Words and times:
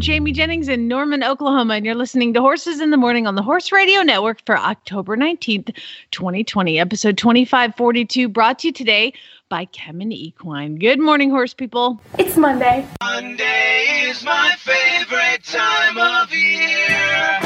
And 0.00 0.04
I 0.04 0.14
am 0.14 0.14
Jamie 0.14 0.32
Jennings 0.32 0.68
in 0.68 0.88
Norman, 0.88 1.22
Oklahoma, 1.22 1.74
and 1.74 1.84
you're 1.84 1.94
listening 1.94 2.32
to 2.32 2.40
Horses 2.40 2.80
in 2.80 2.88
the 2.88 2.96
Morning 2.96 3.26
on 3.26 3.34
the 3.34 3.42
Horse 3.42 3.70
Radio 3.70 4.00
Network 4.00 4.40
for 4.46 4.56
October 4.56 5.14
19th, 5.14 5.76
2020, 6.10 6.78
episode 6.78 7.18
2542, 7.18 8.26
brought 8.26 8.60
to 8.60 8.68
you 8.68 8.72
today 8.72 9.12
by 9.50 9.66
Kemin 9.66 10.10
Equine. 10.10 10.76
Good 10.76 11.00
morning, 11.00 11.28
horse 11.28 11.52
people. 11.52 12.00
It's 12.18 12.38
Monday. 12.38 12.86
Monday 13.02 14.06
is 14.08 14.24
my 14.24 14.54
favorite 14.56 15.44
time 15.44 15.98
of 15.98 16.32
year. 16.32 17.38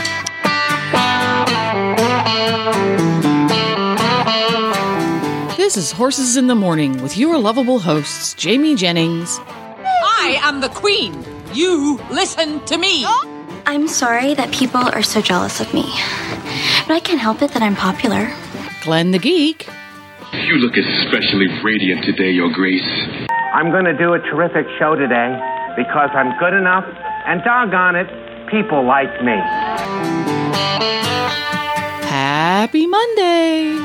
This 5.57 5.77
is 5.77 5.91
Horses 5.91 6.37
in 6.37 6.47
the 6.47 6.55
Morning 6.55 7.03
with 7.03 7.19
your 7.19 7.37
lovable 7.37 7.81
hosts, 7.81 8.33
Jamie 8.35 8.77
Jennings. 8.77 9.41
I 9.49 10.39
am 10.41 10.61
the 10.61 10.69
queen. 10.69 11.34
You 11.55 12.01
listen 12.11 12.65
to 12.67 12.77
me. 12.77 13.07
I'm 13.65 13.87
sorry 13.87 14.35
that 14.35 14.53
people 14.53 14.81
are 14.81 15.05
so 15.05 15.21
jealous 15.21 15.61
of 15.61 15.73
me. 15.73 15.85
But 16.89 16.95
I 16.95 17.01
can't 17.01 17.21
help 17.21 17.43
it 17.43 17.53
that 17.53 17.63
I'm 17.63 17.77
popular. 17.77 18.29
Glenn 18.83 19.13
the 19.13 19.21
Geek. 19.21 19.69
You 20.33 20.57
look 20.57 20.77
especially 20.77 21.47
radiant 21.63 22.05
today, 22.05 22.33
Your 22.33 22.53
Grace. 22.53 22.83
I'm 23.55 23.71
going 23.71 23.85
to 23.85 23.97
do 23.97 24.15
a 24.15 24.19
terrific 24.19 24.67
show 24.81 24.97
today 24.97 25.31
because 25.77 26.11
I'm 26.13 26.37
good 26.41 26.55
enough, 26.55 26.87
and 27.27 27.41
doggone 27.45 27.95
it, 27.95 28.09
people 28.51 28.85
like 28.85 29.23
me. 29.23 29.39
Happy 32.11 32.89
Monday. 32.89 33.79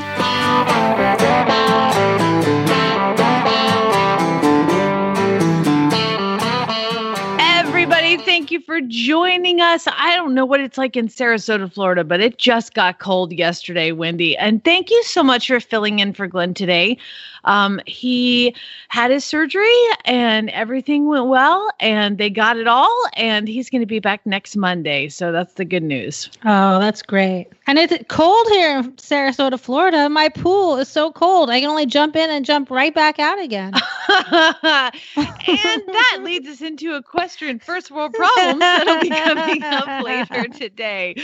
Thank 8.40 8.50
you 8.50 8.60
for 8.62 8.80
joining 8.80 9.60
us. 9.60 9.86
I 9.86 10.16
don't 10.16 10.32
know 10.32 10.46
what 10.46 10.60
it's 10.60 10.78
like 10.78 10.96
in 10.96 11.08
Sarasota, 11.08 11.70
Florida, 11.70 12.04
but 12.04 12.20
it 12.20 12.38
just 12.38 12.72
got 12.72 12.98
cold 12.98 13.32
yesterday, 13.32 13.92
Wendy. 13.92 14.34
And 14.34 14.64
thank 14.64 14.88
you 14.88 15.02
so 15.02 15.22
much 15.22 15.48
for 15.48 15.60
filling 15.60 15.98
in 15.98 16.14
for 16.14 16.26
Glenn 16.26 16.54
today. 16.54 16.96
Um, 17.44 17.80
he 17.86 18.54
had 18.88 19.10
his 19.10 19.26
surgery 19.26 19.76
and 20.06 20.48
everything 20.50 21.06
went 21.06 21.26
well, 21.26 21.68
and 21.80 22.16
they 22.16 22.30
got 22.30 22.56
it 22.56 22.66
all. 22.66 23.04
And 23.14 23.46
he's 23.46 23.68
going 23.68 23.80
to 23.80 23.86
be 23.86 23.98
back 23.98 24.24
next 24.24 24.56
Monday. 24.56 25.08
So 25.10 25.32
that's 25.32 25.54
the 25.54 25.66
good 25.66 25.82
news. 25.82 26.30
Oh, 26.44 26.78
that's 26.80 27.02
great. 27.02 27.48
And 27.66 27.78
it's 27.78 27.94
cold 28.08 28.46
here 28.48 28.78
in 28.78 28.92
Sarasota, 28.92 29.60
Florida. 29.60 30.08
My 30.08 30.28
pool 30.30 30.78
is 30.78 30.88
so 30.88 31.12
cold. 31.12 31.50
I 31.50 31.60
can 31.60 31.68
only 31.68 31.86
jump 31.86 32.16
in 32.16 32.30
and 32.30 32.44
jump 32.44 32.70
right 32.70 32.94
back 32.94 33.18
out 33.18 33.40
again. 33.40 33.74
and 34.08 34.92
that 35.16 36.20
leads 36.22 36.48
us 36.48 36.60
into 36.62 36.96
equestrian 36.96 37.58
first 37.58 37.90
world 37.90 38.12
problems 38.12 38.29
that'll 38.36 39.00
be 39.00 39.10
coming 39.10 39.62
up 39.62 40.02
later 40.04 40.48
today. 40.48 41.14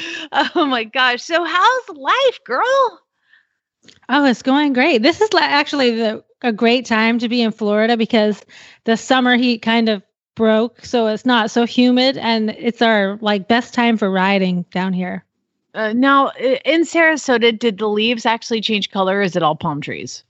Oh 0.54 0.66
my 0.66 0.84
gosh. 0.84 1.22
So, 1.22 1.44
how's 1.44 1.88
life, 1.90 2.40
girl? 2.44 3.00
Oh, 4.08 4.24
it's 4.24 4.42
going 4.42 4.72
great. 4.72 5.02
This 5.02 5.20
is 5.20 5.28
actually 5.34 5.96
the, 5.96 6.24
a 6.42 6.52
great 6.52 6.86
time 6.86 7.18
to 7.18 7.28
be 7.28 7.42
in 7.42 7.50
Florida 7.52 7.96
because 7.96 8.44
the 8.84 8.96
summer 8.96 9.36
heat 9.36 9.62
kind 9.62 9.88
of 9.88 10.02
broke, 10.34 10.84
so 10.84 11.06
it's 11.08 11.26
not 11.26 11.50
so 11.50 11.64
humid, 11.64 12.16
and 12.16 12.50
it's 12.50 12.82
our 12.82 13.18
like 13.20 13.48
best 13.48 13.74
time 13.74 13.96
for 13.96 14.10
riding 14.10 14.64
down 14.70 14.92
here. 14.92 15.24
Uh, 15.74 15.92
now, 15.92 16.30
in 16.30 16.82
Sarasota, 16.82 17.58
did 17.58 17.78
the 17.78 17.88
leaves 17.88 18.24
actually 18.24 18.60
change 18.60 18.90
color? 18.90 19.18
Or 19.18 19.22
is 19.22 19.36
it 19.36 19.42
all 19.42 19.56
palm 19.56 19.80
trees? 19.80 20.24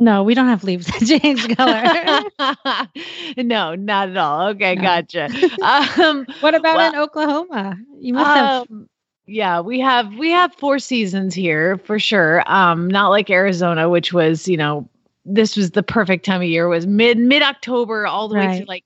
No, 0.00 0.22
we 0.24 0.34
don't 0.34 0.48
have 0.48 0.64
leaves 0.64 0.86
that 0.86 1.06
change 1.22 1.56
color. 1.56 3.36
no, 3.44 3.74
not 3.76 4.08
at 4.10 4.16
all. 4.16 4.48
Okay, 4.48 4.74
No. 4.74 4.82
gotcha. 4.82 5.28
Um, 5.62 6.26
what 6.40 6.54
about 6.54 6.76
Well, 6.76 6.88
in 6.94 6.96
Oklahoma? 6.96 7.76
You 8.00 8.14
must 8.14 8.34
have. 8.36 8.66
um, 8.70 8.88
yeah, 9.26 9.60
we 9.60 9.78
have 9.80 10.12
we 10.14 10.30
have 10.30 10.54
four 10.54 10.78
seasons 10.78 11.34
here 11.34 11.78
for 11.78 11.98
sure. 11.98 12.42
Um, 12.46 12.88
not 12.88 13.08
like 13.10 13.30
Arizona, 13.30 13.88
which 13.88 14.12
was 14.12 14.48
you 14.48 14.56
know 14.56 14.88
this 15.24 15.56
was 15.56 15.72
the 15.72 15.82
perfect 15.82 16.24
time 16.24 16.40
of 16.42 16.48
year. 16.48 16.66
Was 16.68 16.86
mid 16.86 17.18
mid 17.18 17.42
October 17.42 18.06
all 18.06 18.28
the 18.28 18.34
way 18.36 18.48
to 18.60 18.64
like 18.66 18.84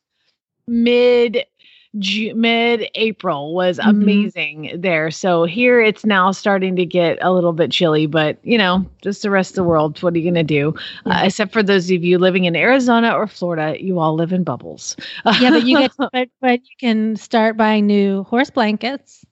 mid 0.67 1.45
mid 1.95 2.89
April 2.95 3.55
was 3.55 3.79
Mhm. 3.79 3.91
amazing 3.91 4.71
there. 4.77 5.11
So 5.11 5.45
here 5.45 5.81
it's 5.81 6.05
now 6.05 6.33
starting 6.33 6.77
to 6.77 6.85
get 6.85 7.19
a 7.23 7.33
little 7.33 7.53
bit 7.53 7.71
chilly, 7.71 8.07
but 8.07 8.39
you 8.43 8.59
know, 8.59 8.85
just 9.03 9.23
the 9.23 9.31
rest 9.31 9.53
of 9.53 9.57
the 9.57 9.65
world. 9.65 10.03
What 10.03 10.15
are 10.15 10.19
you 10.19 10.25
going 10.25 10.35
to 10.35 10.43
do? 10.43 10.75
Uh, 11.07 11.23
except 11.25 11.53
for 11.53 11.63
those 11.63 11.91
of 11.91 12.03
you 12.05 12.19
living 12.19 12.45
in 12.45 12.57
Arizona 12.57 13.13
or 13.13 13.27
Florida, 13.27 13.77
you 13.83 13.99
all 13.99 14.15
live 14.15 14.33
in 14.33 14.43
bubbles. 14.45 14.97
yeah, 15.37 15.51
but 15.51 15.63
you 15.63 15.77
get 15.77 15.93
but, 16.13 16.29
but 16.41 16.61
you 16.61 16.77
can 16.81 17.17
start 17.17 17.57
buying 17.57 17.87
new 17.87 18.25
horse 18.25 18.51
blankets. 18.51 19.25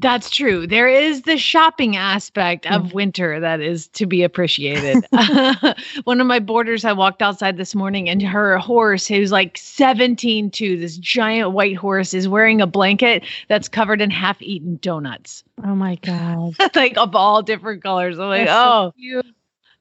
That's 0.00 0.30
true. 0.30 0.66
There 0.66 0.88
is 0.88 1.22
the 1.22 1.36
shopping 1.36 1.96
aspect 1.96 2.64
Mm. 2.64 2.76
of 2.76 2.92
winter 2.94 3.38
that 3.38 3.60
is 3.60 3.86
to 3.88 4.06
be 4.06 4.22
appreciated. 4.22 5.04
One 6.04 6.20
of 6.20 6.26
my 6.26 6.38
boarders, 6.38 6.84
I 6.84 6.92
walked 6.92 7.20
outside 7.22 7.56
this 7.58 7.74
morning 7.74 8.08
and 8.08 8.22
her 8.22 8.58
horse, 8.58 9.06
who's 9.06 9.30
like 9.30 9.58
17 9.58 10.50
too, 10.50 10.76
this 10.78 10.96
giant 10.96 11.52
white 11.52 11.76
horse, 11.76 12.14
is 12.14 12.28
wearing 12.28 12.60
a 12.60 12.66
blanket 12.66 13.24
that's 13.48 13.68
covered 13.68 14.00
in 14.00 14.10
half 14.10 14.40
eaten 14.40 14.78
donuts, 14.80 15.44
Oh 15.64 15.74
my 15.74 15.96
god. 15.96 16.54
like 16.74 16.96
of 16.96 17.14
all 17.14 17.42
different 17.42 17.82
colors. 17.82 18.18
I'm 18.18 18.28
like, 18.28 18.46
That's 18.46 18.52
so 18.52 18.68
oh, 18.88 18.92
cute. 18.96 19.26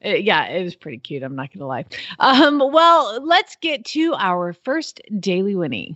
uh, 0.06 0.09
yeah, 0.09 0.47
it 0.47 0.63
was 0.63 0.75
pretty 0.75 0.97
cute. 0.97 1.24
I'm 1.24 1.35
not 1.35 1.50
going 1.53 1.59
to 1.59 1.66
lie. 1.66 1.85
Um, 2.19 2.59
well, 2.59 3.22
let's 3.25 3.56
get 3.62 3.85
to 3.85 4.13
our 4.18 4.52
first 4.53 5.02
Daily 5.19 5.56
Winnie. 5.56 5.96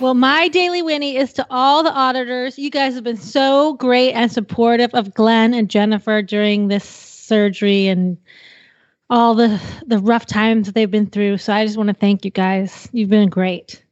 Well, 0.00 0.14
my 0.14 0.48
daily 0.48 0.80
Winnie 0.80 1.16
is 1.18 1.34
to 1.34 1.46
all 1.50 1.82
the 1.82 1.92
auditors. 1.92 2.58
You 2.58 2.70
guys 2.70 2.94
have 2.94 3.04
been 3.04 3.18
so 3.18 3.74
great 3.74 4.12
and 4.12 4.32
supportive 4.32 4.94
of 4.94 5.12
Glenn 5.12 5.52
and 5.52 5.68
Jennifer 5.68 6.22
during 6.22 6.68
this 6.68 6.84
surgery 6.84 7.86
and 7.88 8.16
all 9.10 9.34
the 9.34 9.60
the 9.86 9.98
rough 9.98 10.24
times 10.24 10.72
they've 10.72 10.90
been 10.90 11.10
through. 11.10 11.36
So 11.36 11.52
I 11.52 11.66
just 11.66 11.76
want 11.76 11.88
to 11.88 11.94
thank 11.94 12.24
you 12.24 12.30
guys. 12.30 12.88
You've 12.92 13.10
been 13.10 13.28
great. 13.28 13.84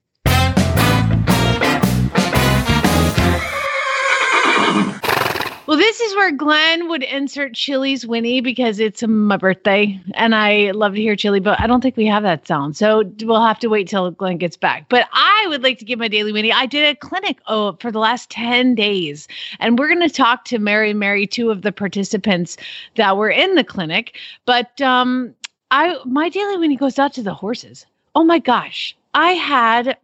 Well, 5.69 5.77
this 5.77 6.01
is 6.01 6.17
where 6.17 6.33
Glenn 6.33 6.89
would 6.89 7.03
insert 7.03 7.53
Chili's 7.53 8.07
Winnie 8.07 8.41
because 8.41 8.81
it's 8.81 9.03
my 9.03 9.37
birthday 9.37 10.01
and 10.15 10.35
I 10.35 10.71
love 10.71 10.95
to 10.95 11.01
hear 11.03 11.15
chili, 11.15 11.41
but 11.41 11.61
I 11.61 11.67
don't 11.67 11.83
think 11.83 11.95
we 11.95 12.07
have 12.07 12.23
that 12.23 12.49
sound. 12.49 12.75
So 12.75 13.05
we'll 13.21 13.45
have 13.45 13.59
to 13.59 13.69
wait 13.69 13.87
till 13.87 14.11
Glenn 14.13 14.39
gets 14.39 14.57
back. 14.57 14.89
But 14.89 15.11
I 15.13 15.45
would 15.51 15.63
like 15.63 15.79
to 15.81 15.85
give 15.85 15.99
my 15.99 16.09
daily 16.09 16.33
Winnie. 16.33 16.55
I 16.55 16.65
did 16.65 16.89
a 16.89 16.97
clinic 16.97 17.41
oh, 17.49 17.77
for 17.81 17.93
the 17.93 17.99
last 17.99 18.31
10 18.31 18.77
days, 18.77 19.29
and 19.61 19.79
we're 19.79 19.89
going 19.89 20.01
to 20.01 20.09
talk 20.09 20.47
to 20.47 20.59
Mary 20.59 20.89
and 20.89 20.99
Mary, 20.99 21.27
two 21.27 21.51
of 21.51 21.61
the 21.61 21.71
participants 21.71 22.57
that 22.95 23.19
were 23.19 23.29
in 23.29 23.55
the 23.55 23.63
clinic. 23.63 24.17
But 24.47 24.81
um, 24.81 25.35
I 25.71 25.99
my 26.07 26.31
daily 26.31 26.57
Winnie 26.57 26.77
goes 26.77 26.99
out 26.99 27.13
to 27.13 27.23
the 27.23 27.35
horses. 27.35 27.85
Oh 28.15 28.25
my 28.25 28.39
gosh. 28.39 28.97
I 29.13 29.33
had, 29.33 29.99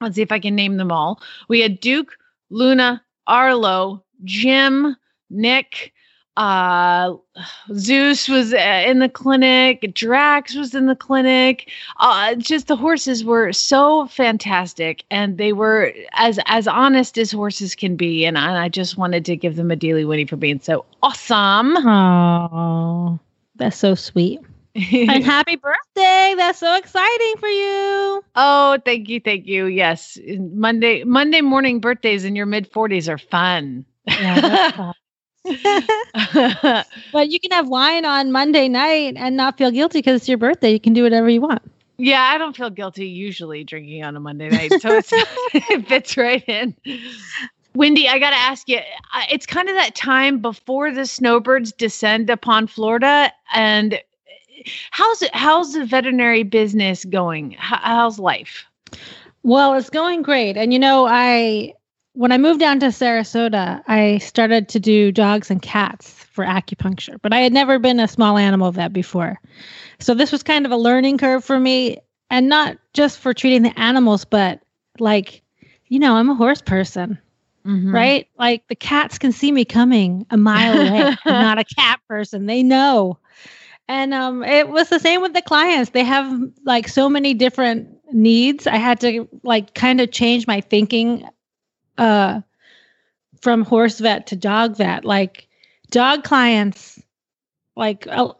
let's 0.00 0.14
see 0.14 0.22
if 0.22 0.32
I 0.32 0.38
can 0.38 0.54
name 0.54 0.78
them 0.78 0.90
all. 0.90 1.20
We 1.48 1.60
had 1.60 1.78
Duke, 1.80 2.16
Luna, 2.48 3.04
Arlo, 3.26 4.03
Jim, 4.24 4.96
Nick, 5.30 5.92
uh, 6.36 7.14
Zeus 7.74 8.28
was 8.28 8.52
uh, 8.52 8.84
in 8.86 8.98
the 8.98 9.08
clinic, 9.08 9.92
Drax 9.94 10.56
was 10.56 10.74
in 10.74 10.86
the 10.86 10.96
clinic. 10.96 11.70
Uh, 12.00 12.34
just 12.34 12.66
the 12.66 12.76
horses 12.76 13.24
were 13.24 13.52
so 13.52 14.06
fantastic, 14.08 15.04
and 15.10 15.38
they 15.38 15.52
were 15.52 15.92
as 16.14 16.40
as 16.46 16.66
honest 16.66 17.18
as 17.18 17.30
horses 17.30 17.74
can 17.74 17.94
be. 17.94 18.24
And 18.24 18.36
I, 18.36 18.48
and 18.48 18.58
I 18.58 18.68
just 18.68 18.96
wanted 18.96 19.24
to 19.26 19.36
give 19.36 19.56
them 19.56 19.70
a 19.70 19.76
daily 19.76 20.04
Winnie 20.04 20.24
for 20.24 20.36
being 20.36 20.60
so 20.60 20.84
awesome. 21.02 21.76
Oh, 21.76 23.18
that's 23.54 23.76
so 23.76 23.94
sweet. 23.94 24.40
and 24.74 25.24
happy 25.24 25.54
birthday. 25.54 26.34
That's 26.36 26.58
so 26.58 26.76
exciting 26.76 27.34
for 27.38 27.48
you. 27.48 28.24
oh, 28.34 28.78
thank 28.84 29.08
you, 29.08 29.20
thank 29.20 29.46
you. 29.46 29.66
Yes, 29.66 30.18
Monday 30.36 31.04
Monday 31.04 31.42
morning 31.42 31.78
birthdays 31.78 32.24
in 32.24 32.34
your 32.34 32.46
mid 32.46 32.66
forties 32.72 33.08
are 33.08 33.18
fun. 33.18 33.86
Yeah, 34.06 34.92
but 37.12 37.30
you 37.30 37.38
can 37.40 37.50
have 37.50 37.68
wine 37.68 38.04
on 38.04 38.32
Monday 38.32 38.68
night 38.68 39.14
and 39.16 39.36
not 39.36 39.58
feel 39.58 39.70
guilty 39.70 39.98
because 39.98 40.22
it's 40.22 40.28
your 40.28 40.38
birthday. 40.38 40.72
You 40.72 40.80
can 40.80 40.94
do 40.94 41.02
whatever 41.02 41.28
you 41.28 41.40
want. 41.40 41.62
Yeah, 41.96 42.22
I 42.22 42.38
don't 42.38 42.56
feel 42.56 42.70
guilty 42.70 43.06
usually 43.06 43.62
drinking 43.62 44.02
on 44.02 44.16
a 44.16 44.20
Monday 44.20 44.48
night, 44.48 44.72
so 44.80 44.96
it's, 44.96 45.10
it 45.54 45.86
fits 45.86 46.16
right 46.16 46.42
in. 46.48 46.74
Wendy, 47.74 48.08
I 48.08 48.18
got 48.18 48.30
to 48.30 48.36
ask 48.36 48.68
you. 48.68 48.80
It's 49.30 49.46
kind 49.46 49.68
of 49.68 49.76
that 49.76 49.94
time 49.94 50.40
before 50.40 50.90
the 50.92 51.06
snowbirds 51.06 51.72
descend 51.72 52.30
upon 52.30 52.66
Florida, 52.66 53.32
and 53.52 53.94
eh, 53.94 54.00
how's 54.90 55.22
it? 55.22 55.34
How's 55.34 55.74
the 55.74 55.84
veterinary 55.84 56.42
business 56.42 57.04
going? 57.04 57.54
How's 57.58 58.18
life? 58.18 58.64
Well, 59.42 59.74
it's 59.74 59.90
going 59.90 60.22
great. 60.22 60.56
And 60.56 60.72
you 60.72 60.78
know, 60.78 61.06
I 61.06 61.74
when 62.14 62.30
I 62.30 62.38
moved 62.38 62.60
down 62.60 62.80
to 62.80 62.86
Sarasota, 62.86 63.82
I 63.88 64.18
started 64.18 64.68
to 64.70 64.80
do 64.80 65.10
dogs 65.10 65.50
and 65.50 65.60
cats 65.60 66.10
for 66.10 66.44
acupuncture, 66.44 67.18
but 67.20 67.32
I 67.32 67.40
had 67.40 67.52
never 67.52 67.78
been 67.78 68.00
a 68.00 68.08
small 68.08 68.38
animal 68.38 68.70
vet 68.70 68.92
before. 68.92 69.40
So 69.98 70.14
this 70.14 70.30
was 70.32 70.42
kind 70.42 70.64
of 70.64 70.72
a 70.72 70.76
learning 70.76 71.18
curve 71.18 71.44
for 71.44 71.58
me, 71.58 71.98
and 72.30 72.48
not 72.48 72.78
just 72.92 73.18
for 73.18 73.34
treating 73.34 73.62
the 73.62 73.78
animals, 73.78 74.24
but 74.24 74.62
like, 75.00 75.42
you 75.88 75.98
know, 75.98 76.14
I'm 76.14 76.30
a 76.30 76.34
horse 76.34 76.62
person, 76.62 77.18
right? 77.92 78.28
Like 78.38 78.66
the 78.68 78.76
cats 78.76 79.18
can 79.18 79.32
see 79.32 79.50
me 79.50 79.64
coming 79.64 80.24
a 80.30 80.36
mile 80.36 80.80
away. 80.80 81.16
I'm 81.24 81.42
not 81.42 81.58
a 81.58 81.64
cat 81.64 82.00
person. 82.08 82.46
They 82.46 82.62
know. 82.62 83.18
And 83.88 84.14
um, 84.14 84.42
it 84.44 84.68
was 84.68 84.88
the 84.88 85.00
same 85.00 85.20
with 85.20 85.34
the 85.34 85.42
clients. 85.42 85.90
They 85.90 86.04
have 86.04 86.40
like 86.64 86.88
so 86.88 87.08
many 87.08 87.34
different 87.34 87.88
needs. 88.12 88.66
I 88.66 88.76
had 88.76 89.00
to 89.00 89.28
like 89.42 89.74
kind 89.74 90.00
of 90.00 90.10
change 90.12 90.46
my 90.46 90.60
thinking 90.60 91.28
uh, 91.98 92.40
from 93.40 93.64
horse 93.64 93.98
vet 93.98 94.26
to 94.28 94.36
dog 94.36 94.76
vet. 94.76 95.04
Like 95.04 95.48
dog 95.90 96.24
clients, 96.24 97.00
like 97.76 98.06
uh, 98.08 98.32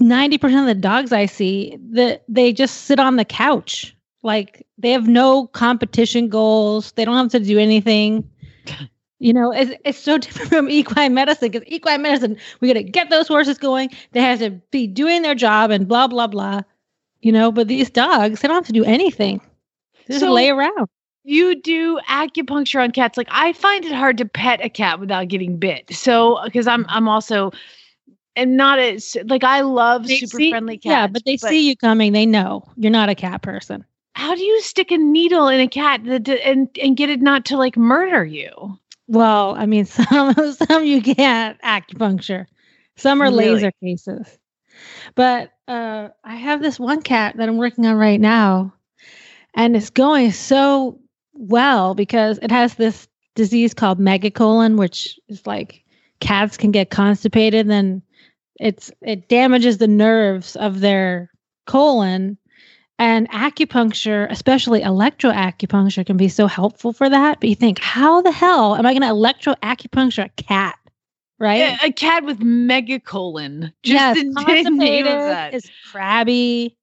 ninety 0.00 0.38
percent 0.38 0.60
of 0.60 0.66
the 0.74 0.80
dogs 0.80 1.12
I 1.12 1.26
see, 1.26 1.76
that 1.90 2.24
they 2.28 2.52
just 2.52 2.82
sit 2.82 2.98
on 2.98 3.16
the 3.16 3.24
couch. 3.24 3.96
Like 4.22 4.66
they 4.78 4.92
have 4.92 5.08
no 5.08 5.46
competition 5.48 6.28
goals. 6.28 6.92
They 6.92 7.04
don't 7.04 7.16
have 7.16 7.30
to 7.32 7.40
do 7.40 7.58
anything. 7.58 8.28
You 9.18 9.32
know, 9.32 9.52
it's, 9.52 9.70
it's 9.84 9.98
so 10.00 10.18
different 10.18 10.50
from 10.50 10.68
equine 10.68 11.14
medicine 11.14 11.48
because 11.52 11.64
equine 11.68 12.02
medicine, 12.02 12.36
we 12.58 12.66
got 12.66 12.74
to 12.74 12.82
get 12.82 13.08
those 13.08 13.28
horses 13.28 13.56
going. 13.56 13.90
They 14.10 14.20
have 14.20 14.40
to 14.40 14.50
be 14.72 14.88
doing 14.88 15.22
their 15.22 15.36
job 15.36 15.70
and 15.70 15.86
blah, 15.86 16.08
blah, 16.08 16.26
blah. 16.26 16.62
You 17.20 17.30
know, 17.30 17.52
but 17.52 17.68
these 17.68 17.88
dogs, 17.88 18.40
they 18.40 18.48
don't 18.48 18.56
have 18.56 18.66
to 18.66 18.72
do 18.72 18.82
anything. 18.82 19.40
They 20.08 20.14
just 20.14 20.24
So- 20.24 20.32
lay 20.32 20.48
around. 20.50 20.88
You 21.24 21.60
do 21.60 21.98
acupuncture 22.08 22.82
on 22.82 22.90
cats. 22.90 23.16
Like 23.16 23.28
I 23.30 23.52
find 23.52 23.84
it 23.84 23.92
hard 23.92 24.18
to 24.18 24.24
pet 24.24 24.64
a 24.64 24.68
cat 24.68 24.98
without 25.00 25.28
getting 25.28 25.56
bit. 25.56 25.94
So 25.94 26.40
because 26.44 26.66
I'm 26.66 26.84
I'm 26.88 27.08
also 27.08 27.52
and 28.34 28.56
not 28.56 28.78
as 28.78 29.16
like 29.26 29.44
I 29.44 29.60
love 29.60 30.06
They 30.06 30.18
super 30.18 30.38
see- 30.38 30.50
friendly 30.50 30.78
cats. 30.78 30.90
Yeah, 30.90 31.06
but 31.06 31.24
they 31.24 31.36
see 31.36 31.68
you 31.68 31.76
coming. 31.76 32.12
They 32.12 32.26
know 32.26 32.64
you're 32.76 32.90
not 32.90 33.08
a 33.08 33.14
cat 33.14 33.42
person. 33.42 33.84
how 34.14 34.34
do 34.34 34.42
you 34.42 34.60
stick 34.62 34.90
a 34.90 34.98
needle 34.98 35.48
in 35.48 35.60
a 35.60 35.68
cat 35.68 36.04
that, 36.04 36.28
and 36.28 36.68
and 36.82 36.96
get 36.96 37.08
it 37.10 37.20
not 37.22 37.44
to 37.46 37.56
like 37.56 37.76
murder 37.76 38.24
you? 38.24 38.78
Well, 39.08 39.54
I 39.56 39.66
mean, 39.66 39.84
some 39.86 40.34
some 40.54 40.84
you 40.84 41.02
can't 41.02 41.60
acupuncture. 41.62 42.46
Some 42.96 43.20
are 43.22 43.26
Really? 43.30 43.46
laser 43.48 43.72
cases. 43.82 44.38
But 45.14 45.52
uh, 45.68 46.08
I 46.24 46.34
have 46.36 46.62
this 46.62 46.80
one 46.80 47.02
cat 47.02 47.36
that 47.36 47.48
I'm 47.48 47.58
working 47.58 47.86
on 47.86 47.96
right 47.96 48.20
now, 48.20 48.72
and 49.54 49.76
it's 49.76 49.90
going 49.90 50.32
so 50.32 50.98
well 51.34 51.94
because 51.94 52.38
it 52.38 52.50
has 52.50 52.74
this 52.74 53.08
disease 53.34 53.74
called 53.74 53.98
megacolon, 53.98 54.76
which 54.76 55.18
is 55.28 55.46
like 55.46 55.84
cats 56.20 56.56
can 56.56 56.70
get 56.70 56.90
constipated, 56.90 57.60
and 57.62 57.70
then 57.70 58.02
it's 58.60 58.90
it 59.00 59.28
damages 59.28 59.78
the 59.78 59.88
nerves 59.88 60.56
of 60.56 60.80
their 60.80 61.30
colon. 61.66 62.38
And 62.98 63.28
acupuncture, 63.30 64.30
especially 64.30 64.80
electroacupuncture, 64.82 66.06
can 66.06 66.16
be 66.16 66.28
so 66.28 66.46
helpful 66.46 66.92
for 66.92 67.08
that. 67.08 67.40
But 67.40 67.48
you 67.48 67.56
think, 67.56 67.80
how 67.80 68.22
the 68.22 68.30
hell 68.30 68.76
am 68.76 68.86
I 68.86 68.92
going 68.92 69.02
to 69.02 69.08
electroacupuncture 69.08 70.26
a 70.26 70.42
cat? 70.42 70.78
Right? 71.40 71.76
A, 71.82 71.86
a 71.86 71.92
cat 71.92 72.22
with 72.22 72.38
megacolon. 72.38 73.72
Just 73.82 73.94
yes, 73.94 74.16
the 74.16 74.22
name 74.24 74.36
of 74.36 74.46
constipated, 74.46 75.06
that. 75.06 75.54
It's 75.54 75.70
crabby. 75.90 76.76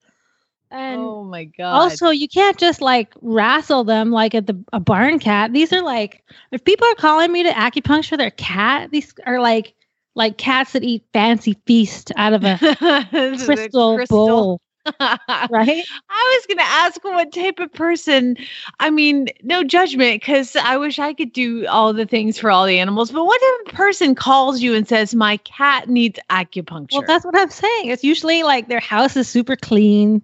And 0.72 1.02
oh 1.02 1.24
my 1.24 1.46
god. 1.46 1.74
also, 1.74 2.10
you 2.10 2.28
can't 2.28 2.58
just 2.58 2.80
like 2.80 3.14
wrestle 3.22 3.84
them 3.84 4.12
like 4.12 4.36
at 4.36 4.46
the 4.46 4.64
a 4.72 4.80
barn 4.80 5.18
cat. 5.20 5.52
These 5.52 5.74
are 5.74 5.82
like 5.82 6.24
if 6.52 6.64
people 6.64 6.88
are 6.88 6.96
calling 6.96 7.32
me 7.32 7.44
to 7.44 7.50
acupuncture 7.50 8.18
their 8.18 8.32
cat, 8.32 8.92
these 8.92 9.14
are 9.26 9.40
like 9.40 9.74
like 10.16 10.38
cats 10.38 10.74
that 10.74 10.84
eat 10.84 11.04
fancy 11.12 11.58
feast 11.66 12.12
out 12.18 12.34
of 12.34 12.44
a 12.44 12.60
a 13.14 13.46
crystal, 13.46 14.00
bowl, 14.08 14.62
right? 15.00 15.84
I 16.10 16.38
was 16.38 16.46
going 16.48 16.58
to 16.58 16.64
ask 16.64 17.04
what 17.04 17.32
type 17.32 17.60
of 17.60 17.72
person. 17.74 18.38
I 18.80 18.92
mean, 18.92 19.28
no 19.42 19.64
judgment, 19.64 20.22
because 20.22 20.56
I 20.56 20.78
wish 20.78 21.00
I 21.00 21.14
could 21.14 21.34
do 21.34 21.66
all 21.68 21.94
the 21.94 22.06
things 22.06 22.38
for 22.38 22.52
all 22.52 22.66
the 22.66 22.78
animals. 22.78 23.12
But 23.12 23.26
what 23.26 23.40
if 23.42 23.70
a 23.70 23.76
person 23.76 24.14
calls 24.14 24.62
you 24.62 24.76
and 24.76 24.88
says, 24.88 25.16
"My 25.16 25.38
cat 25.38 25.90
needs 25.90 26.20
acupuncture"? 26.30 26.92
Well, 26.92 27.04
that's 27.08 27.26
what 27.26 27.36
I'm 27.36 27.50
saying. 27.50 27.88
It's 27.88 28.04
usually 28.04 28.44
like 28.44 28.68
their 28.68 28.80
house 28.80 29.16
is 29.16 29.28
super 29.28 29.56
clean 29.56 30.22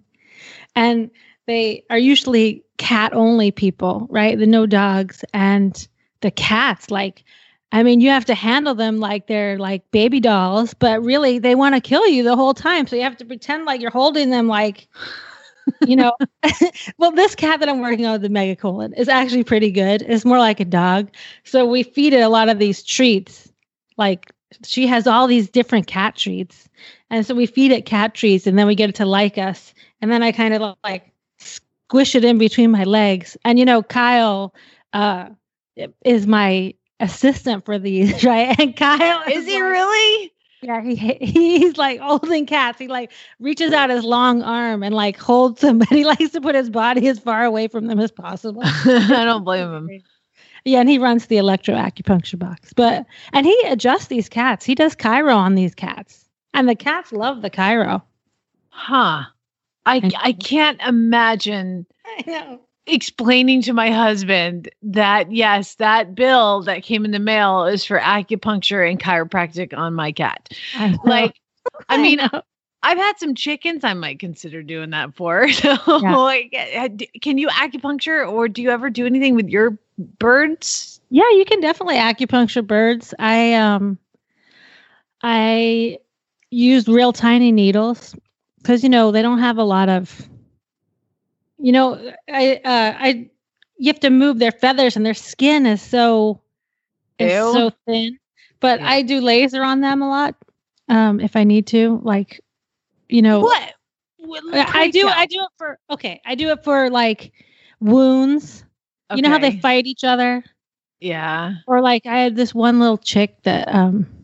and 0.76 1.10
they 1.46 1.84
are 1.90 1.98
usually 1.98 2.64
cat 2.76 3.12
only 3.14 3.50
people, 3.50 4.06
right? 4.10 4.38
The 4.38 4.46
no 4.46 4.66
dogs 4.66 5.24
and 5.32 5.88
the 6.20 6.30
cats 6.30 6.90
like 6.90 7.24
I 7.72 7.82
mean, 7.82 8.00
you 8.00 8.10
have 8.10 8.24
to 8.26 8.34
handle 8.34 8.74
them 8.74 9.00
like 9.00 9.26
they're 9.26 9.58
like 9.58 9.90
baby 9.90 10.20
dolls, 10.20 10.72
but 10.72 11.02
really 11.04 11.40
they 11.40 11.56
want 11.56 11.74
to 11.74 11.80
kill 11.80 12.06
you 12.06 12.22
the 12.22 12.36
whole 12.36 12.54
time. 12.54 12.86
So 12.86 12.94
you 12.94 13.02
have 13.02 13.16
to 13.16 13.24
pretend 13.24 13.64
like 13.64 13.80
you're 13.80 13.90
holding 13.90 14.30
them 14.30 14.46
like 14.46 14.86
you 15.86 15.96
know. 15.96 16.12
well, 16.98 17.10
this 17.10 17.34
cat 17.34 17.60
that 17.60 17.68
I'm 17.68 17.80
working 17.80 18.06
on 18.06 18.22
the 18.22 18.28
megacolon 18.28 18.96
is 18.96 19.08
actually 19.08 19.44
pretty 19.44 19.70
good. 19.70 20.02
It's 20.02 20.24
more 20.24 20.38
like 20.38 20.60
a 20.60 20.64
dog. 20.64 21.10
So 21.44 21.66
we 21.66 21.82
feed 21.82 22.12
it 22.12 22.20
a 22.20 22.28
lot 22.28 22.48
of 22.48 22.58
these 22.58 22.82
treats. 22.82 23.50
Like 23.96 24.32
she 24.64 24.86
has 24.86 25.06
all 25.06 25.26
these 25.26 25.50
different 25.50 25.86
cat 25.86 26.16
treats. 26.16 26.68
And 27.10 27.26
so 27.26 27.34
we 27.34 27.46
feed 27.46 27.72
it 27.72 27.86
cat 27.86 28.14
treats 28.14 28.46
and 28.46 28.58
then 28.58 28.66
we 28.66 28.74
get 28.74 28.90
it 28.90 28.96
to 28.96 29.06
like 29.06 29.38
us. 29.38 29.74
And 30.00 30.10
then 30.10 30.22
I 30.22 30.32
kind 30.32 30.54
of 30.54 30.76
like 30.84 31.12
squish 31.38 32.14
it 32.14 32.24
in 32.24 32.38
between 32.38 32.70
my 32.70 32.84
legs. 32.84 33.36
And 33.44 33.58
you 33.58 33.64
know, 33.64 33.82
Kyle 33.82 34.54
uh 34.92 35.30
is 36.04 36.26
my 36.26 36.74
assistant 37.00 37.64
for 37.64 37.78
these, 37.78 38.24
right? 38.24 38.58
And 38.58 38.76
Kyle 38.76 39.22
is 39.30 39.46
he 39.46 39.54
like- 39.54 39.62
really? 39.62 40.32
yeah, 40.62 40.82
he 40.82 40.96
he's 41.20 41.76
like 41.76 42.00
holding 42.00 42.46
cats. 42.46 42.78
He 42.78 42.88
like 42.88 43.12
reaches 43.38 43.72
out 43.72 43.90
his 43.90 44.04
long 44.04 44.42
arm 44.42 44.82
and 44.82 44.94
like 44.94 45.18
holds 45.18 45.60
them, 45.60 45.78
but 45.80 45.88
he 45.88 46.04
likes 46.04 46.30
to 46.30 46.40
put 46.40 46.54
his 46.54 46.70
body 46.70 47.08
as 47.08 47.18
far 47.18 47.44
away 47.44 47.68
from 47.68 47.86
them 47.86 48.00
as 48.00 48.10
possible. 48.10 48.62
I 48.64 49.24
don't 49.24 49.44
blame 49.44 49.72
him. 49.72 49.90
Yeah, 50.64 50.80
and 50.80 50.88
he 50.88 50.98
runs 50.98 51.26
the 51.26 51.36
electroacupuncture 51.36 52.38
box. 52.38 52.72
But 52.72 53.06
and 53.32 53.46
he 53.46 53.56
adjusts 53.66 54.06
these 54.06 54.28
cats. 54.28 54.64
He 54.64 54.74
does 54.74 54.96
chiro 54.96 55.36
on 55.36 55.54
these 55.54 55.74
cats. 55.74 56.24
And 56.54 56.68
the 56.68 56.74
cats 56.74 57.12
love 57.12 57.42
the 57.42 57.50
chiro. 57.50 58.02
Huh. 58.70 59.24
I 59.86 60.02
I 60.18 60.32
can't 60.32 60.80
imagine 60.82 61.86
I 62.04 62.24
know. 62.26 62.60
explaining 62.86 63.62
to 63.62 63.72
my 63.72 63.90
husband 63.90 64.68
that 64.82 65.32
yes, 65.32 65.76
that 65.76 66.14
bill 66.14 66.62
that 66.62 66.82
came 66.82 67.04
in 67.04 67.10
the 67.12 67.18
mail 67.18 67.64
is 67.64 67.84
for 67.84 67.98
acupuncture 67.98 68.88
and 68.88 69.00
chiropractic 69.00 69.76
on 69.76 69.94
my 69.94 70.12
cat. 70.12 70.50
I. 70.72 70.98
Like, 71.02 71.40
I 71.88 71.98
mean, 71.98 72.18
know. 72.18 72.42
I've 72.82 72.98
had 72.98 73.18
some 73.18 73.34
chickens 73.34 73.84
I 73.84 73.94
might 73.94 74.18
consider 74.20 74.62
doing 74.62 74.90
that 74.90 75.14
for. 75.16 75.48
So, 75.52 75.76
Yeah. 76.00 76.16
like, 76.16 76.54
uh, 76.76 76.88
can 77.20 77.38
you 77.38 77.48
acupuncture 77.48 78.30
or 78.30 78.48
do 78.48 78.62
you 78.62 78.70
ever 78.70 78.90
do 78.90 79.06
anything 79.06 79.34
with 79.34 79.48
your 79.48 79.78
birds? 80.18 81.00
Yeah, 81.10 81.28
you 81.30 81.44
can 81.44 81.60
definitely 81.60 81.96
acupuncture 81.96 82.66
birds. 82.66 83.14
I 83.18 83.54
um 83.54 83.98
I 85.22 85.98
use 86.50 86.86
real 86.88 87.12
tiny 87.12 87.52
needles 87.52 88.14
because 88.66 88.82
you 88.82 88.88
know 88.88 89.12
they 89.12 89.22
don't 89.22 89.38
have 89.38 89.58
a 89.58 89.62
lot 89.64 89.88
of 89.88 90.28
you 91.58 91.70
know 91.70 92.12
I 92.28 92.56
uh 92.64 92.94
I 92.98 93.30
you 93.78 93.92
have 93.92 94.00
to 94.00 94.10
move 94.10 94.40
their 94.40 94.50
feathers 94.50 94.96
and 94.96 95.06
their 95.06 95.14
skin 95.14 95.66
is 95.66 95.80
so 95.80 96.40
is 97.18 97.32
Ew. 97.32 97.52
so 97.52 97.70
thin. 97.86 98.18
But 98.58 98.80
I 98.80 99.02
do 99.02 99.20
laser 99.20 99.62
on 99.62 99.80
them 99.82 100.02
a 100.02 100.08
lot 100.08 100.34
um 100.88 101.20
if 101.20 101.36
I 101.36 101.44
need 101.44 101.68
to 101.68 102.00
like 102.02 102.40
you 103.08 103.22
know 103.22 103.40
What? 103.40 103.72
What- 104.18 104.42
I 104.74 104.90
do. 104.90 105.06
I 105.06 105.26
do 105.26 105.42
it 105.42 105.50
for 105.56 105.78
okay, 105.90 106.20
I 106.24 106.34
do 106.34 106.50
it 106.50 106.64
for 106.64 106.90
like 106.90 107.32
wounds. 107.78 108.64
You 109.14 109.22
know 109.22 109.30
how 109.30 109.38
they 109.38 109.60
fight 109.60 109.86
each 109.86 110.02
other? 110.02 110.42
Yeah. 110.98 111.54
or 111.68 111.80
like 111.80 112.06
I 112.06 112.18
had 112.18 112.34
this 112.34 112.52
one 112.52 112.80
little 112.80 112.98
chick 112.98 113.42
that 113.44 113.72
um 113.72 114.15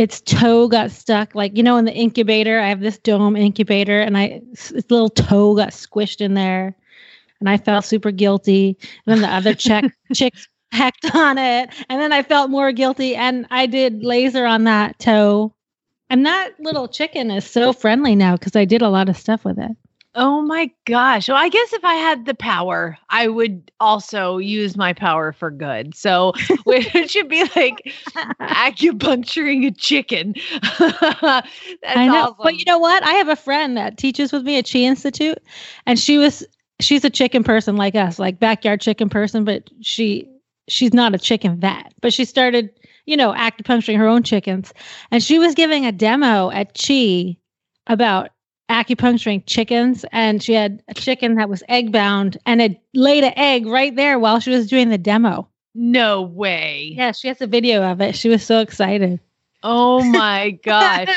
its 0.00 0.22
toe 0.22 0.66
got 0.66 0.90
stuck. 0.90 1.34
Like 1.34 1.54
you 1.56 1.62
know 1.62 1.76
in 1.76 1.84
the 1.84 1.92
incubator 1.92 2.58
I 2.58 2.68
have 2.70 2.80
this 2.80 2.98
dome 2.98 3.36
incubator 3.36 4.00
and 4.00 4.16
I 4.16 4.40
its 4.52 4.90
little 4.90 5.10
toe 5.10 5.54
got 5.54 5.70
squished 5.70 6.22
in 6.22 6.32
there 6.32 6.74
and 7.38 7.50
I 7.50 7.58
felt 7.58 7.84
super 7.84 8.10
guilty. 8.10 8.78
And 8.80 9.14
then 9.14 9.20
the 9.20 9.28
other 9.28 9.54
chick 9.54 9.92
chicks 10.14 10.48
pecked 10.72 11.14
on 11.14 11.36
it 11.36 11.68
and 11.90 12.00
then 12.00 12.14
I 12.14 12.22
felt 12.22 12.48
more 12.48 12.72
guilty 12.72 13.14
and 13.14 13.46
I 13.50 13.66
did 13.66 14.02
laser 14.02 14.46
on 14.46 14.64
that 14.64 14.98
toe. 14.98 15.54
And 16.08 16.24
that 16.24 16.52
little 16.58 16.88
chicken 16.88 17.30
is 17.30 17.48
so 17.48 17.74
friendly 17.74 18.16
now 18.16 18.36
because 18.36 18.56
I 18.56 18.64
did 18.64 18.80
a 18.80 18.88
lot 18.88 19.10
of 19.10 19.18
stuff 19.18 19.44
with 19.44 19.58
it 19.58 19.76
Oh 20.16 20.42
my 20.42 20.70
gosh. 20.86 21.28
Well, 21.28 21.36
I 21.36 21.48
guess 21.48 21.72
if 21.72 21.84
I 21.84 21.94
had 21.94 22.26
the 22.26 22.34
power, 22.34 22.98
I 23.10 23.28
would 23.28 23.70
also 23.78 24.38
use 24.38 24.76
my 24.76 24.92
power 24.92 25.32
for 25.32 25.52
good. 25.52 25.94
So 25.94 26.32
it 26.66 27.10
should 27.10 27.28
be 27.28 27.44
like 27.54 27.92
acupuncturing 28.40 29.66
a 29.66 29.70
chicken. 29.70 30.34
That's 30.80 31.48
I 31.96 32.08
know. 32.08 32.22
awesome. 32.22 32.36
But 32.42 32.58
you 32.58 32.64
know 32.66 32.78
what? 32.78 33.04
I 33.04 33.12
have 33.12 33.28
a 33.28 33.36
friend 33.36 33.76
that 33.76 33.98
teaches 33.98 34.32
with 34.32 34.42
me 34.42 34.58
at 34.58 34.68
Chi 34.70 34.80
Institute, 34.80 35.38
and 35.86 35.96
she 35.98 36.18
was 36.18 36.44
she's 36.80 37.04
a 37.04 37.10
chicken 37.10 37.44
person 37.44 37.76
like 37.76 37.94
us, 37.94 38.18
like 38.18 38.40
backyard 38.40 38.80
chicken 38.80 39.08
person, 39.08 39.44
but 39.44 39.70
she 39.80 40.28
she's 40.66 40.92
not 40.92 41.14
a 41.14 41.18
chicken 41.18 41.60
vet. 41.60 41.94
But 42.00 42.12
she 42.12 42.24
started, 42.24 42.70
you 43.06 43.16
know, 43.16 43.32
acupuncturing 43.32 43.96
her 43.98 44.08
own 44.08 44.24
chickens. 44.24 44.72
And 45.12 45.22
she 45.22 45.38
was 45.38 45.54
giving 45.54 45.86
a 45.86 45.92
demo 45.92 46.50
at 46.50 46.76
Chi 46.76 47.36
about 47.86 48.30
acupuncturing 48.70 49.42
chickens 49.46 50.04
and 50.12 50.42
she 50.42 50.54
had 50.54 50.82
a 50.88 50.94
chicken 50.94 51.34
that 51.34 51.48
was 51.48 51.62
egg 51.68 51.92
bound 51.92 52.38
and 52.46 52.62
it 52.62 52.80
laid 52.94 53.24
an 53.24 53.32
egg 53.36 53.66
right 53.66 53.94
there 53.96 54.18
while 54.18 54.40
she 54.40 54.50
was 54.50 54.68
doing 54.68 54.88
the 54.88 54.98
demo. 54.98 55.48
no 55.74 56.22
way. 56.22 56.92
Yeah, 56.96 57.12
she 57.12 57.28
has 57.28 57.40
a 57.40 57.46
video 57.46 57.82
of 57.82 58.00
it. 58.00 58.14
She 58.16 58.28
was 58.28 58.42
so 58.44 58.60
excited. 58.60 59.20
Oh 59.62 60.02
my 60.04 60.50
gosh. 60.64 61.08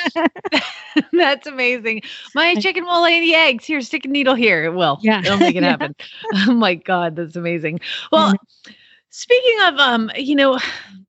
That's 1.13 1.47
amazing. 1.47 2.01
My 2.35 2.55
chicken 2.55 2.83
will 2.85 3.01
lay 3.01 3.19
the 3.21 3.35
eggs. 3.35 3.65
Here, 3.65 3.79
stick 3.81 4.05
a 4.05 4.07
needle 4.09 4.35
here. 4.35 4.65
It 4.65 4.73
will. 4.73 4.99
Yeah. 5.01 5.19
It'll 5.21 5.37
make 5.37 5.55
it 5.55 5.63
happen. 5.63 5.95
Oh 6.47 6.53
my 6.53 6.75
God, 6.75 7.15
that's 7.15 7.35
amazing. 7.35 7.79
Well, 8.11 8.33
speaking 9.09 9.57
of 9.63 9.75
um, 9.79 10.11
you 10.17 10.35
know, 10.35 10.59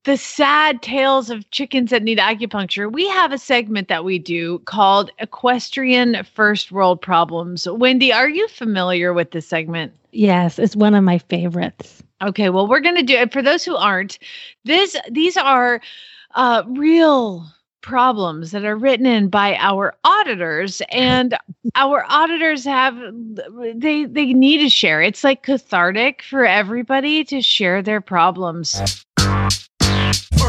the 0.04 0.16
sad 0.16 0.82
tales 0.82 1.30
of 1.30 1.50
chickens 1.50 1.90
that 1.90 2.02
need 2.02 2.18
acupuncture, 2.18 2.92
we 2.92 3.08
have 3.08 3.32
a 3.32 3.38
segment 3.38 3.88
that 3.88 4.04
we 4.04 4.18
do 4.18 4.58
called 4.61 5.11
Equestrian 5.18 6.25
First 6.25 6.70
World 6.70 7.00
Problems. 7.00 7.66
Wendy, 7.68 8.12
are 8.12 8.28
you 8.28 8.46
familiar 8.49 9.12
with 9.12 9.30
this 9.30 9.46
segment? 9.46 9.92
Yes, 10.12 10.58
it's 10.58 10.76
one 10.76 10.94
of 10.94 11.04
my 11.04 11.18
favorites. 11.18 12.02
Okay, 12.23 12.50
well, 12.50 12.68
we're 12.68 12.80
going 12.80 12.96
to 12.96 13.02
do 13.02 13.16
it 13.16 13.32
for 13.32 13.42
those 13.42 13.64
who 13.64 13.76
aren't. 13.76 14.18
This 14.64 14.96
these 15.11 15.37
are 15.37 15.80
uh, 16.34 16.62
real 16.68 17.46
problems 17.80 18.50
that 18.50 18.64
are 18.64 18.76
written 18.76 19.04
in 19.04 19.28
by 19.28 19.56
our 19.56 19.94
auditors 20.04 20.80
and 20.90 21.37
our 21.75 22.04
auditors 22.08 22.64
have 22.64 22.96
they 23.75 24.06
they 24.06 24.32
need 24.32 24.56
to 24.56 24.70
share 24.70 25.02
it's 25.02 25.23
like 25.23 25.42
cathartic 25.42 26.23
for 26.23 26.46
everybody 26.46 27.23
to 27.23 27.42
share 27.42 27.82
their 27.82 28.00
problems 28.00 29.03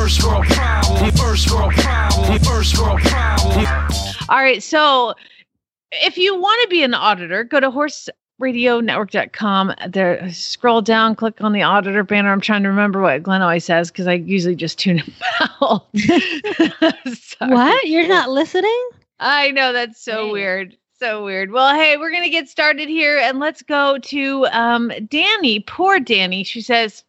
First 0.05 0.21
world 0.24 0.45
problem, 0.45 1.12
first 1.13 1.51
world 1.51 1.74
problem, 1.74 2.39
first 2.43 2.77
world 2.77 3.00
problem. 3.01 3.65
all 4.29 4.38
right 4.38 4.62
so 4.62 5.15
if 5.93 6.15
you 6.15 6.39
want 6.39 6.62
to 6.62 6.67
be 6.67 6.83
an 6.83 6.93
auditor 6.93 7.43
go 7.43 7.59
to 7.59 7.71
horseradionetwork.com 7.71 9.74
there 9.89 10.31
scroll 10.31 10.83
down 10.83 11.15
click 11.15 11.41
on 11.41 11.53
the 11.53 11.63
auditor 11.63 12.03
banner 12.03 12.31
i'm 12.31 12.39
trying 12.39 12.62
to 12.62 12.69
remember 12.69 13.01
what 13.01 13.24
glenn 13.24 13.41
always 13.41 13.65
says 13.65 13.89
because 13.89 14.05
i 14.05 14.13
usually 14.13 14.55
just 14.55 14.77
tune 14.77 15.00
him 15.00 15.12
out 15.63 15.88
What? 17.39 17.88
You're 17.88 18.07
not 18.07 18.29
listening? 18.29 18.89
I 19.19 19.50
know 19.50 19.74
that's 19.74 20.00
so 20.00 20.25
Dang. 20.25 20.31
weird. 20.33 20.77
So 21.00 21.25
weird. 21.25 21.50
Well, 21.51 21.74
hey, 21.74 21.97
we're 21.97 22.12
gonna 22.12 22.29
get 22.29 22.47
started 22.47 22.89
here 22.89 23.17
and 23.17 23.39
let's 23.39 23.63
go 23.63 23.97
to 23.97 24.45
um 24.51 24.91
Danny. 25.09 25.62
Poor 25.62 26.00
Danny. 26.00 26.43
She 26.43 26.62
says, 26.62 27.03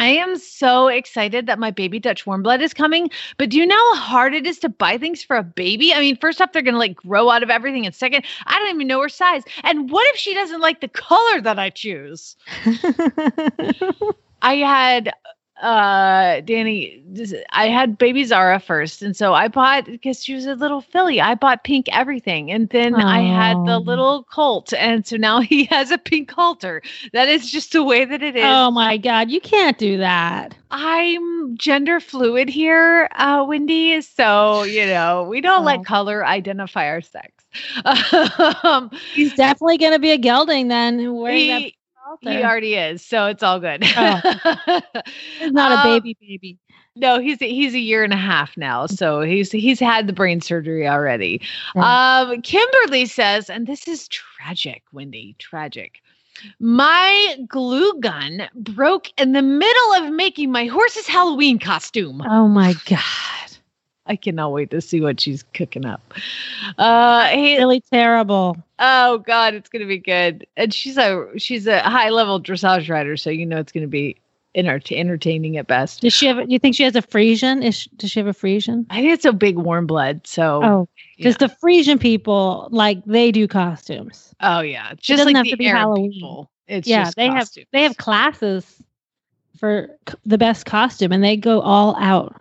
I 0.00 0.06
am 0.06 0.38
so 0.38 0.88
excited 0.88 1.44
that 1.46 1.58
my 1.58 1.70
baby 1.70 1.98
Dutch 1.98 2.26
warm 2.26 2.42
blood 2.42 2.62
is 2.62 2.72
coming, 2.72 3.10
but 3.36 3.50
do 3.50 3.58
you 3.58 3.66
know 3.66 3.94
how 3.94 4.00
hard 4.00 4.34
it 4.34 4.46
is 4.46 4.58
to 4.60 4.70
buy 4.70 4.96
things 4.96 5.22
for 5.22 5.36
a 5.36 5.42
baby? 5.42 5.92
I 5.92 6.00
mean, 6.00 6.16
first 6.16 6.40
off, 6.40 6.52
they're 6.52 6.62
gonna 6.62 6.78
like 6.78 6.96
grow 6.96 7.28
out 7.28 7.42
of 7.42 7.50
everything, 7.50 7.84
and 7.84 7.94
second, 7.94 8.24
I 8.46 8.58
don't 8.58 8.74
even 8.74 8.86
know 8.86 9.02
her 9.02 9.10
size. 9.10 9.42
And 9.62 9.90
what 9.90 10.08
if 10.08 10.16
she 10.16 10.32
doesn't 10.32 10.62
like 10.62 10.80
the 10.80 10.88
color 10.88 11.42
that 11.42 11.58
I 11.58 11.68
choose? 11.68 12.34
I 14.42 14.56
had 14.56 15.12
uh 15.60 16.40
Danny 16.40 17.02
this- 17.06 17.34
I 17.52 17.68
had 17.68 17.98
baby 17.98 18.24
Zara 18.24 18.58
first 18.60 19.02
and 19.02 19.14
so 19.16 19.34
I 19.34 19.48
bought 19.48 19.84
because 19.86 20.24
she 20.24 20.34
was 20.34 20.46
a 20.46 20.54
little 20.54 20.80
filly 20.80 21.20
I 21.20 21.34
bought 21.34 21.64
pink 21.64 21.86
everything 21.92 22.50
and 22.50 22.68
then 22.70 22.94
I 22.94 23.20
had 23.20 23.56
the 23.66 23.78
little 23.78 24.24
colt 24.24 24.72
and 24.72 25.06
so 25.06 25.16
now 25.16 25.40
he 25.42 25.64
has 25.64 25.90
a 25.90 25.98
pink 25.98 26.30
halter 26.30 26.82
that 27.12 27.28
is 27.28 27.50
just 27.50 27.72
the 27.72 27.82
way 27.84 28.04
that 28.04 28.22
it 28.22 28.36
is 28.36 28.42
oh 28.44 28.70
my 28.70 28.96
god, 28.96 29.30
you 29.30 29.40
can't 29.40 29.76
do 29.78 29.98
that. 29.98 30.54
I'm 30.70 31.56
gender 31.58 32.00
fluid 32.00 32.48
here 32.48 33.08
uh 33.16 33.44
Wendy 33.46 34.00
so 34.00 34.62
you 34.62 34.86
know 34.86 35.24
we 35.24 35.40
don't 35.40 35.62
Oh. 35.62 35.66
let 35.66 35.84
color 35.84 36.24
identify 36.24 36.86
our 36.88 37.00
sex 37.02 37.32
um 38.64 38.90
He's 39.14 39.34
definitely 39.34 39.78
going 39.78 39.92
to 39.92 39.98
be 39.98 40.12
a 40.12 40.18
gelding 40.18 40.68
then. 40.68 41.14
Wearing 41.14 41.48
that 41.48 41.62
he, 41.62 41.64
halter. 41.64 41.79
He 42.20 42.42
already 42.42 42.74
is 42.74 43.04
so 43.04 43.26
it's 43.26 43.42
all 43.42 43.60
good 43.60 43.82
He's 43.84 43.94
not 45.52 45.72
a 45.72 45.76
Um, 45.76 45.82
baby 45.82 46.16
baby. 46.20 46.58
No, 46.96 47.20
he's 47.20 47.38
he's 47.38 47.74
a 47.74 47.78
year 47.78 48.02
and 48.02 48.12
a 48.12 48.16
half 48.16 48.56
now, 48.56 48.86
so 48.86 49.20
he's 49.22 49.52
he's 49.52 49.78
had 49.78 50.06
the 50.08 50.12
brain 50.12 50.40
surgery 50.40 50.88
already. 50.88 51.40
Yeah. 51.76 52.26
Um, 52.28 52.42
Kimberly 52.42 53.06
says, 53.06 53.48
and 53.48 53.66
this 53.66 53.86
is 53.86 54.08
tragic, 54.08 54.82
Wendy, 54.92 55.36
tragic. 55.38 56.00
My 56.58 57.36
glue 57.48 57.92
gun 58.00 58.48
broke 58.54 59.08
in 59.18 59.32
the 59.32 59.42
middle 59.42 59.92
of 59.94 60.12
making 60.12 60.50
my 60.50 60.66
horse's 60.66 61.06
Halloween 61.06 61.58
costume. 61.58 62.22
Oh 62.28 62.48
my 62.48 62.74
god. 62.86 63.00
I 64.10 64.16
cannot 64.16 64.50
wait 64.50 64.70
to 64.72 64.80
see 64.80 65.00
what 65.00 65.20
she's 65.20 65.44
cooking 65.54 65.86
up. 65.86 66.02
Uh, 66.78 67.26
hey, 67.28 67.58
Really 67.58 67.80
terrible. 67.92 68.56
oh 68.80 69.18
God, 69.18 69.54
it's 69.54 69.68
gonna 69.68 69.86
be 69.86 69.98
good. 69.98 70.46
And 70.56 70.74
she's 70.74 70.98
a 70.98 71.28
she's 71.36 71.68
a 71.68 71.78
high 71.80 72.08
level 72.10 72.40
dressage 72.40 72.90
rider, 72.90 73.16
so 73.16 73.30
you 73.30 73.46
know 73.46 73.58
it's 73.58 73.70
gonna 73.70 73.86
be 73.86 74.16
enter- 74.56 74.80
entertaining 74.90 75.56
at 75.58 75.68
best. 75.68 76.00
Does 76.00 76.12
she 76.12 76.26
have? 76.26 76.50
You 76.50 76.58
think 76.58 76.74
she 76.74 76.82
has 76.82 76.96
a 76.96 77.02
Friesian? 77.02 77.64
Is 77.64 77.76
she, 77.76 77.90
does 77.96 78.10
she 78.10 78.18
have 78.18 78.26
a 78.26 78.32
Friesian? 78.34 78.84
I 78.90 78.96
think 79.00 79.12
it's 79.12 79.24
a 79.24 79.32
big 79.32 79.56
warm 79.56 79.86
blood. 79.86 80.26
So 80.26 80.60
Oh, 80.64 80.88
because 81.16 81.36
the 81.36 81.46
Friesian 81.46 82.00
people 82.00 82.66
like 82.72 83.04
they 83.04 83.30
do 83.30 83.46
costumes. 83.46 84.34
Oh 84.40 84.60
yeah, 84.60 84.90
just 84.94 85.18
doesn't 85.18 85.26
like 85.26 85.36
have 85.36 85.44
the 85.44 85.50
to 85.52 85.56
be 85.56 85.68
Arab 85.68 85.78
Halloween. 85.82 86.12
people. 86.14 86.50
It's 86.66 86.88
yeah, 86.88 87.04
just 87.04 87.16
they 87.16 87.28
costumes. 87.28 87.56
have 87.58 87.66
they 87.72 87.82
have 87.84 87.96
classes 87.96 88.82
for 89.56 89.88
c- 90.08 90.16
the 90.26 90.38
best 90.38 90.66
costume, 90.66 91.12
and 91.12 91.22
they 91.22 91.36
go 91.36 91.60
all 91.60 91.94
out. 92.00 92.34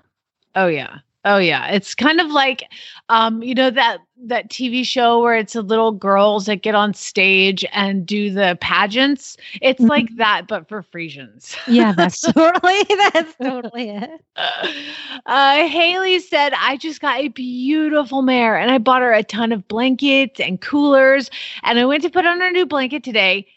Oh 0.56 0.66
yeah. 0.68 0.98
Oh 1.26 1.38
yeah. 1.38 1.68
It's 1.72 1.96
kind 1.96 2.20
of 2.22 2.28
like 2.32 2.64
um 3.10 3.44
you 3.44 3.54
know 3.54 3.70
that 3.70 4.00
that 4.26 4.50
TV 4.50 4.84
show 4.84 5.22
where 5.22 5.36
it's 5.36 5.54
the 5.54 5.62
little 5.62 5.92
girls 5.92 6.46
that 6.46 6.62
get 6.62 6.76
on 6.76 6.94
stage 6.94 7.66
and 7.74 8.06
do 8.06 8.32
the 8.32 8.58
pageants. 8.62 9.38
It's 9.62 9.84
Mhm. 9.84 9.90
like 9.90 10.16
that 10.16 10.48
but 10.48 10.68
for 10.70 10.82
Friesians. 10.84 11.58
Yeah, 11.66 11.92
that's 11.94 12.22
totally 12.34 12.84
that's 13.14 13.36
totally 13.36 13.90
it. 13.90 14.22
uh, 15.26 15.68
Haley 15.68 16.20
said, 16.20 16.54
I 16.54 16.78
just 16.78 17.02
got 17.02 17.20
a 17.20 17.28
beautiful 17.28 18.22
mare 18.22 18.58
and 18.58 18.72
I 18.72 18.78
bought 18.78 19.02
her 19.02 19.14
a 19.14 19.24
ton 19.24 19.52
of 19.52 19.68
blankets 19.68 20.40
and 20.40 20.62
coolers. 20.62 21.30
And 21.64 21.78
I 21.78 21.86
went 21.86 22.04
to 22.04 22.10
put 22.10 22.26
on 22.26 22.40
her 22.40 22.52
new 22.52 22.66
blanket 22.66 23.04
today, 23.04 23.48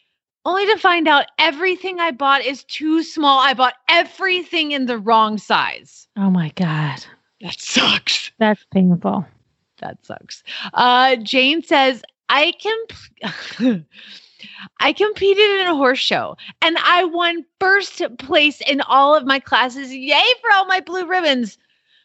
only 0.45 0.66
to 0.66 0.78
find 0.78 1.07
out 1.07 1.26
everything 1.38 2.00
I 2.00 2.11
bought 2.11 2.45
is 2.45 2.64
too 2.64 3.02
small. 3.04 3.38
I 3.38 3.54
bought 3.54 3.75
everything 3.88 4.73
in 4.73 4.87
the 4.87 4.99
wrong 4.99 5.38
size. 5.38 6.09
Oh 6.16 6.31
my 6.31 6.50
god, 6.57 7.04
That 7.42 7.61
sucks. 7.61 8.30
that's 8.38 8.64
painful. 8.72 9.26
That 9.80 9.99
sucks. 10.06 10.42
Uh, 10.72 11.16
Jane 11.16 11.62
says, 11.62 12.02
I 12.28 12.52
can. 12.52 13.84
I 14.80 14.92
competed 14.92 15.61
in 15.61 15.66
a 15.66 15.75
horse 15.76 15.99
show 15.99 16.37
and 16.62 16.76
I 16.78 17.04
won 17.04 17.44
first 17.61 18.02
place 18.18 18.61
in 18.62 18.80
all 18.82 19.14
of 19.14 19.25
my 19.25 19.38
classes. 19.38 19.92
Yay 19.92 20.22
for 20.40 20.52
all 20.52 20.66
my 20.66 20.80
blue 20.80 21.06
ribbons. 21.06 21.58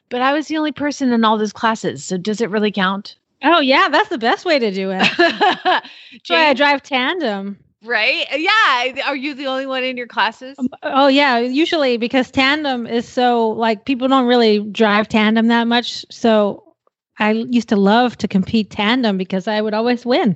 But 0.09 0.21
I 0.21 0.33
was 0.33 0.47
the 0.47 0.57
only 0.57 0.71
person 0.71 1.11
in 1.11 1.23
all 1.23 1.37
those 1.37 1.53
classes. 1.53 2.03
So 2.03 2.17
does 2.17 2.41
it 2.41 2.49
really 2.49 2.71
count? 2.71 3.15
Oh 3.43 3.59
yeah, 3.59 3.89
that's 3.89 4.09
the 4.09 4.17
best 4.17 4.45
way 4.45 4.57
to 4.59 4.71
do 4.71 4.91
it. 4.91 5.07
Why 6.27 6.47
I 6.49 6.53
drive 6.53 6.81
tandem. 6.81 7.59
Right? 7.87 8.25
Yeah. 8.35 9.03
Are 9.05 9.15
you 9.15 9.33
the 9.33 9.47
only 9.47 9.65
one 9.65 9.83
in 9.83 9.97
your 9.97 10.07
classes? 10.07 10.55
Um, 10.59 10.67
oh 10.83 11.07
yeah, 11.07 11.39
usually 11.39 11.97
because 11.97 12.29
tandem 12.29 12.85
is 12.85 13.07
so 13.07 13.49
like 13.49 13.85
people 13.85 14.07
don't 14.07 14.27
really 14.27 14.59
drive 14.59 15.07
tandem 15.07 15.47
that 15.47 15.67
much. 15.67 16.05
So 16.11 16.75
I 17.19 17.31
used 17.31 17.69
to 17.69 17.75
love 17.75 18.17
to 18.17 18.27
compete 18.27 18.69
tandem 18.69 19.17
because 19.17 19.47
I 19.47 19.61
would 19.61 19.73
always 19.73 20.05
win. 20.05 20.35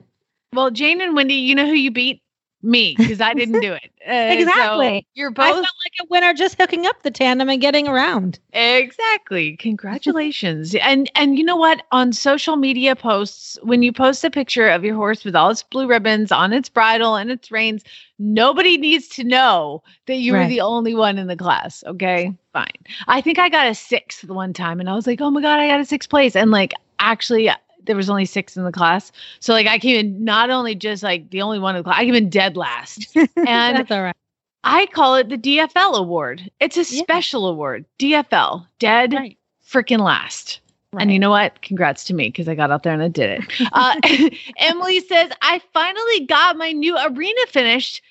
Well, 0.54 0.72
Jane 0.72 1.02
and 1.02 1.16
Wendy, 1.16 1.36
you 1.36 1.56
know 1.56 1.66
who 1.66 1.74
you 1.74 1.92
beat? 1.92 2.22
Me, 2.64 2.96
because 2.98 3.22
I 3.22 3.34
didn't 3.34 3.60
do 3.62 3.74
it. 3.74 3.92
Uh, 4.02 4.30
so 4.34 4.40
Exactly. 4.40 5.06
you're 5.14 5.30
both. 5.30 5.46
I 5.46 5.52
felt 5.52 5.62
like 5.64 5.94
a 6.02 6.06
winner 6.10 6.34
just 6.34 6.60
hooking 6.60 6.88
up 6.88 7.04
the 7.04 7.12
tandem 7.12 7.50
and 7.50 7.62
getting 7.62 7.88
around. 7.88 8.40
Exactly. 8.52 9.56
Congratulations. 9.60 10.74
and 10.74 11.08
and 11.14 11.38
you 11.38 11.44
know 11.44 11.56
what? 11.56 11.84
On 11.92 12.12
social 12.12 12.56
media 12.56 12.96
posts, 12.96 13.60
when 13.62 13.84
you 13.84 13.94
post 13.94 14.24
a 14.24 14.32
picture 14.32 14.68
of 14.70 14.84
your 14.84 14.96
horse 14.96 15.24
with 15.24 15.36
all 15.36 15.52
its 15.52 15.62
blue 15.62 15.86
ribbons 15.88 16.32
on 16.32 16.52
its 16.52 16.68
bridle 16.68 17.16
and 17.16 17.30
its 17.30 17.52
reins, 17.52 17.84
nobody 18.18 18.76
needs 18.76 19.08
to 19.10 19.24
know 19.24 19.84
that 20.08 20.16
you 20.16 20.34
were 20.34 20.48
the 20.48 20.62
only 20.62 20.96
one 20.96 21.20
in 21.20 21.28
the 21.28 21.36
class. 21.38 21.84
Okay. 21.86 22.36
Fine. 22.54 22.72
I 23.08 23.22
think 23.22 23.38
I 23.38 23.50
got 23.50 23.68
a 23.68 23.76
sixth 23.76 24.24
one 24.30 24.52
time 24.54 24.80
and 24.80 24.90
I 24.90 24.96
was 24.96 25.06
like, 25.06 25.22
oh 25.22 25.30
my 25.30 25.42
God, 25.44 25.60
I 25.60 25.68
got 25.68 25.80
a 25.80 25.86
sixth 25.86 26.10
place. 26.10 26.36
And 26.36 26.50
like 26.50 26.74
actually 27.00 27.52
there 27.86 27.96
was 27.96 28.10
only 28.10 28.26
six 28.26 28.56
in 28.58 28.64
the 28.64 28.72
class. 28.72 29.12
So 29.40 29.54
like 29.54 29.68
I 29.68 29.80
came 29.80 29.98
in 30.00 30.24
not 30.24 30.50
only 30.50 30.76
just 30.76 31.04
like 31.04 31.30
the 31.32 31.42
only 31.42 31.60
one 31.60 31.76
in 31.76 31.80
the 31.80 31.84
class, 31.84 32.00
I 32.00 32.06
came 32.06 32.16
in 32.16 32.30
dead 32.30 32.56
last. 32.58 33.16
And 33.16 33.38
That's 33.46 33.92
all 33.92 34.04
right. 34.04 34.16
I 34.64 34.86
call 34.88 35.16
it 35.16 35.30
the 35.30 35.38
DFL 35.38 35.96
award. 35.96 36.50
It's 36.60 36.78
a 36.78 36.84
Yeah. 36.84 37.02
special 37.04 37.48
award. 37.48 37.86
DFL, 38.00 38.68
dead 38.80 39.14
Right. 39.14 39.38
freaking 39.66 40.00
last. 40.00 40.60
And 41.00 41.12
you 41.12 41.20
know 41.20 41.30
what? 41.30 41.62
Congrats 41.62 42.04
to 42.06 42.14
me 42.14 42.28
because 42.28 42.50
I 42.50 42.54
got 42.56 42.70
out 42.70 42.84
there 42.84 42.94
and 42.94 43.02
I 43.02 43.08
did 43.08 43.30
it. 43.42 43.70
Uh, 43.74 43.96
Emily 44.58 45.00
says, 45.00 45.32
I 45.42 45.62
finally 45.74 46.26
got 46.26 46.58
my 46.58 46.74
new 46.74 46.98
arena 46.98 47.40
finished 47.48 48.02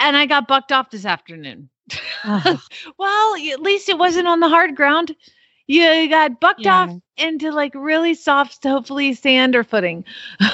and 0.00 0.16
I 0.16 0.26
got 0.26 0.48
bucked 0.48 0.72
off 0.72 0.90
this 0.90 1.06
afternoon. 1.06 1.68
Oh, 2.24 2.60
Well, 2.98 3.36
at 3.52 3.60
least 3.60 3.88
it 3.88 3.96
wasn't 3.98 4.26
on 4.26 4.40
the 4.40 4.48
hard 4.48 4.74
ground. 4.74 5.14
You 5.66 6.08
got 6.08 6.40
bucked 6.40 6.60
Yeah. 6.64 6.74
off 6.82 6.90
into 7.16 7.50
like 7.52 7.72
really 7.74 8.14
soft, 8.14 8.62
hopefully 8.64 9.14
sand 9.14 9.54
or 9.56 9.64
footing. 9.64 10.04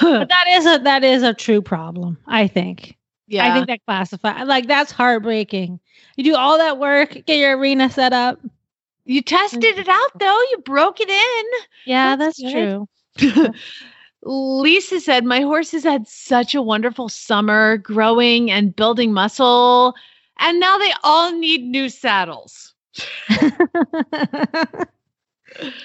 but 0.01 0.29
that 0.29 0.45
is 0.49 0.67
a 0.67 0.79
that 0.85 1.03
is 1.05 1.23
a 1.23 1.35
true 1.35 1.61
problem. 1.63 2.17
I 2.27 2.47
think. 2.47 2.97
yeah. 3.27 3.47
I 3.51 3.55
think 3.55 3.67
that 3.69 3.81
classify 3.87 4.43
like 4.45 4.67
that's 4.69 4.93
heartbreaking. 4.93 5.81
You 6.17 6.25
do 6.25 6.35
all 6.37 6.59
that 6.59 6.79
work, 6.79 7.15
get 7.27 7.39
your 7.39 7.57
arena 7.59 7.89
set 7.91 8.13
up. 8.13 8.39
you 9.05 9.23
tested 9.23 9.65
it 9.79 9.89
out 9.89 10.11
though. 10.19 10.41
You 10.53 10.59
broke 10.65 11.01
it 11.01 11.09
in. 11.11 11.45
Yeah, 11.87 12.15
That's 12.17 12.41
that's, 12.41 12.53
true. 12.53 12.89
Lisa 14.23 15.01
said, 15.01 15.25
My 15.25 15.41
horses 15.41 15.83
had 15.83 16.07
such 16.07 16.55
a 16.55 16.61
wonderful 16.63 17.09
summer 17.09 17.79
growing 17.79 18.51
and 18.51 18.77
building 18.77 19.13
muscle, 19.15 19.95
and 20.39 20.61
now 20.61 20.77
they 20.79 20.93
all 21.03 21.33
need 21.33 21.65
new 21.65 21.89
saddles. 21.89 22.75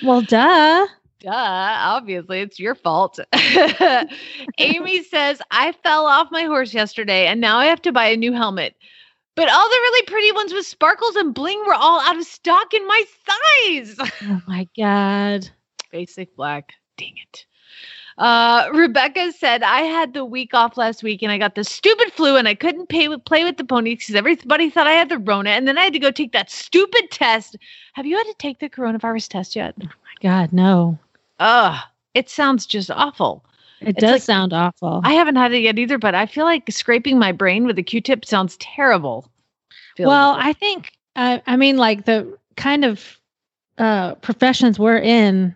well, 0.03 0.21
duh. 0.21 0.87
Duh, 1.19 1.31
obviously, 1.31 2.41
it's 2.41 2.59
your 2.59 2.75
fault. 2.75 3.19
Amy 4.59 5.03
says, 5.03 5.41
I 5.49 5.71
fell 5.83 6.05
off 6.05 6.27
my 6.31 6.43
horse 6.43 6.73
yesterday 6.73 7.25
and 7.25 7.41
now 7.41 7.57
I 7.57 7.65
have 7.65 7.81
to 7.83 7.91
buy 7.91 8.07
a 8.07 8.17
new 8.17 8.31
helmet. 8.31 8.75
But 9.35 9.49
all 9.49 9.69
the 9.69 9.75
really 9.75 10.05
pretty 10.05 10.31
ones 10.31 10.53
with 10.53 10.65
sparkles 10.65 11.15
and 11.15 11.33
bling 11.33 11.61
were 11.65 11.73
all 11.73 11.99
out 11.99 12.17
of 12.17 12.25
stock 12.25 12.73
in 12.73 12.87
my 12.87 13.03
size. 13.25 13.97
Oh 13.99 14.41
my 14.47 14.67
god. 14.77 15.49
Basic 15.91 16.35
black. 16.35 16.73
Dang 16.97 17.15
it. 17.17 17.45
Uh, 18.17 18.69
Rebecca 18.73 19.31
said, 19.33 19.61
I 19.61 19.81
had 19.81 20.13
the 20.13 20.23
week 20.23 20.53
off 20.53 20.77
last 20.77 21.03
week 21.03 21.21
and 21.21 21.31
I 21.31 21.37
got 21.37 21.55
the 21.55 21.65
stupid 21.65 22.13
flu 22.13 22.37
and 22.37 22.47
I 22.47 22.55
couldn't 22.55 22.87
pay 22.87 23.09
with, 23.09 23.25
play 23.25 23.43
with 23.43 23.57
the 23.57 23.65
ponies 23.65 23.99
because 23.99 24.15
everybody 24.15 24.69
thought 24.69 24.87
I 24.87 24.93
had 24.93 25.09
the 25.09 25.17
Rona. 25.17 25.49
And 25.49 25.67
then 25.67 25.77
I 25.77 25.83
had 25.83 25.93
to 25.93 25.99
go 25.99 26.11
take 26.11 26.31
that 26.31 26.49
stupid 26.49 27.11
test. 27.11 27.57
Have 27.93 28.05
you 28.05 28.15
had 28.15 28.23
to 28.27 28.35
take 28.39 28.59
the 28.59 28.69
coronavirus 28.69 29.27
test 29.27 29.55
yet? 29.55 29.75
Oh 29.81 29.85
my 29.85 30.15
god, 30.21 30.53
no. 30.53 30.97
Ugh, 31.39 31.77
it 32.13 32.29
sounds 32.29 32.65
just 32.65 32.89
awful. 32.89 33.43
It 33.81 33.89
It's 33.89 33.99
does 33.99 34.11
like- 34.13 34.21
sound 34.21 34.53
awful. 34.53 35.01
I 35.03 35.11
haven't 35.13 35.35
had 35.35 35.51
it 35.51 35.59
yet 35.59 35.77
either, 35.77 35.97
but 35.97 36.15
I 36.15 36.25
feel 36.25 36.45
like 36.45 36.71
scraping 36.71 37.19
my 37.19 37.33
brain 37.33 37.65
with 37.65 37.77
a 37.77 37.83
Q-tip 37.83 38.23
sounds 38.23 38.55
terrible. 38.57 39.29
Feels 39.97 40.07
well, 40.07 40.31
like- 40.33 40.45
I 40.45 40.53
think 40.53 40.91
I 41.17 41.41
I 41.47 41.57
mean 41.57 41.75
like 41.75 42.05
the 42.05 42.37
kind 42.55 42.85
of 42.85 43.19
uh 43.77 44.15
professions 44.15 44.79
we're 44.79 44.99
in, 44.99 45.53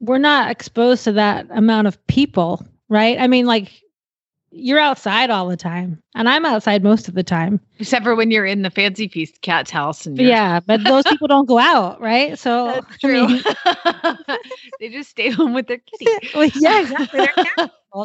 we're 0.00 0.18
not 0.18 0.50
exposed 0.50 1.04
to 1.04 1.12
that 1.12 1.46
amount 1.50 1.86
of 1.86 2.04
people, 2.06 2.64
right? 2.88 3.18
I 3.18 3.26
mean 3.26 3.46
like 3.46 3.72
you're 4.50 4.78
outside 4.78 5.30
all 5.30 5.48
the 5.48 5.56
time, 5.56 6.02
and 6.14 6.28
I'm 6.28 6.44
outside 6.46 6.82
most 6.82 7.08
of 7.08 7.14
the 7.14 7.22
time. 7.24 7.60
except 7.78 8.04
for 8.04 8.14
when 8.14 8.30
you're 8.30 8.46
in 8.46 8.62
the 8.62 8.70
fancy 8.70 9.08
feast 9.08 9.40
cat's 9.42 9.70
house 9.70 10.06
and 10.06 10.18
Yeah, 10.18 10.60
but 10.60 10.86
those 10.86 11.06
people 11.06 11.28
don't 11.28 11.46
go 11.46 11.58
out, 11.58 12.00
right? 12.00 12.38
So 12.38 12.74
that's 12.74 12.98
I 13.04 13.06
true. 13.06 13.26
mean, 13.26 13.44
they 14.80 14.88
just 14.88 15.10
stay 15.10 15.30
home 15.30 15.52
with 15.54 15.66
their 15.66 15.78
kitty. 15.78 16.18
well, 16.34 16.48
yeah, 16.54 16.80
exactly. 16.80 17.20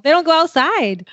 They 0.03 0.09
don't 0.09 0.25
go 0.25 0.31
outside, 0.31 1.07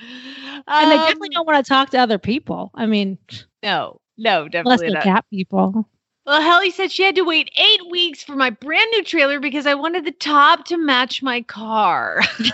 and 0.77 0.91
they 0.91 0.97
definitely 0.97 1.29
Um, 1.29 1.33
don't 1.33 1.47
want 1.47 1.63
to 1.65 1.69
talk 1.69 1.89
to 1.91 1.97
other 1.99 2.17
people. 2.17 2.71
I 2.75 2.85
mean, 2.85 3.17
No, 3.63 4.01
no, 4.17 4.47
unless 4.63 4.81
definitely 4.81 4.83
they're 4.83 4.95
not. 4.95 5.11
cat 5.11 5.25
people. 5.29 5.87
Well, 6.25 6.41
Helly 6.41 6.71
said 6.71 6.91
she 6.91 7.03
had 7.03 7.15
to 7.15 7.23
wait 7.23 7.49
eight 7.57 7.89
weeks 7.89 8.23
for 8.23 8.35
my 8.35 8.51
brand 8.51 8.89
new 8.91 9.03
trailer 9.03 9.39
because 9.39 9.65
I 9.65 9.73
wanted 9.73 10.05
the 10.05 10.11
top 10.11 10.65
to 10.65 10.77
match 10.77 11.23
my 11.23 11.41
car. 11.41 12.21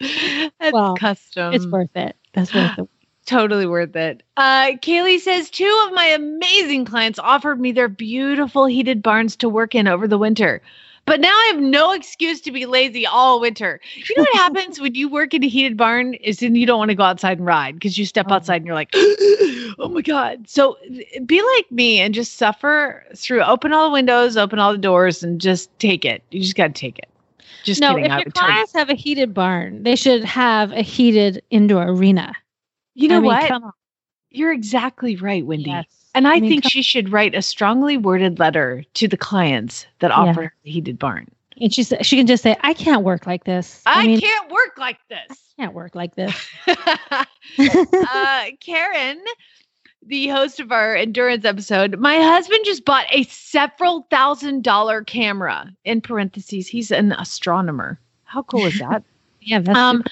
That's 0.00 0.72
Well, 0.72 0.94
custom. 0.96 1.54
it's 1.54 1.66
worth 1.66 1.94
it. 1.94 2.16
That's 2.32 2.54
worth 2.54 2.78
it. 2.78 2.88
totally 3.26 3.66
worth 3.66 3.94
it. 3.96 4.22
Uh, 4.36 4.72
Kaylee 4.82 5.20
says 5.20 5.50
two 5.50 5.84
of 5.86 5.94
my 5.94 6.06
amazing 6.06 6.84
clients 6.84 7.18
offered 7.18 7.60
me 7.60 7.72
their 7.72 7.88
beautiful 7.88 8.66
heated 8.66 9.02
barns 9.02 9.36
to 9.36 9.48
work 9.48 9.74
in 9.74 9.88
over 9.88 10.06
the 10.08 10.18
winter. 10.18 10.62
But 11.06 11.20
now 11.20 11.32
I 11.32 11.52
have 11.52 11.60
no 11.60 11.92
excuse 11.92 12.40
to 12.42 12.50
be 12.52 12.66
lazy 12.66 13.06
all 13.06 13.40
winter. 13.40 13.80
You 13.94 14.16
know 14.16 14.22
what 14.22 14.34
happens 14.40 14.80
when 14.80 14.94
you 14.96 15.08
work 15.08 15.34
in 15.34 15.44
a 15.44 15.48
heated 15.48 15.76
barn 15.76 16.14
is 16.14 16.40
then 16.40 16.56
you 16.56 16.66
don't 16.66 16.78
want 16.78 16.90
to 16.90 16.96
go 16.96 17.04
outside 17.04 17.38
and 17.38 17.46
ride 17.46 17.74
because 17.74 17.96
you 17.96 18.04
step 18.04 18.26
Oh. 18.28 18.34
outside 18.34 18.56
and 18.56 18.66
you're 18.66 18.74
like, 18.74 18.90
oh 18.94 19.88
my 19.92 20.02
God. 20.02 20.48
So 20.48 20.76
be 21.24 21.40
like 21.56 21.70
me 21.70 22.00
and 22.00 22.12
just 22.12 22.34
suffer 22.36 23.04
through 23.14 23.42
open 23.42 23.72
all 23.72 23.86
the 23.88 23.92
windows, 23.92 24.36
open 24.36 24.58
all 24.58 24.72
the 24.72 24.78
doors, 24.78 25.22
and 25.22 25.40
just 25.40 25.70
take 25.78 26.04
it. 26.04 26.22
You 26.32 26.40
just 26.40 26.56
got 26.56 26.68
to 26.68 26.72
take 26.72 26.98
it. 26.98 27.08
Just 27.62 27.80
no, 27.80 27.94
kidding. 27.94 28.10
if 28.10 28.24
your 28.24 28.32
clients 28.32 28.72
have 28.72 28.90
a 28.90 28.94
heated 28.94 29.32
barn, 29.32 29.82
they 29.84 29.96
should 29.96 30.24
have 30.24 30.72
a 30.72 30.82
heated 30.82 31.42
indoor 31.50 31.88
arena. 31.88 32.32
You 32.94 33.08
know 33.08 33.18
I 33.18 33.20
mean, 33.20 33.26
what? 33.26 33.74
You're 34.30 34.52
exactly 34.52 35.16
right, 35.16 35.44
Wendy. 35.46 35.70
Yes. 35.70 35.86
And 36.16 36.26
I, 36.26 36.36
I 36.36 36.40
mean, 36.40 36.50
think 36.50 36.62
come- 36.62 36.70
she 36.70 36.80
should 36.82 37.12
write 37.12 37.34
a 37.34 37.42
strongly 37.42 37.98
worded 37.98 38.38
letter 38.38 38.82
to 38.94 39.06
the 39.06 39.18
clients 39.18 39.86
that 39.98 40.10
Yeah. 40.10 40.16
offer 40.16 40.42
her 40.44 40.54
the 40.64 40.70
heated 40.70 40.98
barn. 40.98 41.28
And 41.60 41.72
she 41.72 41.82
said 41.82 42.04
she 42.04 42.16
can 42.16 42.26
just 42.26 42.42
say, 42.42 42.56
"I 42.62 42.72
can't 42.74 43.02
work 43.02 43.26
like 43.26 43.44
this. 43.44 43.82
I, 43.86 44.06
mean, 44.06 44.20
can't 44.20 44.50
work 44.50 44.78
like 44.78 44.98
this. 45.08 45.54
can't 45.58 45.74
work 45.74 45.94
like 45.94 46.14
this." 46.14 46.34
uh, 46.68 48.44
Karen, 48.60 49.22
the 50.06 50.28
host 50.28 50.58
of 50.60 50.72
our 50.72 50.96
endurance 50.96 51.44
episode, 51.44 51.98
my 51.98 52.16
husband 52.16 52.60
just 52.64 52.84
bought 52.84 53.06
a 53.10 53.24
several 53.24 54.06
thousand 54.10 54.64
dollar 54.64 55.02
camera. 55.04 55.70
In 55.84 56.00
parentheses, 56.00 56.66
he's 56.66 56.90
an 56.90 57.12
astronomer. 57.12 57.98
How 58.24 58.42
cool 58.42 58.66
is 58.66 58.78
that? 58.78 59.02
yeah, 59.40 59.60
that's 59.60 59.78
um, 59.78 60.02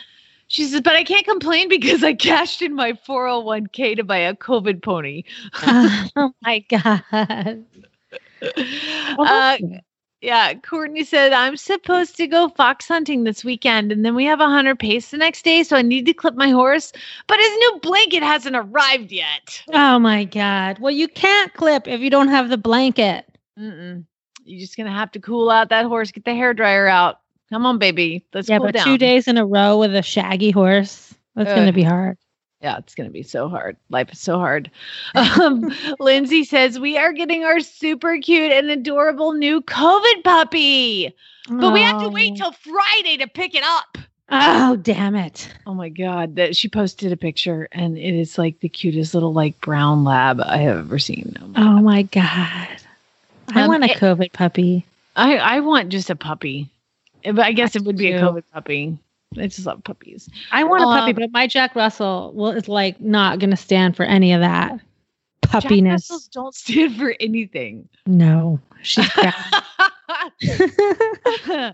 she 0.54 0.66
says, 0.66 0.82
but 0.82 0.94
I 0.94 1.02
can't 1.02 1.26
complain 1.26 1.68
because 1.68 2.04
I 2.04 2.14
cashed 2.14 2.62
in 2.62 2.76
my 2.76 2.92
401k 2.92 3.96
to 3.96 4.04
buy 4.04 4.18
a 4.18 4.36
COVID 4.36 4.84
pony. 4.84 5.24
oh 5.56 6.32
my 6.42 6.60
god. 6.70 7.64
Uh. 9.18 9.58
Yeah, 10.20 10.54
Courtney 10.54 11.02
said 11.02 11.32
I'm 11.32 11.56
supposed 11.56 12.16
to 12.16 12.28
go 12.28 12.48
fox 12.48 12.86
hunting 12.86 13.24
this 13.24 13.44
weekend, 13.44 13.90
and 13.90 14.04
then 14.04 14.14
we 14.14 14.24
have 14.26 14.40
a 14.40 14.46
hunter 14.46 14.76
pace 14.76 15.10
the 15.10 15.18
next 15.18 15.42
day, 15.44 15.64
so 15.64 15.76
I 15.76 15.82
need 15.82 16.06
to 16.06 16.14
clip 16.14 16.34
my 16.34 16.48
horse. 16.50 16.92
But 17.26 17.40
his 17.40 17.56
new 17.58 17.80
blanket 17.82 18.22
hasn't 18.22 18.54
arrived 18.54 19.10
yet. 19.10 19.60
oh 19.72 19.98
my 19.98 20.24
god. 20.24 20.78
Well, 20.78 20.92
you 20.92 21.08
can't 21.08 21.52
clip 21.52 21.88
if 21.88 22.00
you 22.00 22.10
don't 22.10 22.28
have 22.28 22.48
the 22.48 22.56
blanket. 22.56 23.26
Mm-mm. 23.58 24.04
You're 24.44 24.60
just 24.60 24.76
gonna 24.76 24.92
have 24.92 25.10
to 25.10 25.20
cool 25.20 25.50
out 25.50 25.68
that 25.70 25.84
horse, 25.84 26.12
get 26.12 26.24
the 26.24 26.34
hair 26.34 26.54
dryer 26.54 26.86
out. 26.86 27.18
Come 27.54 27.66
on, 27.66 27.78
baby, 27.78 28.24
let's 28.34 28.48
yeah, 28.48 28.58
cool 28.58 28.66
but 28.66 28.74
down. 28.74 28.84
two 28.84 28.98
days 28.98 29.28
in 29.28 29.38
a 29.38 29.46
row 29.46 29.78
with 29.78 29.94
a 29.94 30.02
shaggy 30.02 30.50
horse. 30.50 31.14
That's 31.36 31.52
going 31.54 31.68
to 31.68 31.72
be 31.72 31.84
hard. 31.84 32.18
Yeah, 32.60 32.78
it's 32.78 32.94
gonna 32.96 33.10
be 33.10 33.22
so 33.22 33.48
hard. 33.48 33.76
Life 33.90 34.10
is 34.12 34.18
so 34.20 34.38
hard. 34.38 34.70
Um, 35.14 35.70
Lindsay 36.00 36.42
says 36.44 36.80
we 36.80 36.96
are 36.98 37.12
getting 37.12 37.44
our 37.44 37.60
super 37.60 38.16
cute 38.18 38.50
and 38.50 38.70
adorable 38.70 39.34
new 39.34 39.60
COVID 39.60 40.24
puppy, 40.24 41.14
but 41.48 41.72
we 41.72 41.82
have 41.82 42.00
to 42.02 42.08
wait 42.08 42.32
Oh. 42.32 42.36
till 42.36 42.52
Friday 42.52 43.18
to 43.18 43.28
pick 43.28 43.54
it 43.54 43.62
up. 43.64 43.98
Oh, 44.30 44.74
damn 44.76 45.14
it. 45.14 45.48
Oh 45.66 45.74
my 45.74 45.90
god, 45.90 46.34
that 46.36 46.56
she 46.56 46.68
posted 46.68 47.12
a 47.12 47.16
picture 47.16 47.68
and 47.70 47.96
it 47.98 48.14
is 48.18 48.36
like 48.38 48.58
the 48.60 48.68
cutest 48.68 49.14
little 49.14 49.32
like 49.34 49.60
brown 49.60 50.02
lab 50.02 50.40
I 50.40 50.56
have 50.56 50.78
ever 50.78 50.98
seen. 50.98 51.36
Oh 51.40 51.46
my- 51.46 51.60
Oh 51.62 51.80
my 51.82 52.02
god. 52.02 52.68
I 53.54 53.60
Um, 53.62 53.68
want 53.68 53.84
a 53.84 53.90
it- 53.90 53.98
COVID 53.98 54.32
puppy. 54.32 54.86
I 55.16 55.36
I 55.36 55.60
want 55.60 55.90
just 55.90 56.10
a 56.10 56.16
puppy. 56.16 56.70
But 57.24 57.40
I 57.40 57.52
guess 57.52 57.74
it 57.74 57.84
would 57.84 57.96
be 57.96 58.12
a 58.12 58.18
too. 58.18 58.26
COVID 58.26 58.44
puppy. 58.52 58.98
I 59.36 59.48
just 59.48 59.66
love 59.66 59.82
puppies. 59.82 60.28
I 60.52 60.62
want 60.64 60.82
a 60.82 60.86
puppy, 60.86 61.10
Um, 61.10 61.16
but 61.16 61.32
my 61.32 61.46
Jack 61.46 61.74
Russell 61.74 62.32
will 62.34 62.50
is 62.50 62.68
like 62.68 63.00
not 63.00 63.40
going 63.40 63.50
to 63.50 63.56
stand 63.56 63.96
for 63.96 64.04
any 64.04 64.32
of 64.32 64.40
that 64.40 64.78
Jack. 65.60 65.92
Russells 65.92 66.28
don't 66.28 66.54
stand 66.54 66.96
for 66.96 67.14
anything. 67.20 67.88
No, 68.06 68.60
she's 68.82 69.08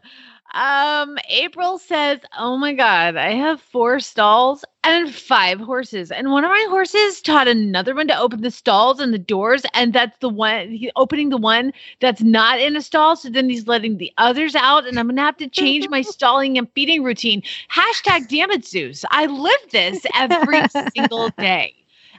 um, 0.55 1.19
April 1.29 1.79
says, 1.79 2.21
"Oh 2.39 2.57
my 2.57 2.75
god, 2.75 3.17
I 3.17 3.33
have 3.33 3.61
four 3.61 4.01
stalls 4.01 4.65
and 4.83 5.15
five 5.15 5.61
horses, 5.61 6.11
and 6.11 6.31
one 6.31 6.45
of 6.45 6.51
my 6.51 6.67
horses 6.69 7.21
taught 7.21 7.47
another 7.49 7.95
one 7.95 8.09
to 8.09 8.19
open 8.19 8.41
the 8.43 8.51
stalls 8.51 8.99
and 9.01 9.13
the 9.13 9.19
doors, 9.19 9.63
and 9.75 9.93
that's 9.93 10.17
the 10.19 10.29
one 10.29 10.71
he 10.71 10.91
opening 10.97 11.29
the 11.31 11.37
one 11.37 11.73
that's 12.01 12.23
not 12.23 12.59
in 12.61 12.77
a 12.77 12.83
stall. 12.83 13.17
So 13.17 13.29
then 13.31 13.49
he's 13.51 13.67
letting 13.69 13.99
the 13.99 14.13
others 14.19 14.55
out, 14.55 14.87
and 14.87 14.99
I'm 14.99 15.09
gonna 15.09 15.23
have 15.23 15.37
to 15.39 15.49
change 15.49 15.89
my 15.89 16.03
stalling 16.03 16.57
and 16.59 16.69
feeding 16.75 17.03
routine. 17.03 17.43
Hashtag 17.71 18.29
damn 18.29 18.51
it, 18.51 18.65
Zeus. 18.67 19.05
I 19.11 19.27
live 19.27 19.71
this 19.71 20.07
every 20.15 20.63
single 20.97 21.31
day." 21.39 21.75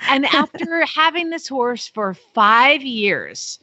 And 0.07 0.25
after 0.25 0.85
having 0.85 1.29
this 1.29 1.47
horse 1.47 1.87
for 1.87 2.13
five 2.13 2.81
years, 2.83 3.59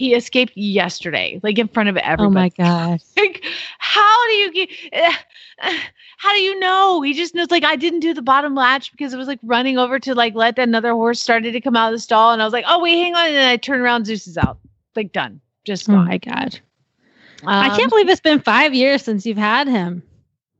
he 0.00 0.14
escaped 0.14 0.56
yesterday, 0.56 1.38
like 1.42 1.58
in 1.58 1.68
front 1.68 1.90
of 1.90 1.96
everybody. 1.98 2.26
oh 2.26 2.30
my 2.30 2.48
god. 2.90 3.02
Like, 3.18 3.44
how 3.78 4.26
do 4.28 4.32
you 4.32 4.52
get? 4.52 4.70
Uh, 4.92 5.12
uh, 5.62 5.72
how 6.16 6.32
do 6.32 6.40
you 6.40 6.58
know? 6.58 7.02
He 7.02 7.12
just 7.12 7.34
knows. 7.34 7.50
Like 7.50 7.64
I 7.64 7.76
didn't 7.76 8.00
do 8.00 8.14
the 8.14 8.22
bottom 8.22 8.54
latch 8.54 8.90
because 8.92 9.12
it 9.12 9.18
was 9.18 9.28
like 9.28 9.38
running 9.42 9.78
over 9.78 9.98
to 10.00 10.14
like 10.14 10.34
let 10.34 10.58
another 10.58 10.92
horse 10.92 11.20
started 11.20 11.52
to 11.52 11.60
come 11.60 11.76
out 11.76 11.92
of 11.92 11.96
the 11.98 12.02
stall, 12.02 12.32
and 12.32 12.40
I 12.40 12.44
was 12.46 12.52
like, 12.54 12.64
oh 12.66 12.82
wait, 12.82 12.96
hang 12.98 13.14
on, 13.14 13.26
and 13.26 13.34
then 13.36 13.48
I 13.48 13.56
turn 13.58 13.80
around, 13.80 14.06
Zeus 14.06 14.26
is 14.26 14.38
out, 14.38 14.58
like 14.96 15.12
done, 15.12 15.40
just 15.64 15.88
Oh 15.88 15.96
my 15.96 16.16
god. 16.18 16.58
I 17.46 17.68
Um, 17.68 17.76
can't 17.76 17.90
believe 17.90 18.08
it's 18.08 18.20
been 18.20 18.40
five 18.40 18.74
years 18.74 19.02
since 19.02 19.24
you've 19.26 19.38
had 19.38 19.66
him. 19.68 20.02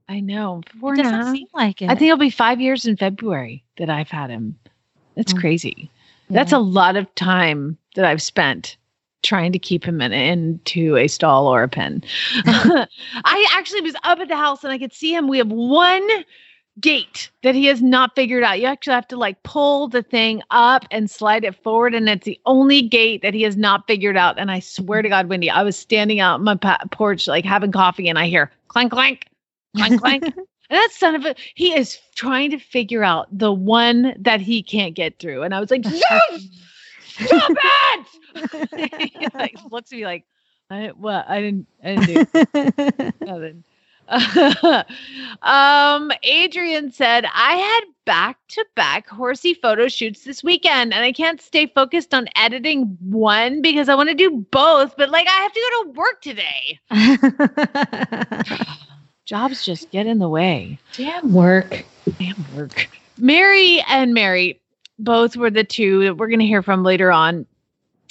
I 0.08 0.20
know. 0.20 0.62
Four 0.80 0.94
It 0.94 0.98
doesn't 0.98 1.12
half. 1.14 1.34
seem 1.34 1.46
like 1.54 1.80
it. 1.82 1.90
I 1.90 1.94
think 1.94 2.08
it'll 2.08 2.18
be 2.18 2.30
five 2.30 2.60
years 2.60 2.84
in 2.86 2.96
February 2.96 3.62
that 3.78 3.88
I've 3.90 4.08
had 4.10 4.28
him. 4.30 4.58
That's 5.14 5.32
crazy. 5.32 5.90
That's 6.30 6.52
a 6.52 6.58
lot 6.58 6.96
of 6.96 7.12
time 7.14 7.76
that 7.96 8.04
I've 8.04 8.22
spent 8.22 8.76
trying 9.22 9.52
to 9.52 9.58
keep 9.58 9.84
him 9.84 10.00
in, 10.00 10.12
into 10.12 10.96
a 10.96 11.08
stall 11.08 11.46
or 11.46 11.62
a 11.62 11.68
pen. 11.68 12.02
Mm-hmm. 12.38 12.82
I 13.24 13.46
actually 13.52 13.82
was 13.82 13.94
up 14.04 14.18
at 14.18 14.28
the 14.28 14.36
house 14.36 14.64
and 14.64 14.72
I 14.72 14.78
could 14.78 14.92
see 14.92 15.14
him. 15.14 15.28
We 15.28 15.38
have 15.38 15.50
one 15.50 16.08
gate 16.80 17.30
that 17.42 17.54
he 17.54 17.66
has 17.66 17.82
not 17.82 18.14
figured 18.14 18.42
out. 18.42 18.60
You 18.60 18.66
actually 18.66 18.94
have 18.94 19.08
to 19.08 19.16
like 19.16 19.42
pull 19.42 19.88
the 19.88 20.02
thing 20.02 20.42
up 20.50 20.84
and 20.90 21.10
slide 21.10 21.44
it 21.44 21.62
forward, 21.62 21.94
and 21.94 22.08
it's 22.08 22.24
the 22.24 22.40
only 22.46 22.82
gate 22.82 23.22
that 23.22 23.34
he 23.34 23.42
has 23.42 23.56
not 23.56 23.86
figured 23.86 24.16
out. 24.16 24.38
And 24.38 24.50
I 24.50 24.60
swear 24.60 25.02
to 25.02 25.08
God, 25.08 25.28
Wendy, 25.28 25.50
I 25.50 25.62
was 25.62 25.76
standing 25.76 26.20
out 26.20 26.36
on 26.36 26.44
my 26.44 26.56
pa- 26.56 26.80
porch 26.90 27.26
like 27.26 27.44
having 27.44 27.72
coffee, 27.72 28.08
and 28.08 28.18
I 28.18 28.26
hear 28.26 28.50
clank 28.68 28.92
clank 28.92 29.26
clank 29.76 30.00
clank. 30.00 30.24
And 30.70 30.78
that 30.78 30.92
son 30.92 31.16
of 31.16 31.24
a 31.24 31.34
he 31.56 31.76
is 31.76 31.98
trying 32.14 32.52
to 32.52 32.58
figure 32.60 33.02
out 33.02 33.26
the 33.36 33.52
one 33.52 34.14
that 34.16 34.40
he 34.40 34.62
can't 34.62 34.94
get 34.94 35.18
through. 35.18 35.42
And 35.42 35.52
I 35.52 35.58
was 35.58 35.68
like, 35.68 35.84
yes! 35.90 36.46
Stop 37.26 37.52
it! 37.54 39.10
he 39.16 39.28
like 39.34 39.56
looks 39.70 39.92
at 39.92 39.98
me 39.98 40.04
like, 40.04 40.24
I 40.70 40.88
what 40.88 41.28
I 41.28 41.40
didn't 41.40 41.66
I 41.82 41.96
didn't 41.96 42.32
do 42.32 43.12
nothing. 43.26 43.64
um, 45.42 46.10
Adrian 46.24 46.90
said, 46.90 47.26
I 47.32 47.54
had 47.54 47.80
back 48.06 48.38
to 48.48 48.64
back 48.74 49.08
horsey 49.08 49.54
photo 49.54 49.86
shoots 49.86 50.24
this 50.24 50.42
weekend, 50.42 50.92
and 50.92 51.04
I 51.04 51.12
can't 51.12 51.40
stay 51.40 51.66
focused 51.66 52.12
on 52.12 52.26
editing 52.34 52.98
one 53.00 53.62
because 53.62 53.88
I 53.88 53.94
want 53.94 54.08
to 54.08 54.14
do 54.16 54.44
both, 54.50 54.96
but 54.96 55.10
like 55.10 55.28
I 55.28 55.42
have 55.42 55.52
to 55.52 55.60
go 55.60 55.84
to 55.84 55.90
work 55.98 56.20
today. 56.22 56.80
Jobs 59.26 59.64
just 59.64 59.92
get 59.92 60.06
in 60.06 60.18
the 60.18 60.28
way. 60.28 60.78
Damn 60.96 61.32
work. 61.32 61.84
Damn 62.18 62.44
work. 62.56 62.88
Mary 63.16 63.80
and 63.88 64.12
Mary 64.12 64.59
both 65.04 65.36
were 65.36 65.50
the 65.50 65.64
two 65.64 66.04
that 66.04 66.16
we're 66.16 66.28
going 66.28 66.40
to 66.40 66.46
hear 66.46 66.62
from 66.62 66.82
later 66.82 67.10
on. 67.10 67.46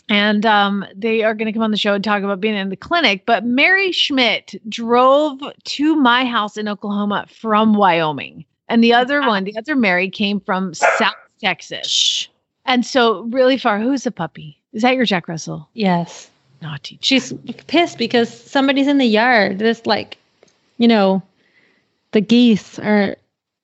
And 0.09 0.45
um, 0.45 0.85
they 0.95 1.23
are 1.23 1.35
going 1.35 1.45
to 1.45 1.53
come 1.53 1.61
on 1.61 1.71
the 1.71 1.77
show 1.77 1.93
and 1.93 2.03
talk 2.03 2.23
about 2.23 2.41
being 2.41 2.55
in 2.55 2.69
the 2.69 2.75
clinic. 2.75 3.25
But 3.27 3.45
Mary 3.45 3.91
Schmidt 3.91 4.55
drove 4.67 5.39
to 5.63 5.95
my 5.95 6.25
house 6.25 6.57
in 6.57 6.67
Oklahoma 6.67 7.27
from 7.29 7.75
Wyoming. 7.75 8.43
And 8.67 8.83
the 8.83 8.93
other 8.93 9.21
one, 9.21 9.43
the 9.43 9.57
other 9.57 9.75
Mary, 9.75 10.09
came 10.09 10.39
from 10.39 10.73
South 10.73 11.13
Texas. 11.39 12.27
And 12.65 12.85
so, 12.85 13.21
really 13.23 13.57
far. 13.57 13.79
Who's 13.79 14.03
the 14.03 14.11
puppy? 14.11 14.59
Is 14.73 14.81
that 14.81 14.95
your 14.95 15.05
Jack 15.05 15.27
Russell? 15.27 15.69
Yes. 15.73 16.29
Naughty. 16.61 16.99
She's 17.01 17.33
pissed 17.67 17.97
because 17.97 18.29
somebody's 18.29 18.87
in 18.87 18.97
the 18.97 19.05
yard. 19.05 19.59
Just 19.59 19.87
like, 19.87 20.17
you 20.77 20.87
know, 20.87 21.21
the 22.11 22.21
geese 22.21 22.77
are 22.79 23.15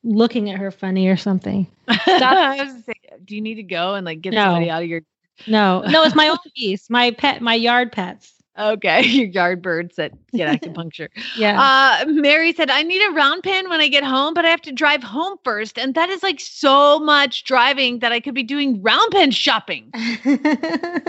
looking 0.03 0.49
at 0.49 0.57
her 0.57 0.71
funny 0.71 1.07
or 1.07 1.17
something. 1.17 1.67
I 1.87 2.55
was 2.57 2.67
gonna 2.67 2.83
say, 2.83 2.93
do 3.23 3.35
you 3.35 3.41
need 3.41 3.55
to 3.55 3.63
go 3.63 3.95
and 3.95 4.05
like 4.05 4.21
get 4.21 4.33
No. 4.33 4.43
somebody 4.45 4.69
out 4.69 4.83
of 4.83 4.89
your 4.89 5.01
No, 5.47 5.81
no, 5.87 6.03
it's 6.03 6.15
my 6.15 6.27
own 6.29 6.37
geese, 6.55 6.89
my 6.89 7.11
pet, 7.11 7.41
my 7.41 7.53
yard 7.55 7.91
pets. 7.91 8.31
Okay, 8.57 9.01
your 9.05 9.27
yard 9.27 9.61
birds 9.61 9.97
that 9.97 10.13
get 10.31 10.61
acupuncture. 10.61 11.09
Yeah. 11.37 11.59
Uh, 11.61 12.05
Mary 12.07 12.53
said, 12.53 12.69
I 12.69 12.83
need 12.83 13.01
a 13.05 13.11
round 13.11 13.43
pen 13.43 13.69
when 13.69 13.81
I 13.81 13.89
get 13.89 14.05
home, 14.05 14.33
but 14.33 14.45
I 14.45 14.49
have 14.49 14.61
to 14.61 14.71
drive 14.71 15.03
home 15.03 15.37
first. 15.43 15.77
And 15.77 15.93
that 15.95 16.09
is 16.09 16.23
like 16.23 16.39
so 16.39 16.99
much 16.99 17.43
driving 17.43 17.99
that 17.99 18.13
I 18.13 18.21
could 18.21 18.33
be 18.33 18.43
doing 18.43 18.81
round 18.81 19.11
pen 19.11 19.31
shopping. 19.31 19.91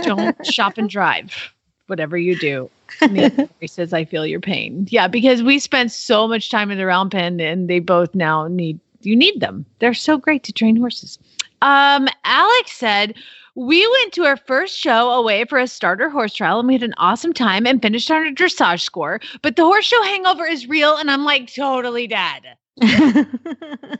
Don't 0.02 0.44
shop 0.44 0.76
and 0.78 0.90
drive, 0.90 1.52
whatever 1.86 2.16
you 2.18 2.36
do. 2.36 2.68
Mary 3.10 3.48
says, 3.66 3.92
I 3.92 4.04
feel 4.04 4.26
your 4.26 4.40
pain. 4.40 4.88
Yeah, 4.90 5.06
because 5.06 5.42
we 5.44 5.60
spent 5.60 5.92
so 5.92 6.26
much 6.26 6.50
time 6.50 6.70
in 6.72 6.78
the 6.78 6.86
round 6.86 7.12
pen 7.12 7.38
and 7.40 7.68
they 7.70 7.78
both 7.78 8.12
now 8.14 8.48
need, 8.48 8.80
you 9.02 9.14
need 9.14 9.40
them. 9.40 9.64
They're 9.78 9.94
so 9.94 10.18
great 10.18 10.42
to 10.44 10.52
train 10.52 10.74
horses. 10.76 11.18
Um, 11.66 12.08
Alex 12.22 12.76
said, 12.76 13.14
we 13.56 13.84
went 13.88 14.12
to 14.12 14.24
our 14.24 14.36
first 14.36 14.78
show 14.78 15.10
away 15.10 15.44
for 15.46 15.58
a 15.58 15.66
starter 15.66 16.08
horse 16.08 16.32
trial 16.32 16.60
and 16.60 16.68
we 16.68 16.74
had 16.74 16.84
an 16.84 16.94
awesome 16.96 17.32
time 17.32 17.66
and 17.66 17.82
finished 17.82 18.08
on 18.08 18.24
a 18.24 18.30
dressage 18.30 18.82
score. 18.82 19.18
But 19.42 19.56
the 19.56 19.64
horse 19.64 19.84
show 19.84 20.00
hangover 20.04 20.46
is 20.46 20.68
real 20.68 20.96
and 20.96 21.10
I'm 21.10 21.24
like 21.24 21.52
totally 21.52 22.06
dead. 22.06 22.42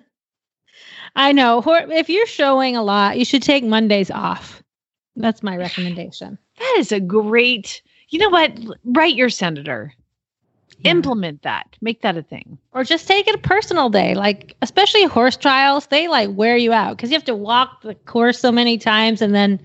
I 1.17 1.33
know. 1.33 1.61
If 1.67 2.09
you're 2.09 2.27
showing 2.27 2.77
a 2.77 2.85
lot, 2.85 3.19
you 3.19 3.25
should 3.25 3.43
take 3.43 3.65
Mondays 3.65 4.13
off. 4.13 4.63
That's 5.17 5.43
my 5.43 5.57
recommendation. 5.57 6.39
That 6.59 6.77
is 6.79 6.93
a 6.93 7.01
great, 7.01 7.83
you 8.11 8.21
know 8.21 8.29
what? 8.29 8.53
Write 8.85 9.17
your 9.17 9.31
senator. 9.31 9.93
Implement 10.85 11.43
that. 11.43 11.77
Make 11.81 12.03
that 12.03 12.17
a 12.17 12.23
thing. 12.23 12.59
Or 12.73 12.85
just 12.85 13.09
take 13.09 13.27
it 13.27 13.35
a 13.35 13.39
personal 13.39 13.91
day. 13.91 14.15
Like, 14.15 14.57
especially 14.63 15.05
horse 15.05 15.37
trials, 15.37 15.87
they 15.87 16.09
like 16.09 16.31
wear 16.33 16.57
you 16.57 16.73
out 16.73 16.97
because 16.97 17.11
you 17.11 17.15
have 17.15 17.25
to 17.25 17.35
walk 17.35 17.83
the 17.83 17.95
course 17.95 18.39
so 18.39 18.53
many 18.53 18.79
times 18.79 19.23
and 19.23 19.35
then 19.35 19.61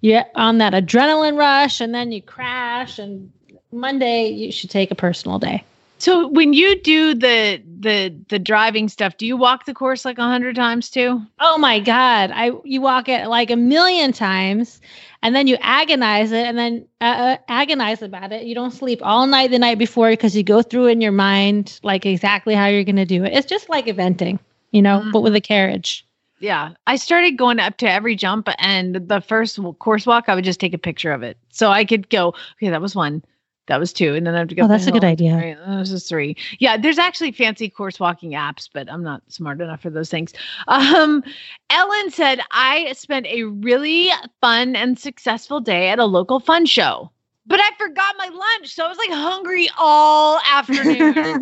you're 0.00 0.24
on 0.34 0.58
that 0.58 0.72
adrenaline 0.72 1.36
rush 1.36 1.80
and 1.80 1.94
then 1.94 2.12
you 2.12 2.22
crash. 2.22 2.98
And 2.98 3.30
Monday, 3.72 4.28
you 4.28 4.52
should 4.52 4.70
take 4.70 4.90
a 4.90 4.94
personal 4.94 5.38
day. 5.38 5.64
So 5.98 6.26
when 6.26 6.52
you 6.52 6.80
do 6.80 7.14
the 7.14 7.62
the 7.78 8.12
the 8.28 8.40
driving 8.40 8.88
stuff, 8.88 9.16
do 9.18 9.24
you 9.24 9.36
walk 9.36 9.66
the 9.66 9.74
course 9.74 10.04
like 10.04 10.18
a 10.18 10.22
hundred 10.22 10.56
times 10.56 10.90
too? 10.90 11.22
Oh 11.38 11.58
my 11.58 11.78
God. 11.78 12.32
I 12.34 12.50
you 12.64 12.80
walk 12.80 13.08
it 13.08 13.28
like 13.28 13.52
a 13.52 13.56
million 13.56 14.12
times 14.12 14.80
and 15.22 15.34
then 15.34 15.46
you 15.46 15.56
agonize 15.60 16.32
it 16.32 16.44
and 16.44 16.58
then 16.58 16.86
uh, 17.00 17.04
uh, 17.04 17.36
agonize 17.48 18.02
about 18.02 18.32
it. 18.32 18.44
You 18.44 18.54
don't 18.54 18.72
sleep 18.72 19.00
all 19.02 19.26
night 19.26 19.50
the 19.50 19.58
night 19.58 19.78
before 19.78 20.10
because 20.10 20.36
you 20.36 20.42
go 20.42 20.62
through 20.62 20.88
in 20.88 21.00
your 21.00 21.12
mind 21.12 21.78
like 21.82 22.04
exactly 22.04 22.54
how 22.54 22.66
you're 22.66 22.84
going 22.84 22.96
to 22.96 23.04
do 23.04 23.24
it. 23.24 23.32
It's 23.32 23.46
just 23.46 23.68
like 23.68 23.86
eventing, 23.86 24.38
you 24.72 24.82
know, 24.82 25.08
but 25.12 25.20
with 25.20 25.34
a 25.34 25.40
carriage. 25.40 26.06
Yeah, 26.40 26.70
I 26.88 26.96
started 26.96 27.38
going 27.38 27.60
up 27.60 27.76
to 27.76 27.88
every 27.88 28.16
jump, 28.16 28.48
and 28.58 28.96
the 28.96 29.20
first 29.20 29.60
course 29.78 30.06
walk, 30.06 30.24
I 30.26 30.34
would 30.34 30.42
just 30.42 30.58
take 30.58 30.74
a 30.74 30.78
picture 30.78 31.12
of 31.12 31.22
it, 31.22 31.38
so 31.50 31.70
I 31.70 31.84
could 31.84 32.10
go. 32.10 32.34
Okay, 32.56 32.68
that 32.68 32.82
was 32.82 32.96
one, 32.96 33.22
that 33.66 33.78
was 33.78 33.92
two, 33.92 34.14
and 34.14 34.26
then 34.26 34.34
I 34.34 34.38
have 34.38 34.48
to 34.48 34.54
go. 34.54 34.64
Oh, 34.64 34.68
that's 34.68 34.86
a 34.86 34.92
good 34.92 35.04
"Oh, 35.04 35.08
idea. 35.08 35.56
That 35.66 35.78
was 35.78 35.90
just 35.90 36.08
three. 36.08 36.36
Yeah, 36.58 36.76
there's 36.76 36.98
actually 36.98 37.32
fancy 37.32 37.68
course 37.68 38.00
walking 38.00 38.32
apps, 38.32 38.68
but 38.72 38.90
I'm 38.90 39.02
not 39.02 39.22
smart 39.28 39.60
enough 39.60 39.80
for 39.80 39.90
those 39.90 40.10
things. 40.10 40.32
Um, 40.66 41.22
Ellen 41.70 42.10
said 42.10 42.40
I 42.50 42.92
spent 42.92 43.26
a 43.26 43.44
really 43.44 44.10
fun 44.40 44.74
and 44.74 44.98
successful 44.98 45.60
day 45.60 45.88
at 45.90 45.98
a 45.98 46.04
local 46.04 46.40
fun 46.40 46.66
show. 46.66 47.10
But 47.46 47.60
I 47.60 47.70
forgot 47.78 48.14
my 48.18 48.28
lunch, 48.28 48.74
so 48.74 48.84
I 48.84 48.88
was 48.88 48.98
like 48.98 49.10
hungry 49.10 49.68
all 49.78 50.40
afternoon. 50.48 51.40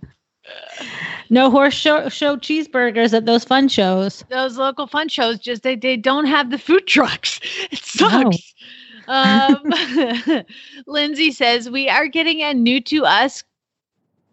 no 1.30 1.50
horse 1.50 1.74
show, 1.74 2.08
show 2.08 2.36
cheeseburgers 2.36 3.14
at 3.14 3.26
those 3.26 3.44
fun 3.44 3.68
shows. 3.68 4.24
those 4.28 4.58
local 4.58 4.86
fun 4.86 5.08
shows 5.08 5.38
just 5.38 5.62
they, 5.62 5.76
they 5.76 5.96
don't 5.96 6.26
have 6.26 6.50
the 6.50 6.58
food 6.58 6.86
trucks 6.86 7.40
it 7.70 7.78
sucks 7.78 8.54
um 9.08 9.72
lindsay 10.86 11.30
says 11.30 11.70
we 11.70 11.88
are 11.88 12.06
getting 12.06 12.42
a 12.42 12.54
new 12.54 12.80
to 12.80 13.04
us 13.04 13.44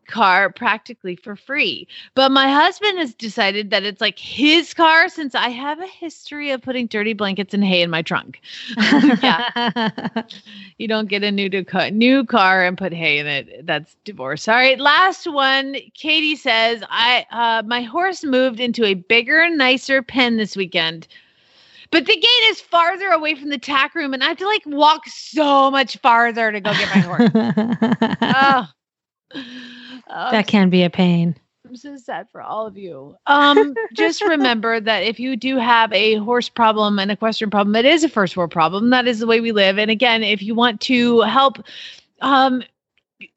car 0.08 0.52
practically 0.52 1.16
for 1.16 1.36
free 1.36 1.88
but 2.14 2.32
my 2.32 2.52
husband 2.52 2.98
has 2.98 3.14
decided 3.14 3.70
that 3.70 3.84
it's 3.84 4.02
like 4.02 4.20
his 4.20 4.74
car 4.74 5.08
since 5.08 5.34
i 5.34 5.48
have 5.50 5.80
a 5.80 5.88
history 5.88 6.52
of 6.52 6.62
putting 6.62 6.88
dirty 6.88 7.14
blankets 7.14 7.54
and 7.54 7.64
hay 7.64 7.82
in 7.82 7.90
my 7.90 8.02
trunk 8.02 8.42
yeah 9.24 10.24
you 10.78 10.88
don't 10.88 11.08
get 11.08 11.24
a 11.24 11.32
new 11.32 11.50
to 11.50 11.64
car, 11.64 11.92
new 11.92 12.26
car 12.26 12.66
and 12.66 12.78
put 12.78 12.94
hay 12.94 13.20
in 13.20 13.28
it. 13.28 13.66
That's 13.66 13.96
divorce. 14.04 14.48
All 14.48 14.56
right, 14.56 14.80
last 14.80 15.26
one. 15.32 15.78
Katie 15.94 16.36
says, 16.36 16.84
"I 16.90 17.26
uh, 17.32 17.64
my 17.66 17.82
horse 17.82 18.24
moved 18.24 18.60
into 18.60 18.84
a 18.86 18.94
bigger, 18.96 19.50
nicer 19.50 20.02
pen 20.02 20.38
this 20.38 20.56
weekend." 20.56 21.08
But 21.94 22.08
the 22.08 22.16
gate 22.16 22.44
is 22.46 22.60
farther 22.60 23.10
away 23.10 23.36
from 23.36 23.50
the 23.50 23.60
tack 23.60 23.94
room, 23.94 24.16
and 24.16 24.24
I 24.24 24.30
have 24.30 24.38
to 24.38 24.48
like 24.48 24.64
walk 24.66 25.04
so 25.06 25.70
much 25.70 25.96
farther 26.00 26.52
to 26.52 26.60
go 26.60 26.72
get 26.72 26.90
my 26.90 27.02
horse. 27.02 27.32
oh. 28.22 28.68
Oh, 30.10 30.32
that 30.32 30.48
can 30.48 30.72
be 30.72 30.84
a 30.84 30.90
pain. 30.90 31.36
I'm 31.68 31.76
so 31.76 31.96
sad 31.96 32.28
for 32.32 32.42
all 32.42 32.66
of 32.66 32.78
you. 32.78 33.16
Um, 33.28 33.76
just 33.94 34.24
remember 34.24 34.80
that 34.82 35.04
if 35.04 35.20
you 35.20 35.36
do 35.36 35.58
have 35.58 35.94
a 35.94 36.16
horse 36.16 36.50
problem, 36.50 36.98
an 36.98 37.12
equestrian 37.12 37.52
problem, 37.52 37.76
it 37.76 37.86
is 37.86 38.04
a 38.04 38.10
first 38.10 38.36
world 38.36 38.52
problem. 38.52 38.90
That 38.90 39.08
is 39.08 39.20
the 39.20 39.28
way 39.28 39.40
we 39.40 39.52
live. 39.52 39.78
And 39.78 39.92
again, 39.92 40.24
if 40.24 40.42
you 40.42 40.56
want 40.56 40.82
to 40.82 41.22
help, 41.22 41.64
um, 42.22 42.64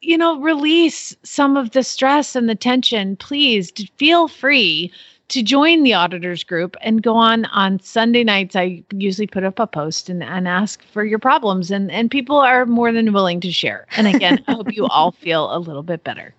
you 0.01 0.17
know, 0.17 0.41
release 0.41 1.15
some 1.23 1.59
of 1.59 1.73
the 1.73 1.83
stress 1.83 2.35
and 2.35 2.49
the 2.49 2.55
tension, 2.55 3.17
please 3.17 3.71
feel 3.97 4.29
free 4.29 4.91
to 5.29 5.43
join 5.43 5.83
the 5.83 5.95
auditors 5.95 6.45
group 6.45 6.77
and 6.81 7.03
go 7.03 7.17
on 7.17 7.45
on 7.47 7.81
Sunday 7.81 8.25
nights. 8.25 8.57
I 8.57 8.83
usually 8.93 9.27
put 9.27 9.45
up 9.45 9.59
a 9.59 9.67
post 9.67 10.09
and, 10.09 10.23
and 10.23 10.47
ask 10.47 10.83
for 10.85 11.05
your 11.05 11.19
problems, 11.19 11.71
and, 11.71 11.91
and 11.91 12.11
people 12.11 12.37
are 12.37 12.67
more 12.67 12.93
than 12.93 13.13
willing 13.13 13.41
to 13.41 13.53
share. 13.53 13.87
And 13.97 14.07
again, 14.07 14.43
I 14.47 14.53
hope 14.53 14.75
you 14.75 14.87
all 14.91 15.13
feel 15.13 15.55
a 15.55 15.59
little 15.59 15.83
bit 15.83 16.05
better. 16.05 16.35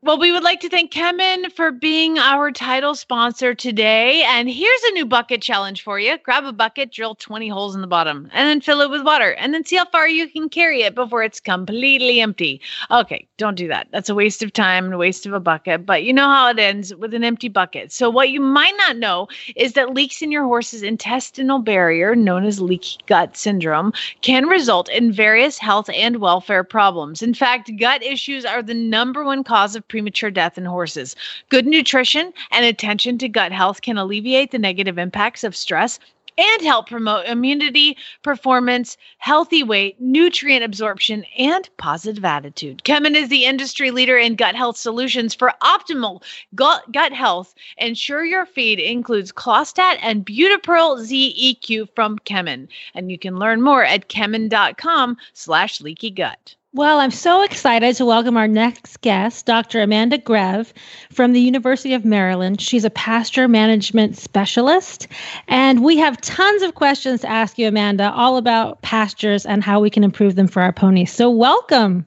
Well, 0.00 0.18
we 0.18 0.30
would 0.30 0.44
like 0.44 0.60
to 0.60 0.68
thank 0.68 0.92
Kemin 0.92 1.52
for 1.52 1.72
being 1.72 2.18
our 2.18 2.52
title 2.52 2.94
sponsor 2.94 3.52
today. 3.52 4.22
And 4.22 4.48
here's 4.48 4.82
a 4.84 4.92
new 4.92 5.04
bucket 5.04 5.42
challenge 5.42 5.82
for 5.82 5.98
you. 5.98 6.16
Grab 6.18 6.44
a 6.44 6.52
bucket, 6.52 6.92
drill 6.92 7.16
20 7.16 7.48
holes 7.48 7.74
in 7.74 7.80
the 7.80 7.88
bottom, 7.88 8.30
and 8.32 8.48
then 8.48 8.60
fill 8.60 8.80
it 8.80 8.90
with 8.90 9.04
water, 9.04 9.32
and 9.34 9.52
then 9.52 9.64
see 9.64 9.76
how 9.76 9.86
far 9.86 10.08
you 10.08 10.28
can 10.28 10.48
carry 10.48 10.82
it 10.82 10.94
before 10.94 11.24
it's 11.24 11.40
completely 11.40 12.20
empty. 12.20 12.60
Okay, 12.92 13.27
don't 13.38 13.54
do 13.54 13.68
that. 13.68 13.86
That's 13.92 14.08
a 14.08 14.14
waste 14.14 14.42
of 14.42 14.52
time 14.52 14.84
and 14.84 14.94
a 14.94 14.98
waste 14.98 15.24
of 15.24 15.32
a 15.32 15.40
bucket, 15.40 15.86
but 15.86 16.02
you 16.02 16.12
know 16.12 16.26
how 16.26 16.50
it 16.50 16.58
ends 16.58 16.94
with 16.94 17.14
an 17.14 17.24
empty 17.24 17.48
bucket. 17.48 17.92
So, 17.92 18.10
what 18.10 18.30
you 18.30 18.40
might 18.40 18.74
not 18.76 18.96
know 18.96 19.28
is 19.56 19.72
that 19.72 19.94
leaks 19.94 20.20
in 20.20 20.30
your 20.32 20.44
horse's 20.44 20.82
intestinal 20.82 21.60
barrier, 21.60 22.14
known 22.16 22.44
as 22.44 22.60
leaky 22.60 22.98
gut 23.06 23.36
syndrome, 23.36 23.92
can 24.20 24.46
result 24.46 24.88
in 24.90 25.12
various 25.12 25.56
health 25.58 25.88
and 25.94 26.16
welfare 26.16 26.64
problems. 26.64 27.22
In 27.22 27.32
fact, 27.32 27.70
gut 27.78 28.02
issues 28.02 28.44
are 28.44 28.62
the 28.62 28.74
number 28.74 29.24
one 29.24 29.44
cause 29.44 29.76
of 29.76 29.86
premature 29.86 30.30
death 30.30 30.58
in 30.58 30.64
horses. 30.64 31.14
Good 31.48 31.66
nutrition 31.66 32.32
and 32.50 32.66
attention 32.66 33.18
to 33.18 33.28
gut 33.28 33.52
health 33.52 33.82
can 33.82 33.96
alleviate 33.96 34.50
the 34.50 34.58
negative 34.58 34.98
impacts 34.98 35.44
of 35.44 35.56
stress 35.56 36.00
and 36.38 36.62
help 36.62 36.88
promote 36.88 37.26
immunity, 37.26 37.96
performance, 38.22 38.96
healthy 39.18 39.62
weight, 39.62 40.00
nutrient 40.00 40.64
absorption, 40.64 41.24
and 41.36 41.68
positive 41.76 42.24
attitude. 42.24 42.82
Kemin 42.84 43.16
is 43.16 43.28
the 43.28 43.44
industry 43.44 43.90
leader 43.90 44.16
in 44.16 44.36
gut 44.36 44.54
health 44.54 44.76
solutions 44.76 45.34
for 45.34 45.52
optimal 45.62 46.22
gut, 46.54 46.90
gut 46.92 47.12
health. 47.12 47.54
Ensure 47.76 48.24
your 48.24 48.46
feed 48.46 48.78
includes 48.78 49.32
Clostat 49.32 49.98
and 50.00 50.24
ButiPEARL 50.24 51.00
ZEQ 51.00 51.88
from 51.94 52.18
Kemin. 52.20 52.68
And 52.94 53.10
you 53.10 53.18
can 53.18 53.38
learn 53.38 53.60
more 53.60 53.84
at 53.84 54.08
kemin.com 54.08 55.16
slash 55.32 55.80
leaky 55.80 56.10
gut. 56.10 56.54
Well, 56.78 57.00
I'm 57.00 57.10
so 57.10 57.42
excited 57.42 57.96
to 57.96 58.04
welcome 58.04 58.36
our 58.36 58.46
next 58.46 59.00
guest, 59.00 59.46
Dr. 59.46 59.82
Amanda 59.82 60.16
Grev 60.16 60.72
from 61.10 61.32
the 61.32 61.40
University 61.40 61.92
of 61.92 62.04
Maryland. 62.04 62.60
She's 62.60 62.84
a 62.84 62.90
pasture 62.90 63.48
management 63.48 64.16
specialist, 64.16 65.08
and 65.48 65.82
we 65.82 65.96
have 65.96 66.20
tons 66.20 66.62
of 66.62 66.76
questions 66.76 67.22
to 67.22 67.28
ask 67.28 67.58
you, 67.58 67.66
Amanda, 67.66 68.12
all 68.12 68.36
about 68.36 68.80
pastures 68.80 69.44
and 69.44 69.64
how 69.64 69.80
we 69.80 69.90
can 69.90 70.04
improve 70.04 70.36
them 70.36 70.46
for 70.46 70.62
our 70.62 70.72
ponies. 70.72 71.12
So, 71.12 71.28
welcome. 71.30 72.06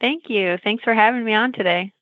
Thank 0.00 0.30
you. 0.30 0.56
Thanks 0.64 0.82
for 0.82 0.94
having 0.94 1.22
me 1.22 1.34
on 1.34 1.52
today. 1.52 1.92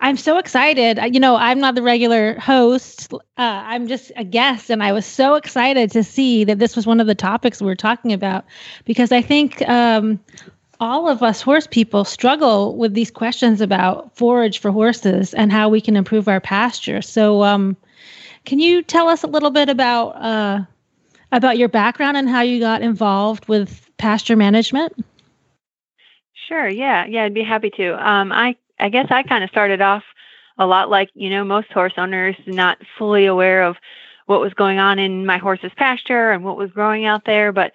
I'm 0.00 0.16
so 0.16 0.38
excited. 0.38 0.98
You 1.14 1.20
know, 1.20 1.36
I'm 1.36 1.60
not 1.60 1.74
the 1.74 1.82
regular 1.82 2.38
host. 2.38 3.12
Uh, 3.12 3.18
I'm 3.36 3.86
just 3.86 4.12
a 4.16 4.24
guest, 4.24 4.68
and 4.70 4.82
I 4.82 4.92
was 4.92 5.06
so 5.06 5.34
excited 5.34 5.90
to 5.92 6.04
see 6.04 6.44
that 6.44 6.58
this 6.58 6.76
was 6.76 6.86
one 6.86 7.00
of 7.00 7.06
the 7.06 7.14
topics 7.14 7.60
we 7.60 7.66
were 7.66 7.76
talking 7.76 8.12
about 8.12 8.44
because 8.84 9.12
I 9.12 9.22
think 9.22 9.66
um, 9.68 10.20
all 10.80 11.08
of 11.08 11.22
us 11.22 11.40
horse 11.40 11.66
people 11.66 12.04
struggle 12.04 12.76
with 12.76 12.94
these 12.94 13.10
questions 13.10 13.60
about 13.60 14.14
forage 14.16 14.58
for 14.58 14.70
horses 14.70 15.32
and 15.32 15.50
how 15.52 15.68
we 15.68 15.80
can 15.80 15.96
improve 15.96 16.28
our 16.28 16.40
pasture. 16.40 17.00
So, 17.00 17.42
um, 17.42 17.76
can 18.44 18.58
you 18.58 18.82
tell 18.82 19.08
us 19.08 19.22
a 19.22 19.28
little 19.28 19.50
bit 19.50 19.68
about 19.68 20.10
uh, 20.10 20.60
about 21.32 21.56
your 21.56 21.68
background 21.68 22.16
and 22.16 22.28
how 22.28 22.42
you 22.42 22.60
got 22.60 22.82
involved 22.82 23.48
with 23.48 23.90
pasture 23.96 24.36
management? 24.36 24.92
Sure. 26.48 26.68
Yeah. 26.68 27.06
Yeah. 27.06 27.24
I'd 27.24 27.34
be 27.34 27.42
happy 27.42 27.70
to. 27.78 28.06
Um, 28.06 28.32
I 28.32 28.56
I 28.78 28.88
guess 28.88 29.06
I 29.10 29.22
kind 29.22 29.44
of 29.44 29.50
started 29.50 29.80
off 29.80 30.02
a 30.58 30.66
lot 30.66 30.90
like, 30.90 31.10
you 31.14 31.30
know, 31.30 31.44
most 31.44 31.72
horse 31.72 31.94
owners, 31.96 32.36
not 32.46 32.78
fully 32.98 33.26
aware 33.26 33.62
of 33.64 33.76
what 34.26 34.40
was 34.40 34.54
going 34.54 34.78
on 34.78 34.98
in 34.98 35.26
my 35.26 35.38
horse's 35.38 35.72
pasture 35.76 36.30
and 36.30 36.44
what 36.44 36.56
was 36.56 36.70
growing 36.70 37.04
out 37.04 37.24
there. 37.26 37.52
But 37.52 37.72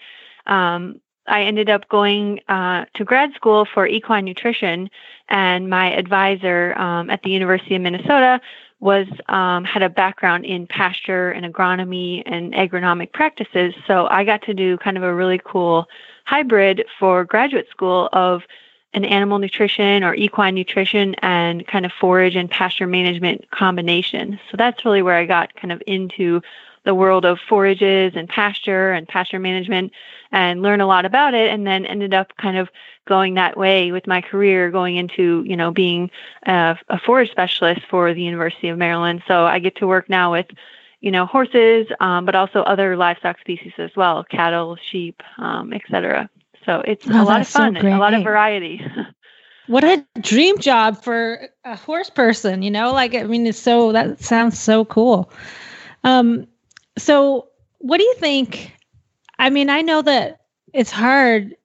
um, 0.47 0.99
I 1.27 1.43
ended 1.43 1.69
up 1.69 1.87
going 1.89 2.39
uh, 2.47 2.85
to 2.95 3.03
grad 3.03 3.33
school 3.35 3.67
for 3.73 3.85
equine 3.85 4.25
nutrition, 4.25 4.89
and 5.27 5.69
my 5.69 5.93
advisor 5.93 6.77
um, 6.77 7.09
at 7.09 7.21
the 7.23 7.29
University 7.29 7.75
of 7.75 7.81
Minnesota 7.81 8.41
was 8.79 9.07
um, 9.27 9.65
had 9.65 9.83
a 9.83 9.89
background 9.89 10.45
in 10.45 10.65
pasture 10.65 11.31
and 11.31 11.45
agronomy 11.45 12.23
and 12.25 12.53
agronomic 12.53 13.11
practices. 13.11 13.73
So 13.85 14.07
I 14.09 14.23
got 14.23 14.41
to 14.43 14.53
do 14.53 14.77
kind 14.77 14.97
of 14.97 15.03
a 15.03 15.13
really 15.13 15.39
cool 15.43 15.85
hybrid 16.25 16.85
for 16.97 17.25
graduate 17.25 17.67
school 17.69 18.07
of 18.13 18.41
an 18.93 19.05
animal 19.05 19.39
nutrition 19.39 20.03
or 20.03 20.15
equine 20.15 20.55
nutrition 20.55 21.15
and 21.15 21.65
kind 21.67 21.85
of 21.85 21.91
forage 21.91 22.35
and 22.35 22.49
pasture 22.49 22.87
management 22.87 23.49
combination. 23.51 24.39
So 24.49 24.57
that's 24.57 24.83
really 24.83 25.01
where 25.01 25.15
I 25.15 25.25
got 25.25 25.55
kind 25.55 25.71
of 25.71 25.81
into 25.85 26.41
the 26.85 26.95
world 26.95 27.25
of 27.25 27.39
forages 27.39 28.13
and 28.15 28.27
pasture 28.27 28.91
and 28.91 29.07
pasture 29.07 29.39
management 29.39 29.91
and 30.31 30.61
learn 30.61 30.81
a 30.81 30.87
lot 30.87 31.05
about 31.05 31.33
it 31.33 31.51
and 31.51 31.67
then 31.67 31.85
ended 31.85 32.13
up 32.13 32.35
kind 32.37 32.57
of 32.57 32.69
going 33.05 33.33
that 33.33 33.57
way 33.57 33.91
with 33.91 34.07
my 34.07 34.21
career 34.21 34.71
going 34.71 34.95
into 34.95 35.43
you 35.45 35.57
know 35.57 35.71
being 35.71 36.09
a, 36.47 36.77
a 36.89 36.99
forage 36.99 37.31
specialist 37.31 37.81
for 37.89 38.13
the 38.13 38.21
university 38.21 38.69
of 38.69 38.77
maryland 38.77 39.21
so 39.27 39.45
i 39.45 39.59
get 39.59 39.75
to 39.75 39.87
work 39.87 40.09
now 40.09 40.31
with 40.31 40.45
you 41.01 41.11
know 41.11 41.25
horses 41.25 41.87
um, 41.99 42.25
but 42.25 42.35
also 42.35 42.61
other 42.61 42.95
livestock 42.95 43.39
species 43.39 43.73
as 43.77 43.91
well 43.95 44.23
cattle 44.23 44.77
sheep 44.89 45.21
um, 45.37 45.73
etc 45.73 46.29
so 46.69 46.83
it's 46.85 47.07
oh, 47.09 47.23
a 47.23 47.25
lot 47.25 47.41
of 47.41 47.47
fun 47.47 47.73
so 47.73 47.79
and 47.79 47.87
a 47.87 47.97
lot 47.97 48.13
of 48.13 48.23
variety. 48.23 48.79
what 49.67 49.83
a 49.83 50.05
dream 50.21 50.59
job 50.59 51.03
for 51.03 51.49
a 51.65 51.75
horse 51.75 52.11
person, 52.11 52.61
you 52.61 52.69
know? 52.69 52.93
Like 52.93 53.15
I 53.15 53.23
mean 53.23 53.47
it's 53.47 53.57
so 53.57 53.91
that 53.91 54.21
sounds 54.21 54.59
so 54.59 54.85
cool. 54.85 55.31
Um 56.03 56.45
so 56.95 57.47
what 57.79 57.97
do 57.97 58.03
you 58.03 58.13
think 58.15 58.71
I 59.39 59.49
mean, 59.49 59.71
I 59.71 59.81
know 59.81 60.03
that 60.03 60.41
it's 60.73 60.91
hard 60.91 61.55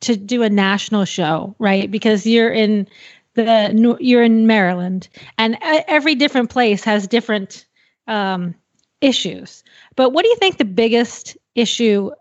to 0.00 0.16
do 0.16 0.42
a 0.42 0.48
national 0.48 1.04
show, 1.04 1.54
right? 1.58 1.90
Because 1.90 2.26
you're 2.26 2.52
in 2.52 2.88
the 3.34 3.98
you're 4.00 4.22
in 4.22 4.46
Maryland 4.46 5.08
and 5.36 5.58
every 5.60 6.14
different 6.14 6.48
place 6.48 6.82
has 6.84 7.06
different 7.06 7.66
um 8.06 8.54
issues. 9.02 9.62
But 9.94 10.14
what 10.14 10.22
do 10.22 10.30
you 10.30 10.36
think 10.36 10.56
the 10.56 10.64
biggest 10.64 11.36
issue 11.54 12.12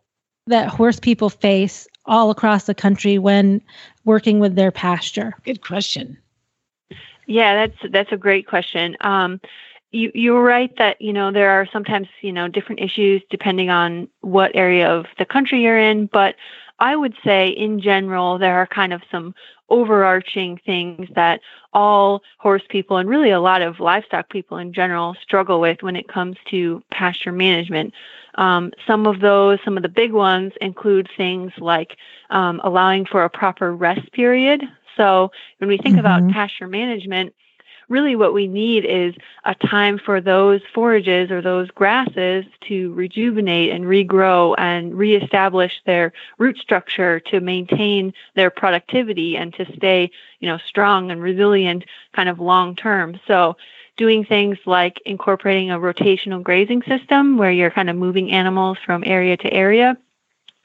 that 0.47 0.67
horse 0.67 0.99
people 0.99 1.29
face 1.29 1.87
all 2.05 2.29
across 2.29 2.65
the 2.65 2.75
country 2.75 3.17
when 3.17 3.61
working 4.05 4.39
with 4.39 4.55
their 4.55 4.71
pasture? 4.71 5.33
Good 5.45 5.61
question. 5.61 6.17
Yeah, 7.25 7.65
that's 7.67 7.91
that's 7.91 8.11
a 8.11 8.17
great 8.17 8.47
question. 8.47 8.97
Um, 9.01 9.39
you 9.91 10.11
you're 10.13 10.43
right 10.43 10.75
that 10.77 11.01
you 11.01 11.13
know 11.13 11.31
there 11.31 11.51
are 11.51 11.67
sometimes 11.71 12.07
you 12.21 12.31
know 12.31 12.47
different 12.47 12.81
issues 12.81 13.21
depending 13.29 13.69
on 13.69 14.07
what 14.21 14.51
area 14.55 14.89
of 14.89 15.05
the 15.17 15.25
country 15.25 15.61
you're 15.61 15.77
in, 15.77 16.07
but 16.07 16.35
I 16.79 16.95
would 16.95 17.13
say 17.23 17.47
in 17.47 17.79
general 17.79 18.37
there 18.37 18.55
are 18.55 18.67
kind 18.67 18.91
of 18.93 19.01
some 19.09 19.33
overarching 19.69 20.59
things 20.65 21.07
that 21.15 21.39
all 21.71 22.21
horse 22.37 22.63
people 22.69 22.97
and 22.97 23.09
really 23.09 23.31
a 23.31 23.39
lot 23.39 23.61
of 23.61 23.79
livestock 23.79 24.29
people 24.29 24.57
in 24.57 24.73
general 24.73 25.15
struggle 25.21 25.59
with 25.59 25.81
when 25.81 25.95
it 25.95 26.07
comes 26.07 26.37
to 26.49 26.83
pasture 26.91 27.31
management. 27.31 27.93
Um, 28.35 28.71
some 28.87 29.05
of 29.07 29.19
those, 29.19 29.59
some 29.63 29.77
of 29.77 29.83
the 29.83 29.89
big 29.89 30.11
ones, 30.11 30.53
include 30.61 31.09
things 31.15 31.51
like 31.59 31.97
um, 32.29 32.61
allowing 32.63 33.05
for 33.05 33.23
a 33.23 33.29
proper 33.29 33.75
rest 33.75 34.11
period. 34.11 34.63
So 34.97 35.31
when 35.57 35.69
we 35.69 35.77
think 35.77 35.95
mm-hmm. 35.95 36.05
about 36.05 36.31
pasture 36.31 36.67
management, 36.67 37.33
really 37.89 38.15
what 38.15 38.33
we 38.33 38.47
need 38.47 38.85
is 38.85 39.13
a 39.45 39.55
time 39.55 39.99
for 39.99 40.21
those 40.21 40.61
forages 40.73 41.31
or 41.31 41.41
those 41.41 41.69
grasses 41.71 42.45
to 42.67 42.93
rejuvenate 42.93 43.71
and 43.71 43.85
regrow 43.85 44.55
and 44.57 44.97
reestablish 44.97 45.73
their 45.85 46.13
root 46.37 46.57
structure 46.57 47.19
to 47.19 47.39
maintain 47.39 48.13
their 48.35 48.49
productivity 48.49 49.35
and 49.37 49.53
to 49.53 49.65
stay, 49.75 50.09
you 50.39 50.47
know, 50.47 50.57
strong 50.67 51.11
and 51.11 51.21
resilient 51.21 51.83
kind 52.15 52.29
of 52.29 52.39
long 52.39 52.75
term. 52.75 53.19
So 53.27 53.55
doing 53.97 54.25
things 54.25 54.57
like 54.65 55.01
incorporating 55.05 55.71
a 55.71 55.79
rotational 55.79 56.41
grazing 56.41 56.81
system 56.83 57.37
where 57.37 57.51
you're 57.51 57.71
kind 57.71 57.89
of 57.89 57.95
moving 57.95 58.31
animals 58.31 58.77
from 58.85 59.03
area 59.05 59.37
to 59.37 59.53
area 59.53 59.97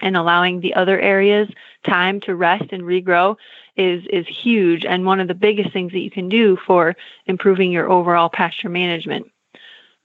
and 0.00 0.16
allowing 0.16 0.60
the 0.60 0.74
other 0.74 0.98
areas 0.98 1.48
time 1.84 2.20
to 2.20 2.34
rest 2.34 2.64
and 2.70 2.82
regrow 2.82 3.36
is 3.76 4.04
is 4.10 4.26
huge 4.26 4.84
and 4.84 5.06
one 5.06 5.20
of 5.20 5.28
the 5.28 5.34
biggest 5.34 5.72
things 5.72 5.92
that 5.92 6.00
you 6.00 6.10
can 6.10 6.28
do 6.28 6.56
for 6.66 6.96
improving 7.26 7.70
your 7.70 7.90
overall 7.90 8.28
pasture 8.28 8.68
management. 8.68 9.30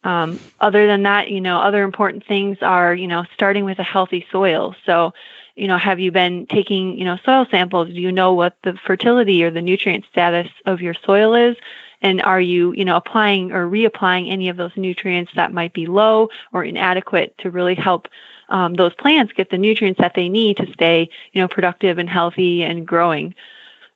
Um, 0.03 0.39
other 0.59 0.85
than 0.85 1.03
that, 1.03 1.29
you 1.29 1.39
know, 1.39 1.59
other 1.59 1.83
important 1.83 2.25
things 2.25 2.57
are, 2.61 2.93
you 2.93 3.07
know, 3.07 3.23
starting 3.33 3.63
with 3.63 3.79
a 3.79 3.83
healthy 3.83 4.25
soil. 4.31 4.75
So, 4.85 5.13
you 5.55 5.67
know, 5.67 5.77
have 5.77 5.99
you 5.99 6.11
been 6.11 6.45
taking, 6.47 6.97
you 6.97 7.05
know, 7.05 7.17
soil 7.23 7.47
samples? 7.49 7.87
Do 7.87 7.93
you 7.93 8.11
know 8.11 8.33
what 8.33 8.57
the 8.63 8.73
fertility 8.85 9.43
or 9.43 9.49
the 9.51 9.61
nutrient 9.61 10.05
status 10.11 10.49
of 10.65 10.81
your 10.81 10.93
soil 10.93 11.33
is? 11.35 11.55
And 12.03 12.21
are 12.21 12.41
you, 12.41 12.73
you 12.73 12.85
know, 12.85 12.97
applying 12.97 13.51
or 13.51 13.67
reapplying 13.67 14.31
any 14.31 14.49
of 14.49 14.57
those 14.57 14.71
nutrients 14.75 15.31
that 15.35 15.53
might 15.53 15.73
be 15.73 15.87
low 15.87 16.29
or 16.53 16.63
inadequate 16.63 17.35
to 17.39 17.49
really 17.51 17.75
help 17.75 18.07
um, 18.49 18.75
those 18.75 18.93
plants 18.95 19.33
get 19.33 19.49
the 19.49 19.57
nutrients 19.57 19.99
that 19.99 20.13
they 20.15 20.29
need 20.29 20.57
to 20.57 20.71
stay, 20.73 21.09
you 21.31 21.41
know, 21.41 21.47
productive 21.47 21.97
and 21.97 22.09
healthy 22.09 22.63
and 22.63 22.85
growing? 22.87 23.33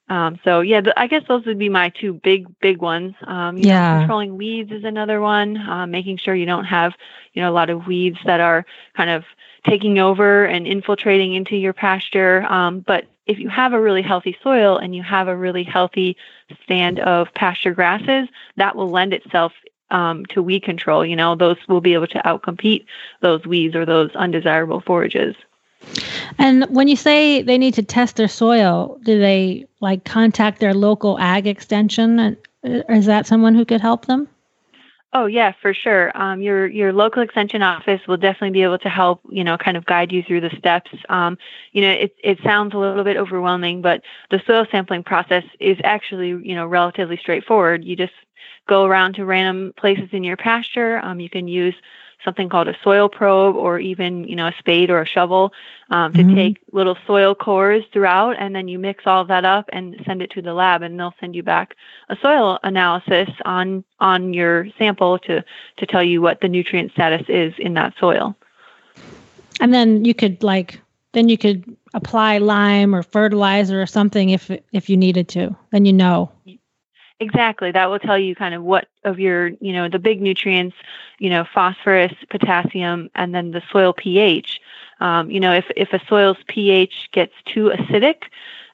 Um, 0.09 0.39
so 0.43 0.61
yeah, 0.61 0.81
th- 0.81 0.93
I 0.97 1.07
guess 1.07 1.23
those 1.27 1.45
would 1.45 1.59
be 1.59 1.69
my 1.69 1.89
two 1.89 2.13
big 2.13 2.47
big 2.61 2.79
ones. 2.81 3.13
Um, 3.25 3.57
you 3.57 3.65
Yeah. 3.65 3.67
know, 3.67 3.83
controlling 3.89 4.37
weeds 4.37 4.71
is 4.71 4.85
another 4.85 5.21
one. 5.21 5.57
Uh, 5.57 5.85
making 5.85 6.17
sure 6.17 6.33
you 6.35 6.45
don't 6.45 6.65
have 6.65 6.93
you 7.33 7.41
know 7.41 7.51
a 7.51 7.53
lot 7.53 7.69
of 7.69 7.87
weeds 7.87 8.17
that 8.25 8.39
are 8.39 8.65
kind 8.95 9.09
of 9.09 9.25
taking 9.67 9.99
over 9.99 10.45
and 10.45 10.65
infiltrating 10.65 11.33
into 11.33 11.57
your 11.57 11.73
pasture. 11.73 12.45
Um, 12.49 12.79
but 12.79 13.05
if 13.27 13.39
you 13.39 13.49
have 13.49 13.73
a 13.73 13.81
really 13.81 14.01
healthy 14.01 14.37
soil 14.41 14.77
and 14.77 14.95
you 14.95 15.03
have 15.03 15.27
a 15.27 15.35
really 15.35 15.63
healthy 15.63 16.17
stand 16.63 16.99
of 16.99 17.27
pasture 17.33 17.73
grasses, 17.73 18.27
that 18.55 18.75
will 18.75 18.89
lend 18.89 19.13
itself 19.13 19.53
um, 19.91 20.25
to 20.27 20.41
weed 20.41 20.63
control. 20.63 21.05
You 21.05 21.15
know, 21.15 21.35
those 21.35 21.57
will 21.67 21.81
be 21.81 21.93
able 21.93 22.07
to 22.07 22.19
outcompete 22.19 22.85
those 23.21 23.45
weeds 23.45 23.75
or 23.75 23.85
those 23.85 24.13
undesirable 24.15 24.81
forages. 24.81 25.35
And 26.37 26.65
when 26.65 26.87
you 26.87 26.95
say 26.95 27.41
they 27.41 27.57
need 27.57 27.73
to 27.75 27.83
test 27.83 28.15
their 28.15 28.27
soil, 28.27 28.99
do 29.03 29.19
they 29.19 29.67
like 29.79 30.03
contact 30.03 30.59
their 30.59 30.73
local 30.73 31.19
ag 31.19 31.47
extension? 31.47 32.19
Uh, 32.19 32.35
is 32.89 33.05
that 33.05 33.27
someone 33.27 33.55
who 33.55 33.65
could 33.65 33.81
help 33.81 34.05
them? 34.05 34.27
Oh 35.13 35.25
yeah, 35.25 35.53
for 35.61 35.73
sure. 35.73 36.11
Um, 36.19 36.41
your 36.41 36.67
your 36.67 36.91
local 36.91 37.23
extension 37.23 37.61
office 37.61 38.01
will 38.07 38.17
definitely 38.17 38.51
be 38.51 38.63
able 38.63 38.77
to 38.79 38.89
help. 38.89 39.21
You 39.29 39.43
know, 39.43 39.57
kind 39.57 39.77
of 39.77 39.85
guide 39.85 40.11
you 40.11 40.21
through 40.21 40.41
the 40.41 40.51
steps. 40.57 40.91
Um, 41.09 41.37
you 41.71 41.81
know, 41.81 41.91
it 41.91 42.15
it 42.23 42.39
sounds 42.43 42.73
a 42.73 42.77
little 42.77 43.03
bit 43.03 43.15
overwhelming, 43.17 43.81
but 43.81 44.01
the 44.31 44.41
soil 44.45 44.65
sampling 44.69 45.03
process 45.03 45.43
is 45.59 45.77
actually 45.83 46.29
you 46.29 46.55
know 46.55 46.67
relatively 46.67 47.17
straightforward. 47.17 47.85
You 47.85 47.95
just 47.95 48.13
go 48.67 48.83
around 48.85 49.13
to 49.15 49.25
random 49.25 49.73
places 49.77 50.09
in 50.11 50.23
your 50.25 50.37
pasture. 50.37 50.99
Um, 51.01 51.19
you 51.21 51.29
can 51.29 51.47
use 51.47 51.75
something 52.23 52.49
called 52.49 52.67
a 52.67 52.75
soil 52.83 53.07
probe 53.09 53.55
or 53.55 53.79
even 53.79 54.23
you 54.27 54.35
know 54.35 54.47
a 54.47 54.53
spade 54.59 54.89
or 54.89 55.01
a 55.01 55.05
shovel 55.05 55.53
um, 55.89 56.13
to 56.13 56.23
Mhm. 56.23 56.35
take 56.35 56.57
little 56.71 56.97
soil 57.05 57.35
cores 57.35 57.83
throughout 57.91 58.35
and 58.39 58.55
then 58.55 58.67
you 58.67 58.79
mix 58.79 59.05
all 59.05 59.23
that 59.25 59.45
up 59.45 59.69
and 59.71 59.95
send 60.05 60.21
it 60.21 60.31
to 60.31 60.41
the 60.41 60.53
lab 60.53 60.81
and 60.81 60.99
they'll 60.99 61.13
send 61.19 61.35
you 61.35 61.43
back 61.43 61.75
a 62.09 62.15
soil 62.17 62.59
analysis 62.63 63.29
on 63.45 63.83
on 63.99 64.33
your 64.33 64.67
sample 64.77 65.17
to 65.19 65.43
to 65.77 65.85
tell 65.85 66.03
you 66.03 66.21
what 66.21 66.41
the 66.41 66.47
nutrient 66.49 66.91
status 66.91 67.25
is 67.29 67.53
in 67.57 67.73
that 67.75 67.93
soil 67.99 68.35
And 69.59 69.73
then 69.73 70.05
you 70.05 70.13
could 70.13 70.43
like 70.43 70.79
then 71.13 71.29
you 71.29 71.37
could 71.37 71.63
apply 71.93 72.37
lime 72.37 72.93
or 72.93 73.01
fertilizer 73.01 73.81
or 73.81 73.87
something 73.87 74.29
if 74.29 74.51
if 74.71 74.89
you 74.89 74.97
needed 74.97 75.27
to. 75.29 75.55
Then 75.71 75.85
you 75.85 75.93
know. 75.93 76.31
Exactly. 77.19 77.71
That 77.71 77.89
will 77.89 77.97
tell 77.99 78.17
you 78.17 78.35
kind 78.35 78.53
of 78.53 78.63
what 78.63 78.89
of 79.03 79.19
your, 79.19 79.47
you 79.59 79.73
know, 79.73 79.89
the 79.89 79.97
big 79.97 80.21
nutrients, 80.21 80.75
you 81.17 81.31
know, 81.31 81.45
phosphorus, 81.51 82.13
potassium, 82.29 83.09
and 83.15 83.33
then 83.33 83.51
the 83.51 83.63
soil 83.71 83.91
pH. 83.91 84.61
Um, 84.99 85.31
you 85.31 85.39
know, 85.39 85.51
if, 85.53 85.65
if 85.75 85.93
a 85.93 86.01
soil's 86.07 86.37
pH 86.47 87.09
gets 87.11 87.33
too 87.45 87.71
acidic, 87.73 88.23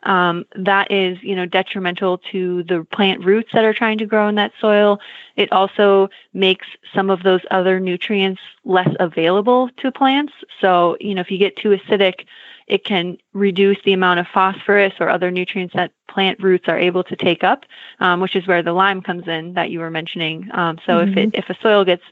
um, 0.04 0.46
that 0.58 0.92
is, 0.92 1.18
you 1.24 1.38
know, 1.38 1.46
detrimental 1.46 2.18
to 2.32 2.64
the 2.64 2.84
plant 2.92 3.24
roots 3.24 3.52
that 3.54 3.64
are 3.64 3.74
trying 3.74 3.98
to 4.00 4.06
grow 4.06 4.28
in 4.28 4.36
that 4.36 4.52
soil. 4.60 5.00
It 5.38 5.50
also 5.54 6.10
makes 6.34 6.68
some 6.94 7.10
of 7.10 7.24
those 7.24 7.42
other 7.50 7.80
nutrients 7.80 8.42
less 8.66 8.90
available 9.00 9.70
to 9.78 9.90
plants. 9.90 10.34
So, 10.60 10.98
you 11.00 11.16
know, 11.16 11.22
if 11.22 11.32
you 11.32 11.38
get 11.38 11.56
too 11.56 11.70
acidic, 11.70 12.26
it 12.68 12.86
can 12.86 13.18
reduce 13.34 13.78
the 13.84 13.94
amount 13.94 14.20
of 14.20 14.28
phosphorus 14.34 14.94
or 15.00 15.10
other 15.10 15.32
nutrients 15.32 15.74
that 15.76 15.92
plant 16.08 16.42
roots 16.42 16.68
are 16.68 16.78
able 16.78 17.04
to 17.04 17.16
take 17.16 17.44
up, 17.44 17.66
um, 18.00 18.22
which 18.22 18.36
is 18.36 18.48
where 18.48 18.64
the 18.64 18.74
lime 18.74 19.02
comes 19.02 19.28
in 19.28 19.54
that 19.54 19.72
you 19.72 19.80
were 19.80 19.90
mentioning. 19.90 20.50
Um, 20.54 20.78
so 20.86 21.00
if 21.00 21.18
it, 21.18 21.32
if 21.34 21.50
a 21.50 21.58
soil 21.62 21.84
gets 21.84 22.04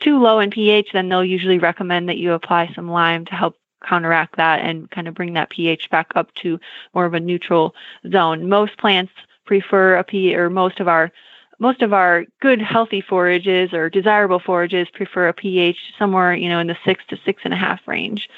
too 0.00 0.18
low 0.18 0.40
in 0.40 0.50
pH, 0.50 0.90
then 0.92 1.08
they'll 1.08 1.24
usually 1.24 1.58
recommend 1.58 2.08
that 2.08 2.18
you 2.18 2.32
apply 2.32 2.72
some 2.74 2.90
lime 2.90 3.24
to 3.26 3.34
help 3.34 3.56
counteract 3.86 4.36
that 4.36 4.60
and 4.60 4.90
kind 4.90 5.06
of 5.06 5.14
bring 5.14 5.34
that 5.34 5.50
pH 5.50 5.90
back 5.90 6.10
up 6.14 6.34
to 6.34 6.58
more 6.94 7.04
of 7.04 7.14
a 7.14 7.20
neutral 7.20 7.74
zone. 8.10 8.48
Most 8.48 8.76
plants 8.78 9.12
prefer 9.44 9.96
a 9.96 10.04
pH, 10.04 10.36
or 10.36 10.50
most 10.50 10.80
of 10.80 10.88
our 10.88 11.12
most 11.60 11.82
of 11.82 11.92
our 11.92 12.24
good 12.40 12.60
healthy 12.60 13.00
forages 13.00 13.72
or 13.72 13.88
desirable 13.88 14.40
forages 14.40 14.88
prefer 14.92 15.28
a 15.28 15.32
pH 15.32 15.78
somewhere 15.98 16.34
you 16.34 16.48
know 16.48 16.58
in 16.58 16.66
the 16.66 16.76
six 16.84 17.04
to 17.08 17.18
six 17.24 17.42
and 17.44 17.54
a 17.54 17.56
half 17.56 17.80
range. 17.86 18.28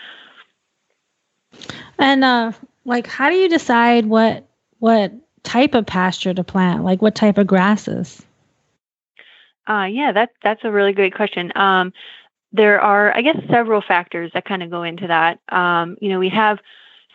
And 1.98 2.24
uh 2.24 2.52
like 2.84 3.06
how 3.06 3.30
do 3.30 3.36
you 3.36 3.48
decide 3.48 4.06
what 4.06 4.46
what 4.78 5.12
type 5.42 5.74
of 5.74 5.86
pasture 5.86 6.34
to 6.34 6.44
plant? 6.44 6.84
Like 6.84 7.02
what 7.02 7.14
type 7.14 7.38
of 7.38 7.46
grasses? 7.46 8.24
Uh, 9.68 9.84
yeah, 9.90 10.12
that 10.12 10.30
that's 10.42 10.64
a 10.64 10.70
really 10.70 10.92
great 10.92 11.14
question. 11.14 11.52
Um, 11.56 11.92
there 12.52 12.80
are, 12.80 13.14
I 13.16 13.22
guess, 13.22 13.36
several 13.50 13.82
factors 13.82 14.30
that 14.34 14.44
kind 14.44 14.62
of 14.62 14.70
go 14.70 14.82
into 14.82 15.08
that. 15.08 15.40
Um, 15.48 15.96
you 16.00 16.08
know, 16.08 16.18
we 16.18 16.28
have 16.28 16.58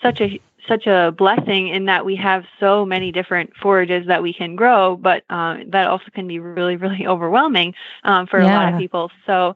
such 0.01 0.21
a 0.21 0.39
such 0.67 0.85
a 0.85 1.13
blessing 1.17 1.69
in 1.69 1.85
that 1.85 2.05
we 2.05 2.15
have 2.15 2.43
so 2.59 2.85
many 2.85 3.11
different 3.11 3.51
forages 3.55 4.05
that 4.07 4.21
we 4.21 4.33
can 4.33 4.55
grow, 4.55 4.95
but 4.95 5.23
uh, 5.29 5.57
that 5.67 5.87
also 5.87 6.05
can 6.13 6.27
be 6.27 6.39
really, 6.39 6.75
really 6.75 7.07
overwhelming 7.07 7.73
um, 8.03 8.27
for 8.27 8.39
a 8.39 8.45
lot 8.45 8.73
of 8.73 8.79
people. 8.79 9.11
So, 9.25 9.55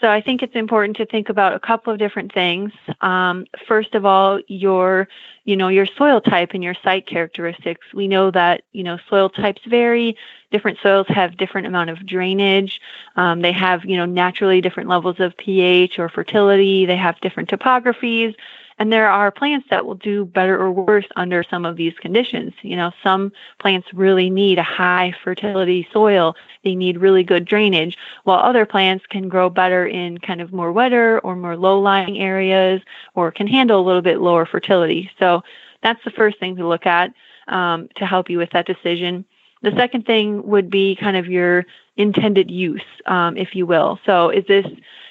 so 0.00 0.08
I 0.10 0.20
think 0.20 0.42
it's 0.42 0.54
important 0.54 0.96
to 0.98 1.06
think 1.06 1.30
about 1.30 1.54
a 1.54 1.60
couple 1.60 1.92
of 1.92 1.98
different 1.98 2.32
things. 2.32 2.72
Um, 3.00 3.46
first 3.66 3.94
of 3.94 4.04
all, 4.04 4.40
your 4.46 5.08
you 5.44 5.56
know 5.56 5.68
your 5.68 5.86
soil 5.86 6.20
type 6.20 6.50
and 6.52 6.62
your 6.62 6.74
site 6.82 7.06
characteristics. 7.06 7.86
We 7.94 8.06
know 8.06 8.30
that 8.30 8.62
you 8.72 8.82
know 8.82 8.98
soil 9.08 9.30
types 9.30 9.62
vary. 9.66 10.16
Different 10.50 10.78
soils 10.82 11.06
have 11.08 11.38
different 11.38 11.66
amount 11.66 11.90
of 11.90 12.04
drainage. 12.04 12.80
Um, 13.16 13.40
they 13.40 13.52
have 13.52 13.86
you 13.86 13.96
know 13.96 14.04
naturally 14.04 14.60
different 14.60 14.90
levels 14.90 15.18
of 15.18 15.36
pH 15.36 15.98
or 15.98 16.10
fertility. 16.10 16.84
They 16.84 16.96
have 16.96 17.18
different 17.20 17.48
topographies. 17.48 18.34
And 18.78 18.92
there 18.92 19.08
are 19.08 19.30
plants 19.30 19.66
that 19.70 19.86
will 19.86 19.94
do 19.94 20.26
better 20.26 20.58
or 20.58 20.70
worse 20.70 21.06
under 21.16 21.42
some 21.42 21.64
of 21.64 21.76
these 21.76 21.94
conditions. 21.98 22.52
You 22.60 22.76
know, 22.76 22.92
some 23.02 23.32
plants 23.58 23.88
really 23.94 24.28
need 24.28 24.58
a 24.58 24.62
high 24.62 25.14
fertility 25.24 25.88
soil. 25.92 26.36
They 26.62 26.74
need 26.74 26.98
really 26.98 27.24
good 27.24 27.46
drainage, 27.46 27.96
while 28.24 28.38
other 28.38 28.66
plants 28.66 29.06
can 29.08 29.28
grow 29.28 29.48
better 29.48 29.86
in 29.86 30.18
kind 30.18 30.40
of 30.40 30.52
more 30.52 30.72
wetter 30.72 31.20
or 31.20 31.36
more 31.36 31.56
low-lying 31.56 32.18
areas 32.18 32.82
or 33.14 33.30
can 33.30 33.46
handle 33.46 33.80
a 33.80 33.86
little 33.86 34.02
bit 34.02 34.20
lower 34.20 34.44
fertility. 34.44 35.10
So 35.18 35.42
that's 35.82 36.02
the 36.04 36.10
first 36.10 36.38
thing 36.38 36.56
to 36.56 36.68
look 36.68 36.84
at 36.84 37.12
um, 37.48 37.88
to 37.96 38.04
help 38.04 38.28
you 38.28 38.38
with 38.38 38.50
that 38.50 38.66
decision. 38.66 39.24
The 39.62 39.72
second 39.72 40.04
thing 40.04 40.46
would 40.46 40.68
be 40.68 40.96
kind 40.96 41.16
of 41.16 41.28
your 41.28 41.64
intended 41.96 42.50
use, 42.50 42.84
um, 43.06 43.36
if 43.36 43.54
you 43.54 43.64
will. 43.64 43.98
So 44.04 44.28
is 44.28 44.44
this 44.46 44.66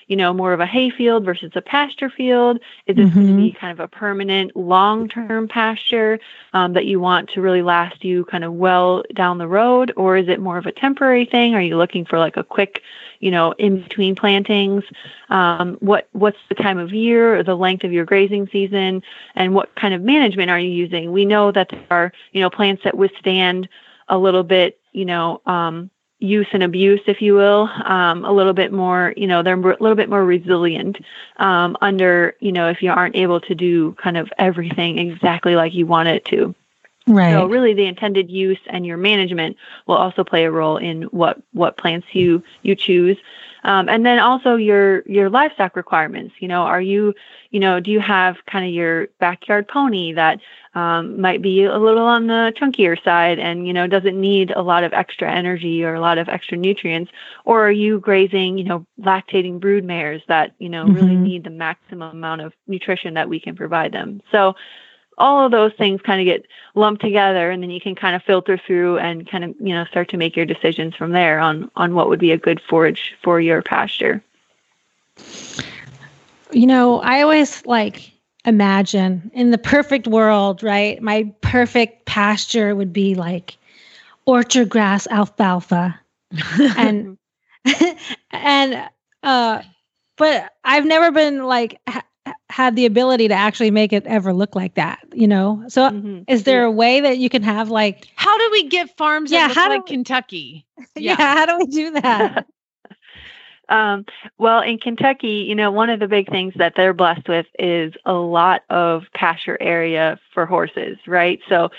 you 0.07 0.15
know, 0.15 0.33
more 0.33 0.53
of 0.53 0.59
a 0.59 0.65
hay 0.65 0.89
field 0.89 1.25
versus 1.25 1.51
a 1.55 1.61
pasture 1.61 2.09
field? 2.09 2.59
Is 2.85 2.95
this 2.95 3.13
going 3.13 3.27
to 3.27 3.35
be 3.35 3.51
kind 3.51 3.71
of 3.71 3.79
a 3.79 3.87
permanent, 3.87 4.55
long 4.55 5.07
term 5.07 5.47
pasture 5.47 6.19
um, 6.53 6.73
that 6.73 6.85
you 6.85 6.99
want 6.99 7.29
to 7.31 7.41
really 7.41 7.61
last 7.61 8.03
you 8.03 8.25
kind 8.25 8.43
of 8.43 8.53
well 8.53 9.03
down 9.13 9.37
the 9.37 9.47
road? 9.47 9.91
Or 9.95 10.17
is 10.17 10.27
it 10.27 10.39
more 10.39 10.57
of 10.57 10.65
a 10.65 10.71
temporary 10.71 11.25
thing? 11.25 11.55
Are 11.55 11.61
you 11.61 11.77
looking 11.77 12.05
for 12.05 12.19
like 12.19 12.37
a 12.37 12.43
quick, 12.43 12.81
you 13.19 13.31
know, 13.31 13.53
in 13.53 13.81
between 13.81 14.15
plantings? 14.15 14.83
Um, 15.29 15.75
what 15.79 16.07
What's 16.11 16.37
the 16.49 16.55
time 16.55 16.77
of 16.77 16.93
year 16.93 17.37
or 17.37 17.43
the 17.43 17.55
length 17.55 17.83
of 17.83 17.91
your 17.91 18.05
grazing 18.05 18.47
season? 18.51 19.01
And 19.35 19.53
what 19.53 19.73
kind 19.75 19.93
of 19.93 20.01
management 20.01 20.51
are 20.51 20.59
you 20.59 20.69
using? 20.69 21.11
We 21.11 21.25
know 21.25 21.51
that 21.51 21.69
there 21.69 21.85
are, 21.89 22.13
you 22.31 22.41
know, 22.41 22.49
plants 22.49 22.83
that 22.83 22.95
withstand 22.95 23.67
a 24.07 24.17
little 24.17 24.43
bit, 24.43 24.79
you 24.91 25.05
know, 25.05 25.41
um, 25.45 25.89
use 26.25 26.47
and 26.53 26.63
abuse, 26.63 27.01
if 27.07 27.21
you 27.21 27.33
will, 27.33 27.69
um, 27.85 28.25
a 28.25 28.31
little 28.31 28.53
bit 28.53 28.71
more, 28.73 29.13
you 29.15 29.27
know, 29.27 29.43
they're 29.43 29.59
a 29.59 29.81
little 29.81 29.95
bit 29.95 30.09
more 30.09 30.25
resilient 30.25 30.97
um, 31.37 31.77
under, 31.81 32.35
you 32.39 32.51
know, 32.51 32.69
if 32.69 32.81
you 32.81 32.91
aren't 32.91 33.15
able 33.15 33.39
to 33.41 33.55
do 33.55 33.93
kind 33.93 34.17
of 34.17 34.31
everything 34.37 34.97
exactly 34.97 35.55
like 35.55 35.73
you 35.73 35.85
want 35.85 36.09
it 36.09 36.25
to. 36.25 36.53
Right. 37.07 37.33
So 37.33 37.45
really 37.45 37.73
the 37.73 37.85
intended 37.85 38.31
use 38.31 38.59
and 38.67 38.85
your 38.85 38.97
management 38.97 39.57
will 39.85 39.97
also 39.97 40.23
play 40.23 40.45
a 40.45 40.51
role 40.51 40.77
in 40.77 41.03
what, 41.03 41.41
what 41.53 41.77
plants 41.77 42.07
you, 42.13 42.43
you 42.63 42.75
choose. 42.75 43.17
Um, 43.65 43.89
and 43.89 44.05
then 44.05 44.19
also 44.19 44.55
your, 44.55 45.01
your 45.07 45.29
livestock 45.29 45.75
requirements, 45.75 46.35
you 46.39 46.47
know, 46.47 46.61
are 46.61 46.81
you, 46.81 47.13
you 47.49 47.59
know, 47.59 47.79
do 47.79 47.89
you 47.89 47.99
have 47.99 48.37
kind 48.45 48.63
of 48.65 48.71
your 48.71 49.07
backyard 49.19 49.67
pony 49.67 50.13
that 50.13 50.39
um, 50.75 51.19
might 51.19 51.41
be 51.41 51.63
a 51.63 51.77
little 51.77 52.05
on 52.05 52.27
the 52.27 52.53
chunkier 52.55 53.01
side 53.03 53.39
and, 53.39 53.65
you 53.65 53.73
know, 53.73 53.87
doesn't 53.87 54.19
need 54.19 54.51
a 54.51 54.61
lot 54.61 54.83
of 54.83 54.93
extra 54.93 55.31
energy 55.31 55.83
or 55.83 55.95
a 55.95 55.99
lot 55.99 56.19
of 56.19 56.29
extra 56.29 56.55
nutrients? 56.55 57.11
Or 57.43 57.67
are 57.67 57.71
you 57.71 57.99
grazing, 57.99 58.57
you 58.59 58.65
know, 58.65 58.85
lactating 59.01 59.59
brood 59.59 59.83
mares 59.83 60.21
that, 60.27 60.53
you 60.59 60.69
know, 60.69 60.89
really 60.89 61.15
Mhm. 61.15 61.21
need 61.23 61.43
the 61.43 61.49
maximum 61.49 62.11
amount 62.11 62.41
of 62.41 62.53
nutrition 62.67 63.15
that 63.15 63.29
we 63.29 63.39
can 63.39 63.55
provide 63.55 63.91
them? 63.91 64.21
So 64.31 64.55
all 65.17 65.45
of 65.45 65.51
those 65.51 65.73
things 65.73 66.01
kind 66.01 66.19
of 66.21 66.25
get 66.25 66.45
lumped 66.75 67.01
together 67.01 67.49
and 67.49 67.63
then 67.63 67.69
you 67.69 67.79
can 67.79 67.95
kind 67.95 68.15
of 68.15 68.23
filter 68.23 68.57
through 68.57 68.97
and 68.99 69.29
kind 69.29 69.43
of, 69.43 69.55
you 69.59 69.73
know, 69.73 69.85
start 69.85 70.09
to 70.09 70.17
make 70.17 70.35
your 70.35 70.45
decisions 70.45 70.95
from 70.95 71.11
there 71.11 71.39
on, 71.39 71.69
on 71.75 71.95
what 71.95 72.09
would 72.09 72.19
be 72.19 72.31
a 72.31 72.37
good 72.37 72.61
forage 72.61 73.15
for 73.23 73.39
your 73.39 73.61
pasture. 73.61 74.21
You 76.51 76.67
know, 76.67 76.99
I 77.01 77.21
always 77.21 77.65
like 77.65 78.11
imagine 78.45 79.31
in 79.33 79.51
the 79.51 79.57
perfect 79.57 80.07
world, 80.07 80.61
right? 80.63 81.01
My 81.01 81.33
perfect 81.41 82.05
pasture 82.05 82.75
would 82.75 82.93
be 82.93 83.15
like 83.15 83.57
orchard 84.25 84.69
grass 84.69 85.07
alfalfa. 85.07 85.99
and 86.77 87.17
and 88.31 88.89
uh 89.23 89.61
but 90.17 90.53
I've 90.63 90.85
never 90.85 91.11
been 91.11 91.43
like 91.43 91.79
had 92.49 92.75
the 92.75 92.85
ability 92.85 93.27
to 93.27 93.33
actually 93.33 93.71
make 93.71 93.93
it 93.93 94.05
ever 94.07 94.33
look 94.33 94.55
like 94.55 94.75
that, 94.75 94.99
you 95.13 95.27
know. 95.27 95.63
So 95.67 95.91
Mm-hmm. 95.91 96.23
is 96.27 96.43
there 96.43 96.63
a 96.63 96.71
way 96.71 96.99
that 97.01 97.17
you 97.17 97.29
can 97.29 97.43
have 97.43 97.69
like 97.69 98.07
How 98.15 98.37
do 98.37 98.49
we 98.51 98.67
get 98.67 98.95
farms 98.97 99.31
Yeah, 99.31 99.47
how 99.49 99.67
do 99.67 99.75
like 99.75 99.85
Kentucky? 99.85 100.65
yeah, 100.95 101.15
how 101.15 101.45
do 101.45 101.57
we 101.57 101.65
do 101.67 101.91
that? 101.91 102.45
Um, 103.69 104.05
well, 104.37 104.61
in 104.61 104.77
Kentucky, 104.77 105.45
you 105.47 105.55
know, 105.55 105.71
one 105.71 105.89
of 105.89 105.99
the 105.99 106.07
big 106.07 106.29
things 106.29 106.53
that 106.57 106.73
they're 106.75 106.93
blessed 106.93 107.27
with 107.27 107.47
is 107.57 107.93
a 108.05 108.13
lot 108.13 108.61
of 108.69 109.05
pasture 109.15 109.57
area 109.59 110.19
for 110.33 110.45
horses, 110.45 110.97
right? 111.07 111.39
So 111.49 111.69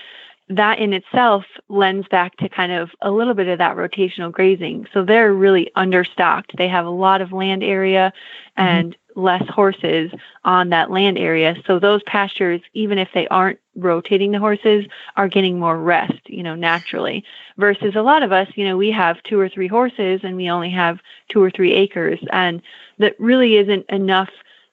that 0.48 0.78
in 0.78 0.92
itself 0.92 1.44
lends 1.68 2.08
back 2.08 2.36
to 2.38 2.48
kind 2.48 2.72
of 2.72 2.90
a 3.02 3.10
little 3.10 3.34
bit 3.34 3.48
of 3.48 3.58
that 3.58 3.76
rotational 3.76 4.32
grazing. 4.32 4.86
So 4.92 5.04
they're 5.04 5.32
really 5.32 5.70
understocked. 5.76 6.56
They 6.56 6.68
have 6.68 6.86
a 6.86 6.90
lot 6.90 7.20
of 7.20 7.32
land 7.32 7.62
area 7.62 8.12
and 8.56 8.96
less 9.16 9.42
horses 9.48 10.12
on 10.44 10.68
that 10.68 10.90
land 10.90 11.18
area. 11.18 11.56
So 11.66 11.78
those 11.78 12.02
pastures, 12.04 12.60
even 12.74 12.98
if 12.98 13.08
they 13.14 13.26
aren't 13.28 13.58
rotating 13.74 14.30
the 14.30 14.38
horses, 14.38 14.86
are 15.16 15.28
getting 15.28 15.58
more 15.58 15.78
rest, 15.78 16.20
you 16.26 16.42
know, 16.42 16.54
naturally. 16.54 17.24
Versus 17.56 17.96
a 17.96 18.02
lot 18.02 18.22
of 18.22 18.30
us, 18.30 18.48
you 18.54 18.64
know, 18.64 18.76
we 18.76 18.90
have 18.90 19.22
two 19.22 19.40
or 19.40 19.48
three 19.48 19.68
horses 19.68 20.20
and 20.22 20.36
we 20.36 20.50
only 20.50 20.70
have 20.70 21.00
two 21.28 21.42
or 21.42 21.50
three 21.50 21.72
acres. 21.72 22.20
And 22.30 22.62
that 22.98 23.18
really 23.18 23.56
isn't 23.56 23.86
enough 23.88 24.30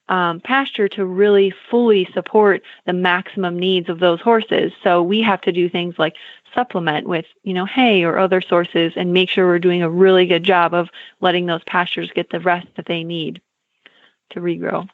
um, 0.08 0.40
pasture 0.40 0.88
to 0.88 1.06
really 1.06 1.52
fully 1.70 2.06
support 2.12 2.62
the 2.84 2.92
maximum 2.92 3.58
needs 3.58 3.88
of 3.88 4.00
those 4.00 4.20
horses. 4.20 4.72
So 4.82 5.02
we 5.02 5.22
have 5.22 5.40
to 5.42 5.52
do 5.52 5.70
things 5.70 5.94
like 5.98 6.16
supplement 6.54 7.08
with, 7.08 7.24
you 7.42 7.54
know, 7.54 7.64
hay 7.64 8.04
or 8.04 8.18
other 8.18 8.42
sources 8.42 8.92
and 8.96 9.14
make 9.14 9.30
sure 9.30 9.46
we're 9.46 9.58
doing 9.58 9.82
a 9.82 9.88
really 9.88 10.26
good 10.26 10.44
job 10.44 10.74
of 10.74 10.90
letting 11.22 11.46
those 11.46 11.64
pastures 11.64 12.10
get 12.14 12.28
the 12.30 12.40
rest 12.40 12.68
that 12.76 12.86
they 12.86 13.02
need 13.02 13.40
to 14.34 14.40
regrow. 14.40 14.88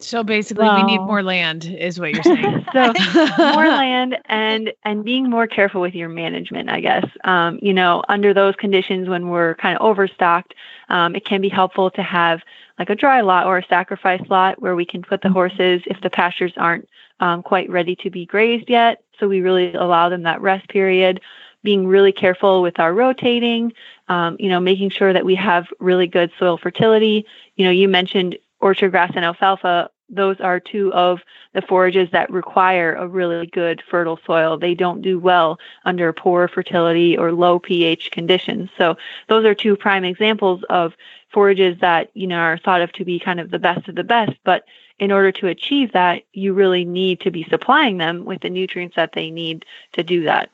So 0.00 0.24
basically, 0.24 0.68
we 0.68 0.82
need 0.84 0.98
more 0.98 1.22
land, 1.22 1.66
is 1.66 2.00
what 2.00 2.12
you're 2.12 2.22
saying. 2.22 2.66
So 2.72 2.92
more 3.38 3.68
land 3.68 4.16
and 4.26 4.72
and 4.84 5.04
being 5.04 5.28
more 5.28 5.46
careful 5.46 5.80
with 5.80 5.94
your 5.94 6.08
management, 6.08 6.70
I 6.70 6.80
guess. 6.80 7.04
Um, 7.24 7.58
you 7.60 7.74
know, 7.74 8.02
under 8.08 8.32
those 8.32 8.54
conditions 8.56 9.08
when 9.08 9.28
we're 9.28 9.56
kind 9.56 9.76
of 9.76 9.82
overstocked, 9.82 10.54
um, 10.88 11.16
it 11.16 11.24
can 11.24 11.40
be 11.40 11.48
helpful 11.48 11.90
to 11.90 12.02
have 12.02 12.40
like 12.78 12.88
a 12.88 12.94
dry 12.94 13.20
lot 13.20 13.46
or 13.46 13.58
a 13.58 13.66
sacrifice 13.66 14.22
lot 14.30 14.62
where 14.62 14.76
we 14.76 14.86
can 14.86 15.02
put 15.02 15.20
the 15.20 15.28
horses 15.28 15.82
if 15.86 16.00
the 16.00 16.10
pastures 16.10 16.52
aren't 16.56 16.88
um, 17.20 17.42
quite 17.42 17.68
ready 17.68 17.96
to 17.96 18.10
be 18.10 18.24
grazed 18.24 18.70
yet. 18.70 19.02
So 19.18 19.28
we 19.28 19.40
really 19.40 19.74
allow 19.74 20.08
them 20.08 20.22
that 20.22 20.40
rest 20.40 20.68
period. 20.68 21.20
Being 21.62 21.86
really 21.86 22.12
careful 22.12 22.62
with 22.62 22.80
our 22.80 22.94
rotating, 22.94 23.74
um, 24.08 24.36
you 24.40 24.48
know, 24.48 24.60
making 24.60 24.90
sure 24.90 25.12
that 25.12 25.26
we 25.26 25.34
have 25.34 25.66
really 25.78 26.06
good 26.06 26.30
soil 26.38 26.56
fertility. 26.56 27.26
You 27.60 27.66
know, 27.66 27.72
you 27.72 27.88
mentioned 27.88 28.38
orchard 28.60 28.92
grass 28.92 29.12
and 29.14 29.22
alfalfa. 29.22 29.90
Those 30.08 30.40
are 30.40 30.58
two 30.58 30.90
of 30.94 31.20
the 31.52 31.60
forages 31.60 32.08
that 32.10 32.30
require 32.30 32.94
a 32.94 33.06
really 33.06 33.48
good 33.48 33.82
fertile 33.90 34.18
soil. 34.24 34.56
They 34.56 34.74
don't 34.74 35.02
do 35.02 35.18
well 35.18 35.58
under 35.84 36.10
poor 36.14 36.48
fertility 36.48 37.18
or 37.18 37.32
low 37.32 37.58
pH 37.58 38.12
conditions. 38.12 38.70
So 38.78 38.96
those 39.28 39.44
are 39.44 39.54
two 39.54 39.76
prime 39.76 40.04
examples 40.04 40.62
of 40.70 40.94
forages 41.34 41.78
that, 41.82 42.08
you 42.14 42.26
know, 42.26 42.38
are 42.38 42.56
thought 42.56 42.80
of 42.80 42.92
to 42.92 43.04
be 43.04 43.20
kind 43.20 43.38
of 43.38 43.50
the 43.50 43.58
best 43.58 43.88
of 43.88 43.94
the 43.94 44.04
best, 44.04 44.32
but 44.42 44.64
in 44.98 45.12
order 45.12 45.30
to 45.32 45.48
achieve 45.48 45.92
that, 45.92 46.22
you 46.32 46.54
really 46.54 46.86
need 46.86 47.20
to 47.20 47.30
be 47.30 47.44
supplying 47.50 47.98
them 47.98 48.24
with 48.24 48.40
the 48.40 48.48
nutrients 48.48 48.96
that 48.96 49.12
they 49.12 49.30
need 49.30 49.66
to 49.92 50.02
do 50.02 50.24
that. 50.24 50.48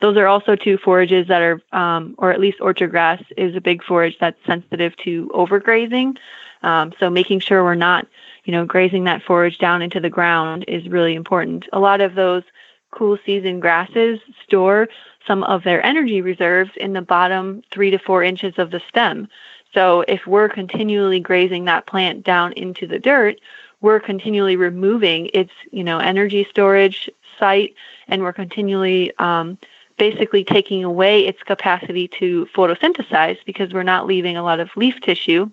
Those 0.00 0.16
are 0.16 0.26
also 0.26 0.54
two 0.54 0.78
forages 0.78 1.26
that 1.28 1.42
are, 1.42 1.60
um, 1.72 2.14
or 2.18 2.30
at 2.32 2.40
least 2.40 2.60
orchard 2.60 2.90
grass 2.90 3.22
is 3.36 3.56
a 3.56 3.60
big 3.60 3.82
forage 3.82 4.16
that's 4.20 4.38
sensitive 4.46 4.96
to 4.98 5.30
overgrazing. 5.34 6.16
Um, 6.62 6.92
so 6.98 7.08
making 7.10 7.40
sure 7.40 7.64
we're 7.64 7.74
not, 7.74 8.06
you 8.44 8.52
know, 8.52 8.64
grazing 8.64 9.04
that 9.04 9.22
forage 9.22 9.58
down 9.58 9.82
into 9.82 10.00
the 10.00 10.10
ground 10.10 10.64
is 10.68 10.88
really 10.88 11.14
important. 11.14 11.66
A 11.72 11.80
lot 11.80 12.00
of 12.00 12.14
those 12.14 12.42
cool 12.90 13.18
season 13.24 13.60
grasses 13.60 14.18
store 14.44 14.88
some 15.26 15.44
of 15.44 15.62
their 15.62 15.84
energy 15.84 16.22
reserves 16.22 16.70
in 16.76 16.94
the 16.94 17.02
bottom 17.02 17.62
three 17.70 17.90
to 17.90 17.98
four 17.98 18.24
inches 18.24 18.54
of 18.56 18.70
the 18.70 18.80
stem. 18.88 19.28
So 19.74 20.00
if 20.08 20.26
we're 20.26 20.48
continually 20.48 21.20
grazing 21.20 21.66
that 21.66 21.86
plant 21.86 22.24
down 22.24 22.54
into 22.54 22.86
the 22.86 22.98
dirt, 22.98 23.38
we're 23.80 24.00
continually 24.00 24.56
removing 24.56 25.30
its, 25.34 25.52
you 25.70 25.84
know, 25.84 25.98
energy 25.98 26.46
storage 26.50 27.08
site, 27.38 27.74
and 28.08 28.22
we're 28.22 28.32
continually 28.32 29.12
um, 29.18 29.58
basically 29.98 30.42
taking 30.42 30.82
away 30.82 31.26
its 31.26 31.42
capacity 31.42 32.08
to 32.08 32.48
photosynthesize 32.56 33.38
because 33.44 33.72
we're 33.72 33.82
not 33.82 34.06
leaving 34.06 34.36
a 34.36 34.42
lot 34.42 34.58
of 34.58 34.70
leaf 34.76 35.00
tissue. 35.02 35.48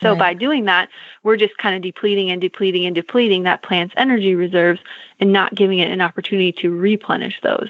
So 0.00 0.10
Right. 0.10 0.18
by 0.18 0.34
doing 0.34 0.64
that, 0.66 0.88
we're 1.22 1.36
just 1.36 1.56
kind 1.58 1.74
of 1.74 1.82
depleting 1.82 2.30
and 2.30 2.40
depleting 2.40 2.86
and 2.86 2.94
depleting 2.94 3.42
that 3.44 3.62
plant's 3.62 3.94
energy 3.96 4.34
reserves 4.34 4.80
and 5.20 5.32
not 5.32 5.54
giving 5.54 5.78
it 5.78 5.90
an 5.90 6.00
opportunity 6.00 6.52
to 6.52 6.70
replenish 6.70 7.40
those. 7.42 7.68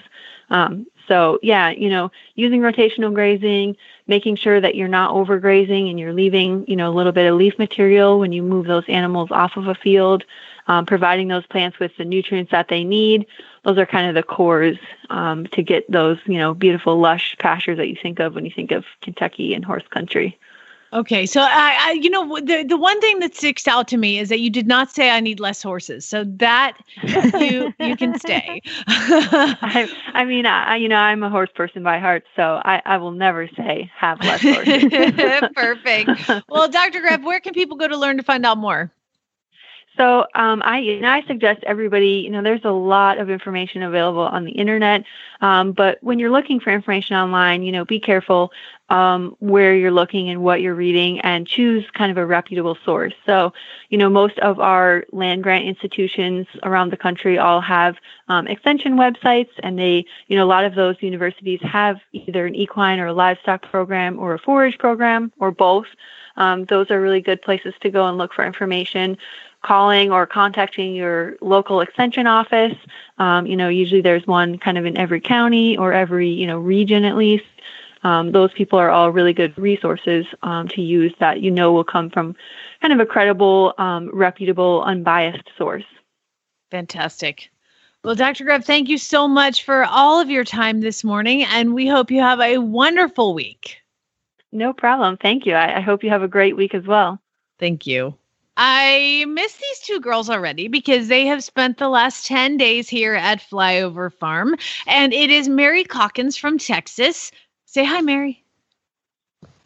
Um, 0.51 0.87
so 1.07 1.39
yeah, 1.43 1.70
you 1.70 1.89
know, 1.89 2.11
using 2.35 2.61
rotational 2.61 3.12
grazing, 3.12 3.76
making 4.07 4.37
sure 4.37 4.61
that 4.61 4.74
you're 4.74 4.89
not 4.89 5.12
overgrazing 5.12 5.89
and 5.89 5.99
you're 5.99 6.12
leaving, 6.12 6.66
you 6.68 6.76
know, 6.76 6.91
a 6.91 6.95
little 6.95 7.12
bit 7.12 7.31
of 7.31 7.37
leaf 7.37 7.59
material 7.59 8.18
when 8.18 8.33
you 8.33 8.43
move 8.43 8.66
those 8.66 8.85
animals 8.89 9.31
off 9.31 9.57
of 9.57 9.68
a 9.68 9.74
field, 9.74 10.24
um, 10.66 10.85
providing 10.85 11.29
those 11.29 11.47
plants 11.47 11.79
with 11.79 11.97
the 11.97 12.05
nutrients 12.05 12.51
that 12.51 12.68
they 12.68 12.85
need. 12.85 13.26
Those 13.64 13.79
are 13.79 13.87
kind 13.87 14.07
of 14.09 14.14
the 14.14 14.22
cores 14.22 14.76
um, 15.09 15.47
to 15.49 15.62
get 15.62 15.91
those, 15.91 16.18
you 16.26 16.39
know, 16.39 16.53
beautiful 16.55 16.99
lush 16.99 17.37
pastures 17.39 17.79
that 17.79 17.89
you 17.89 17.97
think 18.01 18.20
of 18.20 18.35
when 18.35 18.45
you 18.45 18.53
think 18.55 18.70
of 18.70 18.85
Kentucky 19.01 19.55
and 19.55 19.64
horse 19.64 19.87
country. 19.89 20.39
Okay, 20.93 21.26
so 21.26 21.43
I, 21.43 21.76
I, 21.78 21.93
you 21.93 22.09
know, 22.09 22.41
the 22.41 22.64
the 22.66 22.76
one 22.76 22.99
thing 23.01 23.18
that 23.18 23.34
sticks 23.34 23.68
out 23.68 23.89
to 23.89 23.99
me 23.99 24.18
is 24.18 24.30
that 24.30 24.41
you 24.41 24.49
did 24.49 24.66
not 24.66 24.91
say 24.91 25.11
I 25.11 25.20
need 25.20 25.39
less 25.39 25.62
horses. 25.62 26.07
So 26.07 26.24
that 26.24 26.78
you 27.03 27.74
you 27.78 27.97
can 27.97 28.18
stay. 28.18 28.62
I, 28.86 29.89
I 30.14 30.24
mean, 30.24 30.47
I, 30.47 30.76
you 30.76 30.89
know, 30.89 30.97
I'm 30.97 31.22
a 31.22 31.28
horse 31.28 31.51
person 31.55 31.82
by 31.82 31.99
heart, 31.99 32.24
so 32.36 32.62
I, 32.64 32.80
I 32.86 32.97
will 32.97 33.12
never 33.12 33.49
say 33.49 33.91
have 33.95 34.20
less 34.20 34.41
horses. 34.41 34.84
Perfect. 35.55 36.11
Well, 36.49 36.68
Dr. 36.68 37.01
Grev, 37.01 37.22
where 37.22 37.41
can 37.41 37.53
people 37.53 37.76
go 37.76 37.86
to 37.86 37.97
learn 37.97 38.16
to 38.16 38.22
find 38.22 38.47
out 38.47 38.57
more? 38.57 38.91
So 39.99 40.26
um, 40.36 40.62
I, 40.64 40.80
know, 41.01 41.11
I 41.11 41.22
suggest 41.26 41.64
everybody, 41.64 42.22
you 42.24 42.30
know, 42.30 42.40
there's 42.40 42.64
a 42.64 42.70
lot 42.70 43.18
of 43.18 43.28
information 43.28 43.82
available 43.82 44.22
on 44.22 44.44
the 44.44 44.53
internet, 44.53 45.03
um, 45.40 45.72
but 45.72 45.99
when 46.03 46.20
you're 46.20 46.30
looking 46.30 46.61
for 46.61 46.70
information 46.70 47.16
online, 47.16 47.64
you 47.64 47.72
know, 47.72 47.84
be 47.84 47.99
careful 47.99 48.53
um, 48.90 49.36
where 49.40 49.74
you're 49.74 49.90
looking 49.90 50.30
and 50.30 50.42
what 50.42 50.61
you're 50.62 50.74
reading, 50.74 51.20
and 51.20 51.46
choose 51.46 51.84
kind 51.94 52.11
of 52.11 52.16
a 52.16 52.24
reputable 52.24 52.78
source. 52.84 53.12
So, 53.26 53.53
you 53.90 53.99
know, 53.99 54.09
most 54.09 54.38
of 54.38 54.61
our 54.61 55.05
land 55.12 55.42
grant 55.42 55.66
institutions 55.66 56.46
around 56.62 56.90
the 56.90 56.96
country 56.96 57.36
all 57.36 57.61
have 57.61 57.96
um, 58.28 58.46
extension 58.46 58.94
websites, 58.94 59.51
and 59.62 59.78
they, 59.78 60.07
you 60.28 60.36
know, 60.36 60.44
a 60.44 60.46
lot 60.46 60.64
of 60.64 60.74
those 60.74 60.96
universities 61.01 61.61
have 61.62 61.99
either 62.12 62.46
an 62.46 62.55
equine 62.55 63.01
or 63.01 63.09
a 63.09 63.12
livestock 63.12 63.62
program 63.62 64.18
or 64.18 64.34
a 64.34 64.38
forage 64.38 64.78
program 64.78 65.32
or 65.38 65.51
both. 65.51 65.86
Um, 66.36 66.64
those 66.66 66.90
are 66.90 67.01
really 67.01 67.20
good 67.20 67.42
places 67.42 67.74
to 67.80 67.90
go 67.90 68.07
and 68.07 68.16
look 68.16 68.32
for 68.32 68.46
information 68.46 69.18
calling 69.64 70.11
or 70.12 70.26
contacting 70.26 70.94
your 70.94 71.36
local 71.40 71.80
extension 71.80 72.26
office. 72.26 72.76
Um, 73.18 73.46
you 73.46 73.56
know, 73.56 73.68
usually 73.68 74.00
there's 74.00 74.26
one 74.26 74.59
kind 74.59 74.78
of 74.78 74.86
in 74.86 74.96
every 74.96 75.20
county 75.20 75.76
or 75.76 75.92
every, 75.92 76.28
you 76.28 76.46
know, 76.46 76.59
region 76.59 77.04
at 77.04 77.16
least. 77.16 77.44
Um, 78.04 78.32
those 78.32 78.52
people 78.52 78.78
are 78.78 78.90
all 78.90 79.11
really 79.11 79.32
good 79.32 79.56
resources 79.59 80.24
um, 80.42 80.68
to 80.68 80.80
use 80.80 81.12
that 81.18 81.40
you 81.40 81.50
know 81.50 81.72
will 81.72 81.84
come 81.84 82.11
from 82.11 82.36
kind 82.80 82.92
of 82.92 83.00
a 83.00 83.06
credible, 83.06 83.74
um, 83.78 84.11
reputable, 84.12 84.82
unbiased 84.84 85.50
source. 85.56 85.84
Fantastic. 86.70 87.50
Well, 88.04 88.14
Dr. 88.14 88.44
Grev, 88.44 88.64
thank 88.64 88.88
you 88.88 88.98
so 88.98 89.26
much 89.26 89.64
for 89.64 89.84
all 89.84 90.20
of 90.20 90.30
your 90.30 90.44
time 90.44 90.80
this 90.80 91.02
morning, 91.02 91.42
and 91.44 91.74
we 91.74 91.88
hope 91.88 92.11
you 92.11 92.20
have 92.20 92.40
a 92.40 92.59
wonderful 92.59 93.34
week. 93.34 93.78
No 94.52 94.72
problem. 94.72 95.16
Thank 95.16 95.44
you. 95.44 95.54
I, 95.54 95.78
I 95.78 95.80
hope 95.80 96.04
you 96.04 96.11
have 96.11 96.22
a 96.22 96.28
great 96.28 96.56
week 96.56 96.74
as 96.74 96.86
well. 96.86 97.20
Thank 97.59 97.86
you. 97.86 98.17
I 98.61 99.24
miss 99.28 99.54
these 99.54 99.78
two 99.78 100.00
girls 100.00 100.28
already 100.28 100.66
because 100.66 101.06
they 101.06 101.24
have 101.26 101.44
spent 101.44 101.78
the 101.78 101.88
last 101.88 102.26
10 102.26 102.56
days 102.56 102.88
here 102.88 103.14
at 103.14 103.40
Flyover 103.40 104.12
Farm. 104.12 104.56
And 104.88 105.14
it 105.14 105.30
is 105.30 105.48
Mary 105.48 105.84
Caulkins 105.84 106.36
from 106.38 106.59
Texas. 106.59 107.30
Say 107.66 107.84
hi, 107.84 108.00
Mary. 108.00 108.42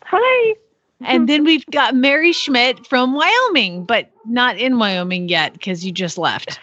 Hi. 0.05 0.55
And 1.01 1.29
then 1.29 1.43
we've 1.43 1.67
got 1.67 1.95
Mary 1.95 2.33
Schmidt 2.33 2.87
from 2.87 3.15
Wyoming, 3.15 3.85
but 3.85 4.11
not 4.27 4.59
in 4.59 4.79
Wyoming 4.79 5.29
yet 5.29 5.55
because 5.55 5.85
you 5.85 5.91
just 5.91 6.19
left. 6.19 6.61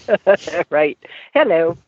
right. 0.70 0.98
Hello. 1.32 1.78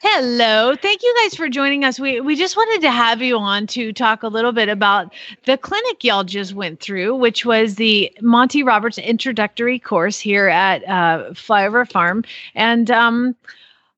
Hello. 0.00 0.74
Thank 0.76 1.02
you 1.02 1.14
guys 1.22 1.34
for 1.34 1.48
joining 1.48 1.84
us. 1.84 1.98
We 2.00 2.20
we 2.20 2.36
just 2.36 2.56
wanted 2.56 2.80
to 2.82 2.90
have 2.90 3.22
you 3.22 3.36
on 3.38 3.66
to 3.68 3.92
talk 3.92 4.22
a 4.22 4.28
little 4.28 4.52
bit 4.52 4.68
about 4.68 5.12
the 5.44 5.58
clinic 5.58 6.04
y'all 6.04 6.24
just 6.24 6.54
went 6.54 6.80
through, 6.80 7.14
which 7.16 7.44
was 7.44 7.76
the 7.76 8.10
Monty 8.20 8.62
Roberts 8.62 8.98
introductory 8.98 9.78
course 9.78 10.18
here 10.18 10.48
at 10.48 10.82
uh, 10.84 11.30
Flyover 11.32 11.90
Farm. 11.90 12.24
And 12.54 12.90
um, 12.90 13.36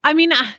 I 0.04 0.12
mean, 0.12 0.32
uh, 0.32 0.52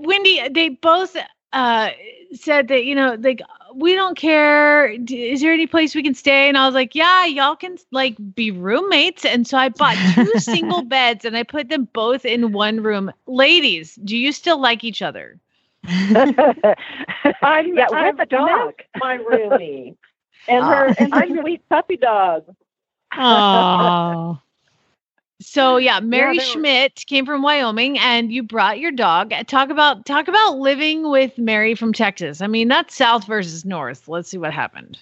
Wendy, 0.00 0.48
they 0.48 0.70
both 0.70 1.16
uh, 1.52 1.90
said 2.32 2.68
that 2.68 2.84
you 2.84 2.94
know, 2.94 3.16
like 3.20 3.40
we 3.76 3.94
don't 3.94 4.16
care. 4.16 4.86
Is 4.86 5.40
there 5.40 5.52
any 5.52 5.66
place 5.66 5.94
we 5.94 6.02
can 6.02 6.14
stay? 6.14 6.48
And 6.48 6.56
I 6.56 6.66
was 6.66 6.74
like, 6.74 6.94
yeah, 6.94 7.24
y'all 7.26 7.56
can 7.56 7.76
like 7.90 8.16
be 8.34 8.50
roommates. 8.50 9.24
And 9.24 9.46
so 9.46 9.58
I 9.58 9.68
bought 9.68 9.96
two 10.14 10.32
single 10.38 10.82
beds 10.82 11.24
and 11.24 11.36
I 11.36 11.42
put 11.42 11.68
them 11.68 11.88
both 11.92 12.24
in 12.24 12.52
one 12.52 12.82
room. 12.82 13.12
Ladies, 13.26 13.96
do 14.04 14.16
you 14.16 14.32
still 14.32 14.60
like 14.60 14.84
each 14.84 15.02
other? 15.02 15.38
I'm, 15.86 17.76
Yeah, 17.76 17.86
I'm 17.92 18.16
with 18.16 18.16
the 18.16 18.26
dog. 18.28 18.74
my 18.96 19.18
roomie. 19.18 19.96
And 20.48 20.64
her 20.64 20.88
oh. 20.90 20.94
and 20.98 21.14
her 21.14 21.26
sweet 21.40 21.68
puppy 21.68 21.96
dog. 21.96 22.44
Oh, 23.16 24.40
So 25.40 25.76
yeah, 25.76 26.00
Mary 26.00 26.38
they 26.38 26.44
were- 26.44 26.50
Schmidt 26.50 27.04
came 27.06 27.26
from 27.26 27.42
Wyoming, 27.42 27.98
and 27.98 28.32
you 28.32 28.42
brought 28.42 28.78
your 28.78 28.92
dog. 28.92 29.32
Talk 29.46 29.70
about 29.70 30.06
talk 30.06 30.28
about 30.28 30.58
living 30.58 31.10
with 31.10 31.36
Mary 31.38 31.74
from 31.74 31.92
Texas. 31.92 32.40
I 32.40 32.46
mean, 32.46 32.68
that's 32.68 32.94
South 32.94 33.26
versus 33.26 33.64
North. 33.64 34.08
Let's 34.08 34.28
see 34.30 34.38
what 34.38 34.52
happened. 34.52 34.98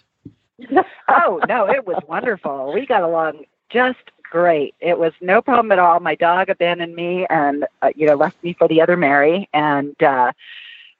oh 1.08 1.40
no, 1.48 1.68
it 1.68 1.86
was 1.86 2.02
wonderful. 2.08 2.72
We 2.72 2.86
got 2.86 3.02
along 3.02 3.44
just 3.70 3.98
great. 4.22 4.74
It 4.80 4.98
was 4.98 5.12
no 5.20 5.42
problem 5.42 5.70
at 5.72 5.78
all. 5.78 6.00
My 6.00 6.14
dog 6.14 6.48
abandoned 6.48 6.94
me 6.94 7.26
and 7.28 7.66
uh, 7.82 7.90
you 7.94 8.06
know 8.06 8.14
left 8.14 8.42
me 8.42 8.54
for 8.54 8.66
the 8.68 8.80
other 8.80 8.96
Mary, 8.96 9.48
and 9.52 10.00
uh, 10.02 10.32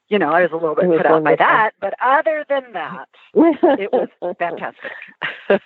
you 0.09 0.19
know 0.19 0.31
I 0.31 0.43
was 0.43 0.51
a 0.53 0.57
little 0.57 0.75
bit 0.75 0.85
It 0.85 0.89
was 0.89 0.99
put 0.99 1.07
out 1.07 1.25
by 1.25 1.37
that. 1.37 1.71
But 1.81 1.95
other 2.03 2.45
than 2.49 2.65
that, 2.75 3.09
it 3.35 3.91
was 3.93 4.09
fantastic. 4.39 4.93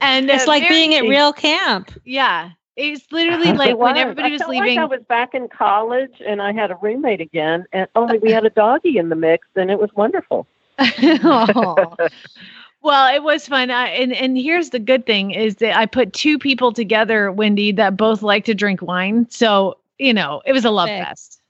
And 0.00 0.28
it's 0.28 0.44
uh, 0.44 0.48
like 0.48 0.64
Mary- 0.64 0.74
being 0.74 0.94
at 0.94 1.02
real 1.04 1.32
camp. 1.32 1.90
Yeah, 2.04 2.50
it's 2.76 3.10
literally 3.12 3.52
like 3.52 3.70
It 3.70 3.78
when 3.78 3.96
was. 3.96 4.02
everybody 4.02 4.28
I 4.28 4.32
was 4.32 4.40
felt 4.40 4.50
leaving. 4.50 4.76
Like 4.76 4.84
I 4.84 4.96
was 4.96 5.02
back 5.08 5.34
in 5.34 5.48
college 5.48 6.22
and 6.26 6.40
I 6.42 6.52
had 6.52 6.70
a 6.70 6.76
roommate 6.76 7.20
again, 7.20 7.66
and 7.72 7.88
only 7.94 8.18
we 8.18 8.30
had 8.30 8.44
a 8.44 8.50
doggy 8.50 8.98
in 8.98 9.08
the 9.08 9.16
mix, 9.16 9.46
and 9.56 9.70
it 9.70 9.78
was 9.78 9.90
wonderful. 9.94 10.46
Aw. 10.78 11.94
well, 12.82 13.14
it 13.14 13.22
was 13.22 13.46
fun. 13.46 13.70
I, 13.70 13.88
and 13.88 14.12
and 14.12 14.36
here's 14.36 14.70
the 14.70 14.78
good 14.80 15.06
thing 15.06 15.30
is 15.30 15.56
that 15.56 15.76
I 15.76 15.86
put 15.86 16.12
two 16.12 16.38
people 16.38 16.72
together, 16.72 17.30
Wendy, 17.30 17.72
that 17.72 17.96
both 17.96 18.22
like 18.22 18.44
to 18.46 18.54
drink 18.54 18.82
wine. 18.82 19.28
So 19.30 19.78
you 19.98 20.12
know, 20.12 20.42
it 20.44 20.52
was 20.52 20.64
a 20.64 20.70
love 20.70 20.88
Perfect. 20.88 21.08
fest. 21.08 21.40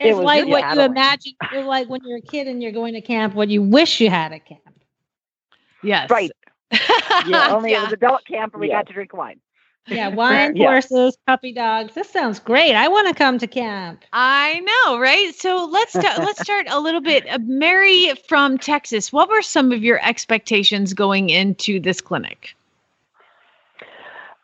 It's 0.00 0.16
was 0.16 0.24
like 0.24 0.46
what 0.46 0.60
you 0.72 0.80
adult. 0.80 0.90
imagine. 0.90 1.32
It's 1.50 1.66
like 1.66 1.88
when 1.88 2.00
you're 2.04 2.18
a 2.18 2.22
kid 2.22 2.46
and 2.46 2.62
you're 2.62 2.72
going 2.72 2.94
to 2.94 3.00
camp. 3.00 3.34
What 3.34 3.48
you 3.48 3.62
wish 3.62 4.00
you 4.00 4.10
had 4.10 4.32
at 4.32 4.44
camp. 4.46 4.60
Yes. 5.82 6.10
Right. 6.10 6.30
Yeah, 7.26 7.48
only 7.50 7.72
it 7.72 7.80
was 7.80 7.92
adult 7.92 8.24
camp 8.24 8.54
and 8.54 8.60
we 8.60 8.68
Yeah. 8.68 8.76
got 8.78 8.86
to 8.86 8.92
drink 8.92 9.12
wine. 9.12 9.40
Yeah, 9.90 10.08
wine, 10.08 10.52
Yeah. 10.56 10.66
horses, 10.66 11.16
puppy 11.26 11.52
dogs. 11.52 11.94
This 11.94 12.08
sounds 12.10 12.38
great. 12.38 12.74
I 12.74 12.88
want 12.88 13.08
to 13.08 13.14
come 13.14 13.38
to 13.38 13.46
camp. 13.46 14.04
I 14.12 14.60
know, 14.60 14.98
right? 14.98 15.34
So 15.34 15.68
let's 15.70 15.92
start, 15.92 16.18
let's 16.24 16.40
start 16.40 16.66
a 16.68 16.80
little 16.80 17.00
bit. 17.00 17.28
Uh, 17.28 17.38
Mary 17.42 18.14
from 18.28 18.58
Texas, 18.58 19.12
what 19.12 19.28
were 19.28 19.42
some 19.42 19.72
of 19.72 19.82
your 19.82 20.04
expectations 20.06 20.92
going 20.94 21.30
into 21.30 21.80
this 21.80 22.00
clinic? 22.00 22.54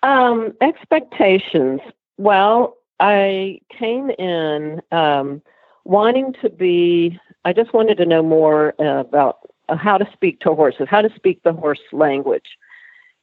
Um, 0.02 0.52
expectations. 0.60 1.80
Well, 2.18 2.76
I 3.00 3.60
came 3.70 4.10
in 4.10 4.82
um, 4.92 5.42
wanting 5.84 6.34
to 6.42 6.50
be. 6.50 7.18
I 7.44 7.52
just 7.52 7.72
wanted 7.72 7.96
to 7.98 8.06
know 8.06 8.22
more 8.22 8.74
uh, 8.78 9.00
about 9.00 9.50
uh, 9.68 9.76
how 9.76 9.98
to 9.98 10.06
speak 10.12 10.40
to 10.40 10.54
horses, 10.54 10.86
how 10.90 11.02
to 11.02 11.10
speak 11.14 11.42
the 11.42 11.52
horse 11.52 11.80
language, 11.92 12.58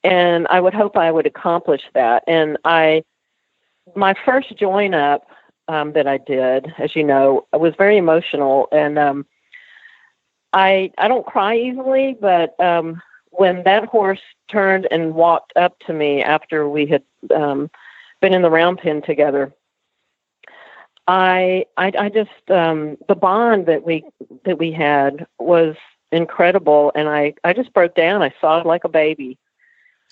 and 0.03 0.47
I 0.47 0.59
would 0.59 0.73
hope 0.73 0.97
I 0.97 1.11
would 1.11 1.25
accomplish 1.25 1.81
that. 1.93 2.23
And 2.27 2.57
I, 2.65 3.03
my 3.95 4.15
first 4.25 4.55
join 4.57 4.93
up 4.93 5.27
um, 5.67 5.93
that 5.93 6.07
I 6.07 6.17
did, 6.17 6.73
as 6.77 6.95
you 6.95 7.03
know, 7.03 7.47
was 7.53 7.73
very 7.77 7.97
emotional, 7.97 8.67
and 8.71 8.97
um, 8.97 9.25
I 10.53 10.91
I 10.97 11.07
don't 11.07 11.25
cry 11.25 11.55
easily, 11.55 12.17
but 12.19 12.59
um, 12.59 13.01
when 13.29 13.63
that 13.63 13.85
horse 13.85 14.19
turned 14.49 14.87
and 14.91 15.13
walked 15.13 15.53
up 15.55 15.79
to 15.87 15.93
me 15.93 16.21
after 16.21 16.67
we 16.67 16.85
had 16.87 17.03
um, 17.33 17.69
been 18.21 18.33
in 18.33 18.41
the 18.41 18.49
round 18.49 18.79
pen 18.79 19.01
together, 19.01 19.53
I 21.07 21.65
I, 21.77 21.91
I 21.97 22.09
just 22.09 22.49
um, 22.49 22.97
the 23.07 23.15
bond 23.15 23.67
that 23.67 23.83
we 23.83 24.03
that 24.45 24.57
we 24.59 24.71
had 24.71 25.25
was 25.39 25.75
incredible, 26.11 26.91
and 26.95 27.07
I 27.07 27.33
I 27.43 27.53
just 27.53 27.73
broke 27.73 27.95
down. 27.95 28.21
I 28.21 28.33
sobbed 28.41 28.65
like 28.65 28.83
a 28.83 28.89
baby, 28.89 29.37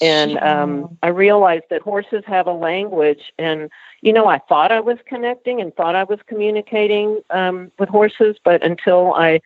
and 0.01 0.37
um, 0.39 0.97
I 1.03 1.07
realized 1.07 1.65
that 1.69 1.81
horses 1.81 2.23
have 2.25 2.47
a 2.47 2.53
language, 2.53 3.33
and 3.37 3.69
you 4.01 4.13
know 4.13 4.27
I 4.27 4.39
thought 4.39 4.71
I 4.71 4.79
was 4.79 4.97
connecting 5.05 5.61
and 5.61 5.75
thought 5.75 5.95
I 5.95 6.03
was 6.03 6.19
communicating 6.27 7.21
um, 7.29 7.71
with 7.79 7.89
horses, 7.89 8.37
but 8.43 8.63
until 8.63 9.13
I 9.13 9.41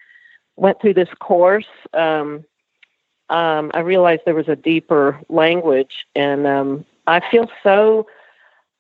went 0.55 0.79
through 0.81 0.93
this 0.95 1.09
course. 1.19 1.67
Um, 1.93 2.45
um, 3.29 3.71
I 3.73 3.79
realized 3.79 4.21
there 4.25 4.35
was 4.35 4.49
a 4.49 4.55
deeper 4.55 5.19
language, 5.29 6.05
and 6.15 6.45
um, 6.45 6.85
I 7.07 7.21
feel 7.31 7.49
so. 7.63 8.07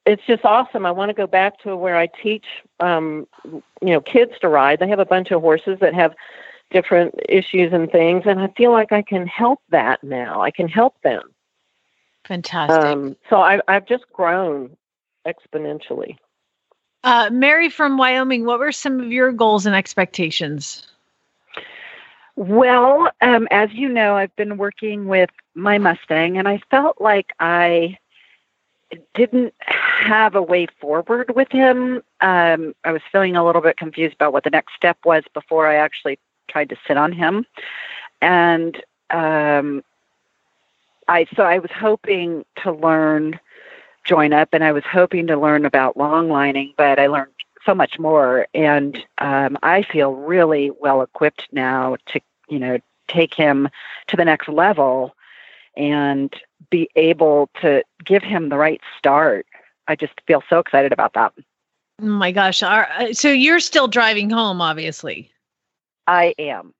It's 0.05 0.25
just 0.27 0.43
awesome. 0.43 0.85
I 0.85 0.91
want 0.91 1.09
to 1.09 1.13
go 1.13 1.27
back 1.27 1.59
to 1.59 1.77
where 1.77 1.95
I 1.95 2.07
teach, 2.07 2.45
um, 2.81 3.25
you 3.45 3.63
know, 3.81 4.01
kids 4.01 4.33
to 4.41 4.49
ride. 4.49 4.79
They 4.79 4.89
have 4.89 4.99
a 4.99 5.05
bunch 5.05 5.31
of 5.31 5.39
horses 5.41 5.79
that 5.79 5.93
have 5.93 6.13
different 6.71 7.15
issues 7.29 7.71
and 7.71 7.89
things, 7.89 8.23
and 8.25 8.39
I 8.39 8.47
feel 8.49 8.71
like 8.71 8.91
I 8.91 9.01
can 9.01 9.27
help 9.27 9.61
that 9.69 10.03
now. 10.03 10.41
I 10.41 10.51
can 10.51 10.67
help 10.67 11.01
them. 11.03 11.32
Fantastic. 12.25 12.83
Um, 12.83 13.15
so 13.29 13.37
I, 13.37 13.59
I've 13.67 13.85
just 13.85 14.05
grown 14.13 14.75
exponentially. 15.25 16.17
Uh, 17.03 17.29
Mary 17.31 17.69
from 17.69 17.97
Wyoming, 17.97 18.45
what 18.45 18.59
were 18.59 18.71
some 18.71 18.99
of 19.01 19.11
your 19.11 19.31
goals 19.33 19.65
and 19.65 19.75
expectations? 19.75 20.87
Well, 22.35 23.11
um, 23.21 23.47
as 23.51 23.71
you 23.73 23.89
know, 23.89 24.15
I've 24.15 24.35
been 24.35 24.57
working 24.57 25.07
with 25.07 25.29
my 25.53 25.77
Mustang, 25.77 26.37
and 26.37 26.47
I 26.47 26.61
felt 26.71 26.99
like 26.99 27.33
I 27.39 27.97
didn't 29.13 29.53
have 29.59 30.35
a 30.35 30.41
way 30.41 30.67
forward 30.79 31.35
with 31.35 31.51
him. 31.51 32.01
Um, 32.21 32.73
I 32.83 32.91
was 32.91 33.01
feeling 33.11 33.35
a 33.35 33.45
little 33.45 33.61
bit 33.61 33.77
confused 33.77 34.15
about 34.15 34.33
what 34.33 34.43
the 34.43 34.49
next 34.49 34.73
step 34.75 34.97
was 35.05 35.23
before 35.33 35.67
I 35.67 35.75
actually 35.75 36.17
tried 36.49 36.69
to 36.69 36.75
sit 36.87 36.97
on 36.97 37.11
him, 37.11 37.45
and 38.21 38.81
um, 39.09 39.83
I 41.07 41.25
so 41.35 41.43
I 41.43 41.59
was 41.59 41.71
hoping 41.71 42.45
to 42.63 42.71
learn 42.71 43.39
join 44.03 44.33
up, 44.33 44.49
and 44.53 44.63
I 44.63 44.71
was 44.71 44.83
hoping 44.83 45.27
to 45.27 45.37
learn 45.37 45.65
about 45.65 45.97
long 45.97 46.29
lining, 46.29 46.73
but 46.77 46.99
I 46.99 47.07
learned 47.07 47.31
so 47.65 47.73
much 47.73 47.97
more, 47.97 48.47
and 48.53 48.97
um, 49.19 49.57
I 49.63 49.83
feel 49.83 50.13
really 50.13 50.71
well 50.81 51.01
equipped 51.01 51.47
now 51.51 51.97
to 52.07 52.19
you 52.49 52.59
know 52.59 52.79
take 53.07 53.33
him 53.33 53.69
to 54.07 54.17
the 54.17 54.25
next 54.25 54.47
level 54.47 55.15
and 55.75 56.33
be 56.69 56.89
able 56.95 57.49
to 57.61 57.83
give 58.03 58.23
him 58.23 58.49
the 58.49 58.57
right 58.57 58.81
start. 58.97 59.45
I 59.87 59.95
just 59.95 60.13
feel 60.27 60.43
so 60.49 60.59
excited 60.59 60.91
about 60.91 61.13
that. 61.13 61.33
Oh 62.01 62.05
my 62.05 62.31
gosh. 62.31 62.63
Are, 62.63 62.87
uh, 62.97 63.13
so 63.13 63.29
you're 63.29 63.59
still 63.59 63.87
driving 63.87 64.29
home, 64.29 64.61
obviously. 64.61 65.31
I 66.07 66.33
am. 66.37 66.73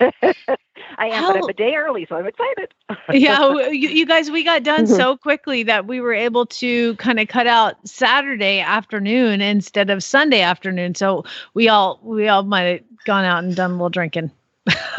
I 0.00 1.08
am, 1.08 1.24
but 1.26 1.36
I'm 1.36 1.48
a 1.48 1.52
day 1.52 1.74
early, 1.76 2.06
so 2.08 2.16
I'm 2.16 2.26
excited. 2.26 2.72
yeah, 3.12 3.68
you, 3.70 3.88
you 3.88 4.06
guys, 4.06 4.30
we 4.30 4.42
got 4.44 4.62
done 4.62 4.84
Mhm. 4.84 4.96
so 4.96 5.16
quickly 5.16 5.62
that 5.64 5.86
we 5.86 6.00
were 6.00 6.12
able 6.14 6.46
to 6.46 6.94
kind 6.96 7.18
of 7.20 7.28
cut 7.28 7.46
out 7.46 7.74
Saturday 7.86 8.60
afternoon 8.60 9.40
instead 9.40 9.90
of 9.90 10.02
Sunday 10.02 10.40
afternoon. 10.40 10.94
So 10.94 11.24
we 11.54 11.68
all 11.68 12.00
we 12.02 12.28
all 12.28 12.42
might 12.42 12.62
have 12.62 12.80
gone 13.04 13.24
out 13.24 13.44
and 13.44 13.54
done 13.56 13.70
a 13.72 13.74
little 13.74 13.90
drinking. 13.90 14.30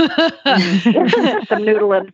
some 1.47 1.63
noodling. 1.65 2.11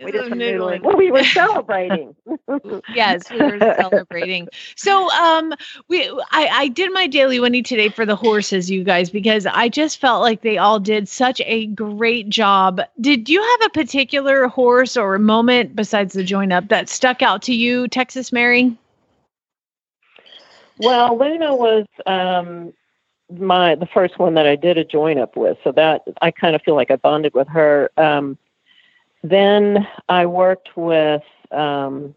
We 0.00 0.12
did 0.12 0.22
Some 0.22 0.30
some 0.30 0.38
noodling. 0.38 0.80
noodling. 0.80 0.82
Well, 0.82 0.96
we 0.96 1.10
were 1.10 1.24
celebrating. 1.24 2.14
yes, 2.88 3.30
we 3.30 3.38
were 3.38 3.58
celebrating. 3.58 4.48
So, 4.76 5.10
um, 5.10 5.52
we 5.88 6.08
I, 6.30 6.48
I 6.52 6.68
did 6.68 6.92
my 6.92 7.06
daily 7.06 7.40
Wendy 7.40 7.62
today 7.62 7.88
for 7.88 8.04
the 8.04 8.16
horses, 8.16 8.70
you 8.70 8.84
guys, 8.84 9.10
because 9.10 9.46
I 9.46 9.68
just 9.68 10.00
felt 10.00 10.22
like 10.22 10.42
they 10.42 10.58
all 10.58 10.80
did 10.80 11.08
such 11.08 11.40
a 11.44 11.66
great 11.66 12.28
job. 12.28 12.80
Did 13.00 13.28
you 13.28 13.42
have 13.42 13.66
a 13.66 13.70
particular 13.70 14.48
horse 14.48 14.96
or 14.96 15.14
a 15.14 15.20
moment 15.20 15.76
besides 15.76 16.14
the 16.14 16.24
join 16.24 16.52
up 16.52 16.68
that 16.68 16.88
stuck 16.88 17.22
out 17.22 17.42
to 17.42 17.54
you, 17.54 17.88
Texas 17.88 18.32
Mary? 18.32 18.76
Well, 20.78 21.16
Luna 21.18 21.54
was 21.54 21.86
um, 22.06 22.72
my 23.38 23.74
the 23.74 23.86
first 23.86 24.18
one 24.18 24.34
that 24.34 24.46
I 24.46 24.56
did 24.56 24.78
a 24.78 24.84
join 24.84 25.18
up 25.18 25.36
with, 25.36 25.58
so 25.64 25.72
that 25.72 26.02
I 26.20 26.30
kind 26.30 26.54
of 26.54 26.62
feel 26.62 26.74
like 26.74 26.90
I 26.90 26.96
bonded 26.96 27.34
with 27.34 27.48
her. 27.48 27.90
Um, 27.96 28.38
then 29.22 29.86
I 30.08 30.26
worked 30.26 30.76
with, 30.76 31.22
um, 31.52 32.14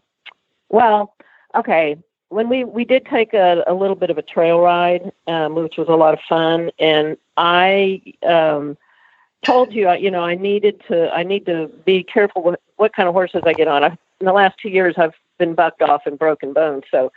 well, 0.68 1.14
okay, 1.54 1.96
when 2.28 2.48
we 2.48 2.64
we 2.64 2.84
did 2.84 3.06
take 3.06 3.34
a, 3.34 3.62
a 3.66 3.74
little 3.74 3.96
bit 3.96 4.10
of 4.10 4.18
a 4.18 4.22
trail 4.22 4.60
ride, 4.60 5.12
um, 5.26 5.54
which 5.54 5.76
was 5.76 5.88
a 5.88 5.94
lot 5.94 6.14
of 6.14 6.20
fun, 6.28 6.70
and 6.78 7.16
I 7.36 8.02
um, 8.26 8.76
told 9.44 9.72
you, 9.72 9.92
you 9.92 10.10
know, 10.10 10.24
I 10.24 10.34
needed 10.34 10.82
to 10.88 11.12
I 11.14 11.22
need 11.22 11.46
to 11.46 11.68
be 11.84 12.02
careful 12.02 12.42
with 12.42 12.56
what 12.76 12.94
kind 12.94 13.08
of 13.08 13.14
horses 13.14 13.42
I 13.46 13.52
get 13.52 13.68
on. 13.68 13.84
I, 13.84 13.98
in 14.20 14.26
the 14.26 14.32
last 14.32 14.58
two 14.60 14.70
years, 14.70 14.94
I've 14.96 15.14
been 15.38 15.54
bucked 15.54 15.82
off 15.82 16.06
and 16.06 16.18
broken 16.18 16.52
bones, 16.52 16.84
so. 16.90 17.12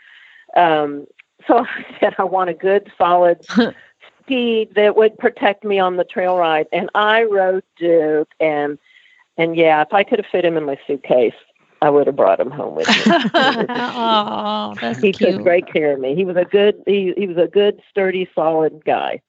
Um, 0.55 1.05
so 1.47 1.59
I 1.65 1.85
said, 1.99 2.15
I 2.17 2.23
want 2.23 2.49
a 2.49 2.53
good, 2.53 2.91
solid 2.97 3.45
steed 4.29 4.75
that 4.75 4.95
would 4.95 5.17
protect 5.17 5.63
me 5.63 5.79
on 5.79 5.97
the 5.97 6.03
trail 6.03 6.37
ride. 6.37 6.67
And 6.71 6.89
I 6.93 7.23
rode 7.23 7.63
Duke, 7.77 8.31
and 8.39 8.77
and 9.37 9.55
yeah, 9.55 9.81
if 9.81 9.93
I 9.93 10.03
could 10.03 10.19
have 10.19 10.27
fit 10.31 10.45
him 10.45 10.57
in 10.57 10.65
my 10.65 10.77
suitcase, 10.85 11.33
I 11.81 11.89
would 11.89 12.07
have 12.07 12.15
brought 12.15 12.39
him 12.39 12.51
home 12.51 12.75
with 12.75 12.87
me. 12.87 12.95
oh, 13.05 14.75
that's 14.79 14.99
he 14.99 15.11
cute. 15.11 15.33
took 15.33 15.43
great 15.43 15.71
care 15.71 15.93
of 15.93 15.99
me. 15.99 16.15
He 16.15 16.25
was 16.25 16.37
a 16.37 16.45
good 16.45 16.81
he 16.85 17.13
he 17.17 17.27
was 17.27 17.37
a 17.37 17.47
good, 17.47 17.81
sturdy, 17.89 18.29
solid 18.35 18.83
guy. 18.85 19.21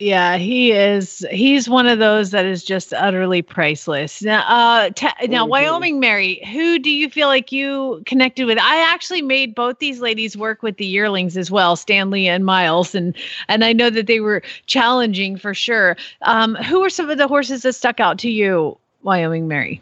Yeah, 0.00 0.36
he 0.36 0.70
is. 0.72 1.26
He's 1.30 1.68
one 1.68 1.88
of 1.88 1.98
those 1.98 2.30
that 2.30 2.44
is 2.44 2.62
just 2.62 2.92
utterly 2.92 3.42
priceless. 3.42 4.22
Now, 4.22 4.40
uh, 4.46 4.90
ta- 4.90 5.16
now 5.28 5.44
Mhm. 5.44 5.48
Wyoming 5.48 5.98
Mary, 5.98 6.40
who 6.52 6.78
do 6.78 6.90
you 6.90 7.10
feel 7.10 7.26
like 7.26 7.50
you 7.50 8.02
connected 8.06 8.44
with? 8.46 8.58
I 8.58 8.80
actually 8.92 9.22
made 9.22 9.56
both 9.56 9.80
these 9.80 10.00
ladies 10.00 10.36
work 10.36 10.62
with 10.62 10.76
the 10.76 10.86
yearlings 10.86 11.36
as 11.36 11.50
well, 11.50 11.74
Stanley 11.74 12.28
and 12.28 12.44
Miles, 12.44 12.94
and 12.94 13.16
and 13.48 13.64
I 13.64 13.72
know 13.72 13.90
that 13.90 14.06
they 14.06 14.20
were 14.20 14.42
challenging 14.66 15.36
for 15.36 15.52
sure. 15.52 15.96
Um, 16.22 16.54
who 16.54 16.80
were 16.80 16.90
some 16.90 17.10
of 17.10 17.18
the 17.18 17.26
horses 17.26 17.62
that 17.62 17.72
stuck 17.72 17.98
out 17.98 18.18
to 18.20 18.30
you, 18.30 18.78
Wyoming 19.02 19.48
Mary? 19.48 19.80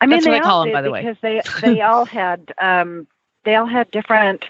I 0.00 0.06
mean, 0.06 0.16
That's 0.16 0.24
they 0.24 0.30
what 0.30 0.36
I 0.38 0.40
call 0.40 0.60
all 0.60 0.64
them, 0.64 0.72
by 0.72 0.80
the 0.80 0.90
way. 0.90 1.02
because 1.02 1.16
they 1.22 1.42
they 1.60 1.80
all 1.82 2.04
had 2.06 2.54
um, 2.62 3.06
they 3.44 3.56
all 3.56 3.66
had 3.66 3.90
different 3.90 4.44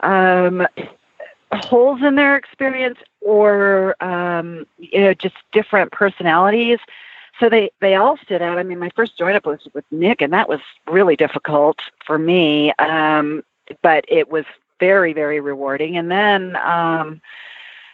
um, 0.00 0.66
holes 1.52 2.00
in 2.02 2.16
their 2.16 2.36
experience, 2.36 2.98
or 3.24 3.96
um, 4.02 4.66
you 4.78 5.00
know, 5.00 5.14
just 5.14 5.36
different 5.52 5.92
personalities. 5.92 6.78
So 7.40 7.48
they 7.48 7.70
they 7.80 7.94
all 7.94 8.16
stood 8.18 8.42
out. 8.42 8.58
I 8.58 8.62
mean, 8.62 8.78
my 8.78 8.90
first 8.94 9.18
join 9.18 9.34
up 9.34 9.46
was 9.46 9.60
with 9.74 9.84
Nick, 9.90 10.20
and 10.20 10.32
that 10.32 10.48
was 10.48 10.60
really 10.86 11.16
difficult 11.16 11.78
for 12.06 12.18
me. 12.18 12.72
Um, 12.78 13.42
but 13.82 14.04
it 14.08 14.30
was 14.30 14.44
very 14.80 15.12
very 15.12 15.40
rewarding. 15.40 15.96
And 15.96 16.10
then 16.10 16.56
um, 16.56 17.20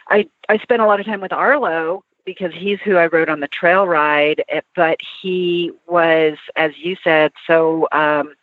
I 0.09 0.27
I 0.49 0.57
spent 0.57 0.81
a 0.81 0.85
lot 0.85 0.99
of 0.99 1.05
time 1.05 1.21
with 1.21 1.31
Arlo 1.33 2.03
because 2.25 2.53
he's 2.53 2.79
who 2.81 2.97
I 2.97 3.07
rode 3.07 3.29
on 3.29 3.39
the 3.39 3.47
trail 3.47 3.87
ride. 3.87 4.43
eh, 4.49 4.61
But 4.75 4.99
he 5.21 5.71
was, 5.87 6.37
as 6.55 6.77
you 6.77 6.95
said, 7.03 7.31
so 7.47 7.87
um, 7.91 8.35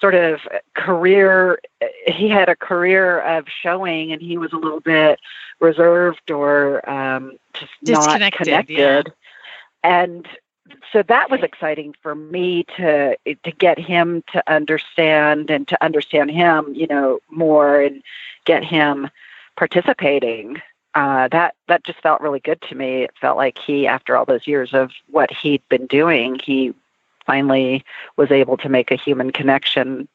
sort 0.00 0.14
of 0.14 0.40
career. 0.74 1.60
He 2.06 2.28
had 2.28 2.48
a 2.48 2.56
career 2.56 3.20
of 3.20 3.46
showing, 3.48 4.12
and 4.12 4.20
he 4.20 4.38
was 4.38 4.52
a 4.52 4.56
little 4.56 4.80
bit 4.80 5.20
reserved 5.60 6.30
or 6.30 6.88
um, 6.88 7.38
just 7.54 7.70
not 7.82 8.32
connected. 8.32 8.68
yeah. 8.78 9.02
And 9.82 10.28
so 10.92 11.02
that 11.04 11.30
was 11.30 11.42
exciting 11.42 11.94
for 12.02 12.14
me 12.14 12.64
to 12.76 13.16
to 13.26 13.50
get 13.52 13.78
him 13.78 14.22
to 14.32 14.42
understand 14.50 15.50
and 15.50 15.66
to 15.68 15.82
understand 15.84 16.30
him, 16.30 16.74
you 16.74 16.86
know, 16.86 17.20
more 17.30 17.80
and 17.80 18.02
get 18.44 18.64
him 18.64 19.08
participating 19.56 20.60
uh, 20.94 21.28
that 21.28 21.54
that 21.68 21.84
just 21.84 22.00
felt 22.00 22.20
really 22.20 22.40
good 22.40 22.60
to 22.62 22.74
me. 22.74 23.02
It 23.04 23.12
felt 23.20 23.36
like 23.36 23.58
he, 23.58 23.86
after 23.86 24.16
all 24.16 24.24
those 24.24 24.46
years 24.46 24.74
of 24.74 24.90
what 25.10 25.30
he'd 25.30 25.62
been 25.68 25.86
doing, 25.86 26.40
he 26.42 26.74
finally 27.30 27.84
was 28.16 28.30
able 28.30 28.56
to 28.56 28.68
make 28.68 28.90
a 28.90 28.96
human 28.96 29.30
connection 29.30 30.08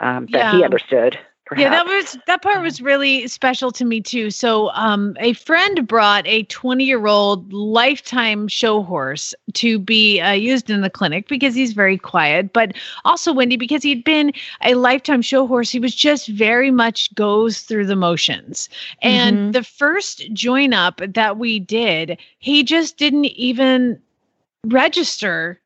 um, 0.00 0.26
that 0.32 0.46
he 0.46 0.58
Yeah. 0.58 0.66
understood. 0.66 1.18
Yeah, 1.56 1.70
that 1.70 1.86
was 1.86 2.16
that 2.26 2.42
part 2.42 2.62
was 2.62 2.80
really 2.80 3.26
special 3.26 3.72
to 3.72 3.84
me 3.84 4.00
too. 4.00 4.30
So, 4.30 4.70
um, 4.74 5.16
a 5.18 5.32
friend 5.32 5.88
brought 5.88 6.26
a 6.26 6.44
20 6.44 6.84
year 6.84 7.06
old 7.06 7.52
lifetime 7.52 8.48
show 8.48 8.82
horse 8.82 9.34
to 9.54 9.78
be 9.78 10.20
uh, 10.20 10.32
used 10.32 10.70
in 10.70 10.82
the 10.82 10.90
clinic 10.90 11.26
because 11.26 11.54
he's 11.54 11.72
very 11.72 11.96
quiet, 11.96 12.52
but 12.52 12.74
also 13.04 13.32
Wendy 13.32 13.56
because 13.56 13.82
he'd 13.82 14.04
been 14.04 14.32
a 14.62 14.74
lifetime 14.74 15.22
show 15.22 15.46
horse. 15.46 15.70
He 15.70 15.80
was 15.80 15.94
just 15.94 16.28
very 16.28 16.70
much 16.70 17.12
goes 17.14 17.60
through 17.60 17.86
the 17.86 17.96
motions. 17.96 18.68
And 19.02 19.40
Mhm. 19.40 19.52
the 19.52 19.64
first 19.64 20.32
join 20.34 20.74
up 20.74 21.00
that 21.14 21.38
we 21.38 21.58
did, 21.58 22.18
he 22.38 22.62
just 22.62 22.98
didn't 22.98 23.24
even 23.24 24.00
register 24.66 25.58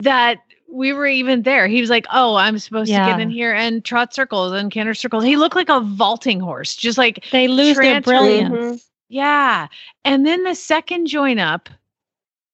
that 0.00 0.38
we 0.70 0.92
were 0.92 1.06
even 1.06 1.42
there. 1.42 1.66
He 1.68 1.80
was 1.80 1.90
like, 1.90 2.06
"Oh, 2.12 2.36
I'm 2.36 2.58
supposed 2.58 2.90
to 2.90 2.96
get 2.96 3.20
in 3.20 3.30
here 3.30 3.52
and 3.52 3.84
trot 3.84 4.14
circles 4.14 4.52
and 4.52 4.70
canter 4.70 4.94
circles." 4.94 5.24
He 5.24 5.36
looked 5.36 5.56
like 5.56 5.68
a 5.68 5.80
vaulting 5.80 6.40
horse, 6.40 6.74
just 6.74 6.96
like 6.98 7.24
They 7.30 7.46
lose 7.48 7.76
their 7.76 8.00
transfer- 8.00 8.10
brilliance. 8.10 8.54
Mm-hmm. 8.54 8.76
Yeah. 9.10 9.68
And 10.04 10.26
then 10.26 10.44
the 10.44 10.54
second 10.54 11.06
join 11.06 11.38
up, 11.38 11.68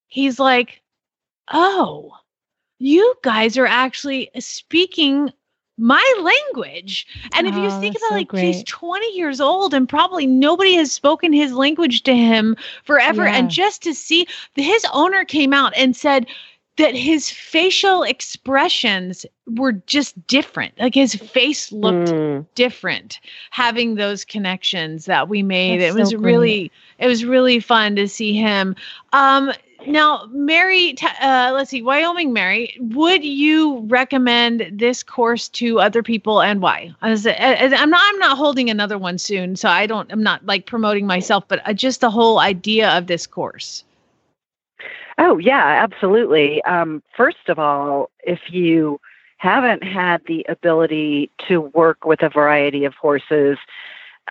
he's 0.08 0.40
like, 0.40 0.82
"Oh, 1.52 2.12
you 2.80 3.14
guys 3.22 3.56
are 3.56 3.66
actually 3.66 4.30
speaking 4.40 5.32
my 5.76 6.02
language." 6.20 7.06
And 7.34 7.46
if 7.46 7.54
you 7.54 7.66
Oh, 7.66 7.80
think 7.80 7.94
about 7.96 8.08
so 8.08 8.14
like 8.16 8.32
he's 8.32 8.64
20 8.64 9.06
years 9.16 9.40
old 9.40 9.72
and 9.72 9.88
probably 9.88 10.26
nobody 10.26 10.74
has 10.74 10.90
spoken 10.90 11.32
his 11.32 11.52
language 11.52 12.02
to 12.02 12.16
him 12.16 12.56
forever 12.82 13.24
Yeah. 13.26 13.36
and 13.36 13.48
just 13.50 13.80
to 13.84 13.94
see 13.94 14.26
his 14.56 14.84
owner 14.92 15.24
came 15.24 15.52
out 15.52 15.72
and 15.76 15.94
said 15.94 16.26
that 16.78 16.94
his 16.94 17.28
facial 17.30 18.02
expressions 18.02 19.26
were 19.46 19.72
just 19.72 20.26
different. 20.26 20.78
Like 20.78 20.94
his 20.94 21.14
face 21.14 21.70
looked 21.72 21.98
Mm. 21.98 22.46
different 22.54 23.20
having 23.50 23.94
those 23.96 24.24
connections 24.24 25.04
that 25.04 25.28
we 25.28 25.42
made. 25.42 25.80
That's 25.80 25.94
it 25.94 26.00
was 26.00 26.10
so 26.10 26.16
really 26.18 26.72
it 26.98 27.06
was 27.06 27.24
really 27.24 27.60
fun 27.60 27.96
to 27.96 28.08
see 28.08 28.32
him. 28.32 28.74
Um 29.12 29.52
now 29.86 30.28
Mary 30.32 30.96
uh 31.20 31.52
let's 31.54 31.70
see 31.70 31.82
Wyoming 31.82 32.32
Mary, 32.32 32.76
would 32.80 33.24
you 33.24 33.80
recommend 33.88 34.68
this 34.72 35.02
course 35.02 35.48
to 35.50 35.80
other 35.80 36.02
people 36.02 36.40
and 36.42 36.60
why? 36.60 36.92
As, 37.02 37.26
as, 37.26 37.72
I'm 37.72 37.90
not 37.90 38.00
I'm 38.02 38.18
not 38.18 38.36
holding 38.36 38.70
another 38.70 38.98
one 38.98 39.18
soon, 39.18 39.56
so 39.56 39.68
I 39.68 39.86
don't 39.86 40.10
I'm 40.12 40.22
not 40.22 40.44
like 40.46 40.66
promoting 40.66 41.06
myself, 41.06 41.44
but 41.48 41.60
uh, 41.64 41.72
just 41.72 42.00
the 42.00 42.10
whole 42.10 42.38
idea 42.40 42.90
of 42.90 43.06
this 43.06 43.26
course. 43.26 43.84
Oh, 45.18 45.38
yeah, 45.38 45.82
absolutely. 45.82 46.62
Um, 46.64 47.02
first 47.16 47.48
of 47.48 47.58
all, 47.58 48.10
if 48.22 48.52
you 48.52 49.00
haven't 49.38 49.82
had 49.82 50.22
the 50.26 50.46
ability 50.48 51.30
to 51.48 51.60
work 51.60 52.04
with 52.04 52.22
a 52.22 52.28
variety 52.28 52.84
of 52.84 52.94
horses, 52.94 53.58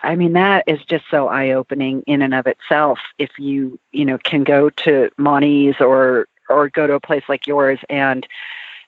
I 0.02 0.16
mean, 0.16 0.32
that 0.32 0.64
is 0.66 0.82
just 0.84 1.04
so 1.10 1.28
eye 1.28 1.50
opening 1.50 2.02
in 2.06 2.22
and 2.22 2.34
of 2.34 2.46
itself. 2.46 2.98
If 3.18 3.30
you, 3.38 3.78
you 3.92 4.04
know, 4.04 4.18
can 4.18 4.44
go 4.44 4.70
to 4.70 5.10
Monty's 5.18 5.74
or, 5.80 6.26
or 6.48 6.68
go 6.70 6.86
to 6.86 6.94
a 6.94 7.00
place 7.00 7.24
like 7.28 7.46
yours 7.46 7.78
and, 7.90 8.26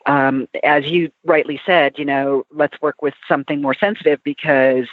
um, 0.06 0.48
as 0.62 0.86
you 0.86 1.10
rightly 1.24 1.60
said, 1.66 1.98
you 1.98 2.06
know, 2.06 2.44
let's 2.50 2.80
work 2.80 3.02
with 3.02 3.12
something 3.28 3.60
more 3.60 3.74
sensitive 3.74 4.18
because 4.24 4.86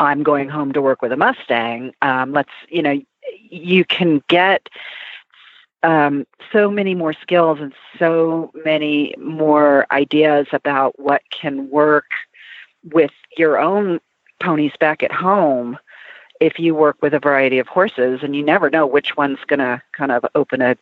I'm 0.00 0.22
going 0.22 0.48
home 0.48 0.72
to 0.72 0.80
work 0.80 1.02
with 1.02 1.12
a 1.12 1.16
Mustang. 1.16 1.92
Um, 2.00 2.32
let's, 2.32 2.52
you 2.70 2.82
know, 2.82 2.98
you 3.50 3.84
can 3.84 4.22
get 4.28 4.68
um, 5.82 6.26
so 6.52 6.70
many 6.70 6.94
more 6.94 7.12
skills 7.12 7.58
and 7.60 7.72
so 7.98 8.52
many 8.64 9.14
more 9.18 9.86
ideas 9.90 10.46
about 10.52 10.98
what 10.98 11.22
can 11.30 11.68
work 11.70 12.06
with 12.92 13.10
your 13.36 13.58
own 13.58 14.00
ponies 14.40 14.72
back 14.78 15.02
at 15.02 15.12
home 15.12 15.78
if 16.40 16.58
you 16.58 16.74
work 16.74 16.96
with 17.00 17.14
a 17.14 17.20
variety 17.20 17.58
of 17.58 17.68
horses 17.68 18.20
and 18.22 18.34
you 18.34 18.42
never 18.42 18.68
know 18.68 18.86
which 18.86 19.16
one's 19.16 19.38
going 19.46 19.60
to 19.60 19.80
kind 19.92 20.10
of 20.10 20.24
open 20.34 20.60
a, 20.60 20.76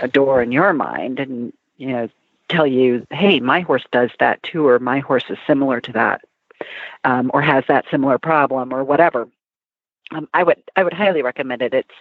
a 0.00 0.08
door 0.08 0.42
in 0.42 0.52
your 0.52 0.72
mind 0.74 1.18
and 1.18 1.52
you 1.78 1.88
know 1.88 2.08
tell 2.48 2.66
you 2.66 3.06
hey 3.10 3.40
my 3.40 3.60
horse 3.60 3.84
does 3.92 4.10
that 4.20 4.42
too 4.42 4.66
or 4.66 4.78
my 4.78 4.98
horse 5.00 5.24
is 5.30 5.38
similar 5.46 5.80
to 5.80 5.92
that 5.92 6.22
um, 7.04 7.30
or 7.32 7.40
has 7.40 7.64
that 7.68 7.86
similar 7.90 8.18
problem 8.18 8.72
or 8.72 8.84
whatever 8.84 9.26
um, 10.12 10.28
I 10.34 10.42
would 10.42 10.62
I 10.76 10.84
would 10.84 10.92
highly 10.92 11.22
recommend 11.22 11.62
it. 11.62 11.74
It's 11.74 11.94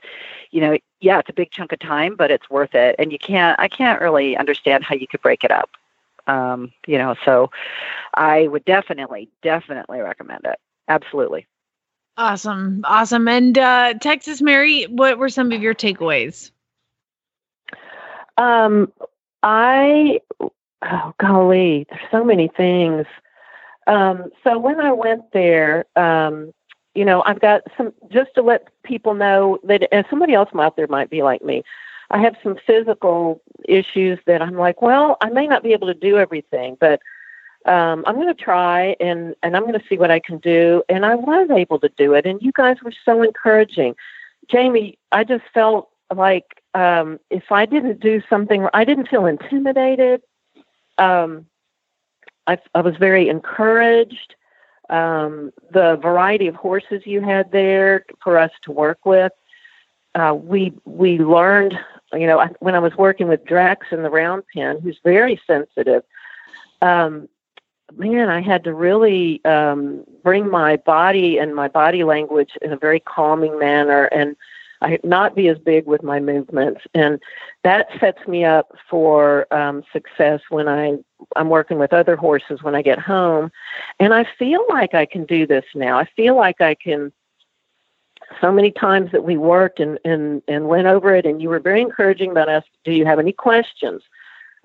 you 0.51 0.61
know 0.61 0.77
yeah 1.01 1.19
it's 1.19 1.29
a 1.29 1.33
big 1.33 1.51
chunk 1.51 1.71
of 1.71 1.79
time, 1.79 2.15
but 2.15 2.31
it's 2.31 2.49
worth 2.49 2.75
it. 2.75 2.95
And 2.99 3.11
you 3.11 3.19
can't 3.19 3.59
I 3.59 3.67
can't 3.67 4.01
really 4.01 4.37
understand 4.37 4.83
how 4.83 4.95
you 4.95 5.07
could 5.07 5.21
break 5.21 5.43
it 5.43 5.51
up. 5.51 5.71
Um, 6.27 6.71
you 6.87 6.97
know, 6.97 7.15
so 7.23 7.51
I 8.13 8.47
would 8.47 8.65
definitely 8.65 9.29
definitely 9.41 9.99
recommend 9.99 10.41
it. 10.45 10.59
Absolutely. 10.87 11.47
Awesome. 12.17 12.81
Awesome. 12.85 13.27
And 13.27 13.57
uh 13.57 13.95
Texas 13.95 14.41
Mary, 14.41 14.83
what 14.83 15.17
were 15.17 15.29
some 15.29 15.51
of 15.51 15.61
your 15.61 15.75
takeaways? 15.75 16.51
Um, 18.37 18.91
I, 19.43 20.19
oh 20.41 21.13
golly, 21.19 21.85
there's 21.89 22.01
so 22.11 22.23
many 22.23 22.49
things. 22.49 23.05
Um, 23.87 24.31
so 24.43 24.57
when 24.57 24.79
I 24.79 24.91
went 24.91 25.31
there, 25.31 25.85
um, 25.95 26.53
you 26.95 27.05
know, 27.05 27.21
I've 27.25 27.41
got 27.41 27.61
some, 27.77 27.93
just 28.09 28.33
to 28.35 28.41
let 28.41 28.67
people 28.83 29.13
know 29.13 29.59
that, 29.63 29.87
and 29.93 30.05
somebody 30.09 30.33
else 30.33 30.49
out 30.57 30.75
there 30.77 30.87
might 30.87 31.09
be 31.09 31.21
like 31.21 31.43
me, 31.43 31.63
I 32.09 32.19
have 32.19 32.35
some 32.41 32.57
physical 32.65 33.41
issues 33.67 34.19
that 34.25 34.41
I'm 34.41 34.55
like, 34.55 34.81
well, 34.81 35.17
I 35.21 35.29
may 35.29 35.47
not 35.47 35.63
be 35.63 35.73
able 35.73 35.87
to 35.87 35.93
do 35.93 36.17
everything, 36.17 36.77
but 36.79 37.01
um, 37.65 38.03
I'm 38.07 38.15
going 38.15 38.27
to 38.27 38.33
try 38.33 38.95
and, 38.99 39.35
and 39.41 39.55
I'm 39.55 39.63
going 39.63 39.79
to 39.79 39.85
see 39.89 39.97
what 39.97 40.11
I 40.11 40.19
can 40.19 40.37
do. 40.37 40.83
And 40.87 41.05
I 41.05 41.15
was 41.15 41.49
able 41.49 41.79
to 41.79 41.89
do 41.97 42.13
it. 42.13 42.25
And 42.25 42.41
you 42.41 42.51
guys 42.53 42.77
were 42.83 42.93
so 43.03 43.23
encouraging. 43.23 43.95
Jamie, 44.49 44.97
I 45.11 45.23
just 45.23 45.43
felt 45.53 45.89
like 46.15 46.61
um, 46.75 47.19
if 47.31 47.51
I 47.51 47.65
didn't 47.65 47.99
do 47.99 48.21
something, 48.29 48.67
I 48.73 48.85
didn't 48.85 49.09
feel 49.09 49.25
intimidated. 49.25 50.21
Um, 50.99 51.47
I, 52.47 52.59
I 52.75 52.81
was 52.81 52.95
very 52.97 53.27
encouraged. 53.29 54.35
Um, 54.89 55.51
the 55.71 55.97
variety 55.97 56.47
of 56.47 56.55
horses 56.55 57.03
you 57.05 57.21
had 57.21 57.51
there 57.51 58.05
for 58.23 58.37
us 58.37 58.51
to 58.63 58.71
work 58.71 59.05
with, 59.05 59.31
uh, 60.13 60.35
we 60.35 60.73
we 60.85 61.17
learned. 61.19 61.77
You 62.13 62.27
know, 62.27 62.47
when 62.59 62.75
I 62.75 62.79
was 62.79 62.95
working 62.95 63.27
with 63.27 63.45
Drax 63.45 63.87
in 63.91 64.03
the 64.03 64.09
round 64.09 64.43
pen, 64.53 64.79
who's 64.79 64.99
very 65.03 65.41
sensitive, 65.45 66.03
um, 66.81 67.27
man, 67.97 68.29
I 68.29 68.41
had 68.41 68.63
to 68.65 68.73
really 68.73 69.43
um, 69.45 70.03
bring 70.23 70.49
my 70.49 70.77
body 70.77 71.37
and 71.37 71.55
my 71.55 71.67
body 71.67 72.03
language 72.03 72.51
in 72.61 72.71
a 72.71 72.77
very 72.77 72.99
calming 72.99 73.57
manner 73.59 74.05
and 74.05 74.35
I 74.81 74.99
not 75.03 75.35
be 75.35 75.47
as 75.47 75.57
big 75.57 75.85
with 75.85 76.03
my 76.03 76.19
movements. 76.19 76.81
And 76.93 77.19
that 77.63 77.87
sets 77.99 78.27
me 78.27 78.43
up 78.43 78.75
for 78.89 79.47
um, 79.51 79.83
success 79.91 80.41
when 80.49 80.67
I, 80.67 80.97
I'm 81.35 81.49
working 81.49 81.77
with 81.79 81.93
other 81.93 82.15
horses 82.15 82.63
when 82.63 82.75
I 82.75 82.81
get 82.81 82.99
home. 82.99 83.51
And 83.99 84.13
I 84.13 84.27
feel 84.37 84.65
like 84.69 84.93
I 84.93 85.05
can 85.05 85.25
do 85.25 85.45
this 85.45 85.65
now. 85.73 85.97
I 85.97 86.05
feel 86.05 86.35
like 86.35 86.61
I 86.61 86.75
can 86.75 87.11
so 88.41 88.51
many 88.51 88.71
times 88.71 89.11
that 89.11 89.23
we 89.23 89.37
worked 89.37 89.79
and, 89.79 89.99
and, 90.03 90.41
and 90.47 90.67
went 90.67 90.87
over 90.87 91.15
it 91.15 91.25
and 91.25 91.41
you 91.41 91.49
were 91.49 91.59
very 91.59 91.81
encouraging 91.81 92.31
about 92.31 92.49
us 92.49 92.63
do 92.83 92.91
you 92.91 93.05
have 93.05 93.19
any 93.19 93.31
questions 93.31 94.01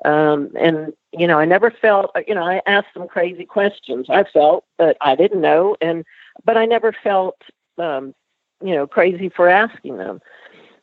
um, 0.04 0.50
and 0.58 0.94
you 1.12 1.26
know, 1.26 1.38
I 1.38 1.44
never 1.44 1.70
felt, 1.70 2.10
you 2.26 2.34
know, 2.34 2.44
I 2.44 2.62
asked 2.66 2.88
some 2.94 3.08
crazy 3.08 3.44
questions. 3.44 4.06
I 4.08 4.24
felt, 4.24 4.64
but 4.78 4.96
I 5.00 5.16
didn't 5.16 5.40
know, 5.40 5.76
and 5.80 6.04
but 6.44 6.56
I 6.56 6.66
never 6.66 6.92
felt, 6.92 7.36
um, 7.78 8.14
you 8.62 8.74
know, 8.74 8.86
crazy 8.86 9.28
for 9.28 9.48
asking 9.48 9.96
them. 9.96 10.20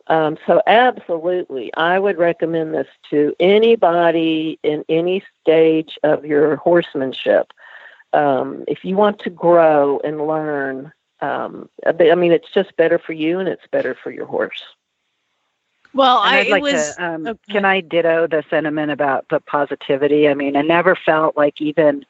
Um, 0.10 0.38
so 0.48 0.62
absolutely, 0.68 1.74
I 1.76 2.00
would 2.00 2.18
recommend 2.18 2.74
this 2.74 2.88
to 3.10 3.36
anybody 3.40 4.58
in 4.64 4.86
any 4.88 5.24
stage 5.42 5.98
of 6.04 6.26
your 6.26 6.56
horsemanship. 6.58 7.52
Um, 8.14 8.64
if 8.68 8.86
you 8.86 8.96
want 8.96 9.20
to 9.20 9.30
grow 9.30 10.00
and 10.04 10.26
learn, 10.26 10.94
um, 11.20 11.70
I 11.86 12.16
mean, 12.16 12.32
it's 12.32 12.50
just 12.54 12.76
better 12.78 13.00
for 13.00 13.14
you 13.14 13.40
and 13.40 13.50
it's 13.50 13.68
better 13.70 13.96
for 14.02 14.12
your 14.12 14.26
horse. 14.26 14.64
Well, 15.94 16.22
and 16.24 16.36
I 16.36 16.40
I'd 16.40 16.50
like 16.50 16.64
was. 16.64 16.96
to. 16.96 17.06
Um, 17.06 17.28
okay. 17.28 17.40
Can 17.50 17.66
I 17.66 17.82
ditto 17.82 18.28
the 18.28 18.44
sentiment 18.50 18.92
about 18.92 19.26
the 19.30 19.40
positivity? 19.40 20.30
I 20.30 20.36
mean, 20.36 20.56
I 20.56 20.62
never 20.62 20.96
felt 20.96 21.36
like 21.36 21.60
even, 21.60 22.06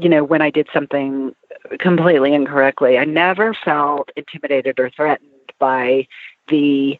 you 0.00 0.08
know, 0.08 0.24
when 0.24 0.42
I 0.42 0.50
did 0.50 0.68
something 0.72 1.34
completely 1.80 2.32
incorrectly, 2.32 2.96
I 2.96 3.04
never 3.04 3.52
felt 3.52 4.10
intimidated 4.16 4.78
or 4.78 4.90
threatened 4.90 5.30
by 5.58 6.06
the 6.48 6.98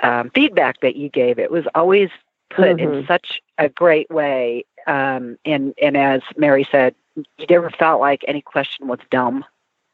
um, 0.00 0.30
feedback 0.30 0.80
that 0.80 0.96
you 0.96 1.08
gave. 1.08 1.38
It 1.38 1.50
was 1.50 1.64
always 1.74 2.10
put 2.50 2.68
in 2.68 2.78
Mhm. 2.78 3.06
such 3.06 3.40
a 3.58 3.68
great 3.68 4.10
way. 4.10 4.64
Um, 4.86 5.38
and 5.44 5.74
and 5.80 5.96
as 5.96 6.22
Mary 6.36 6.66
said, 6.70 6.94
you 7.16 7.46
never 7.48 7.70
felt 7.70 8.00
like 8.00 8.24
any 8.28 8.40
question 8.42 8.86
was 8.88 8.98
dumb, 9.10 9.44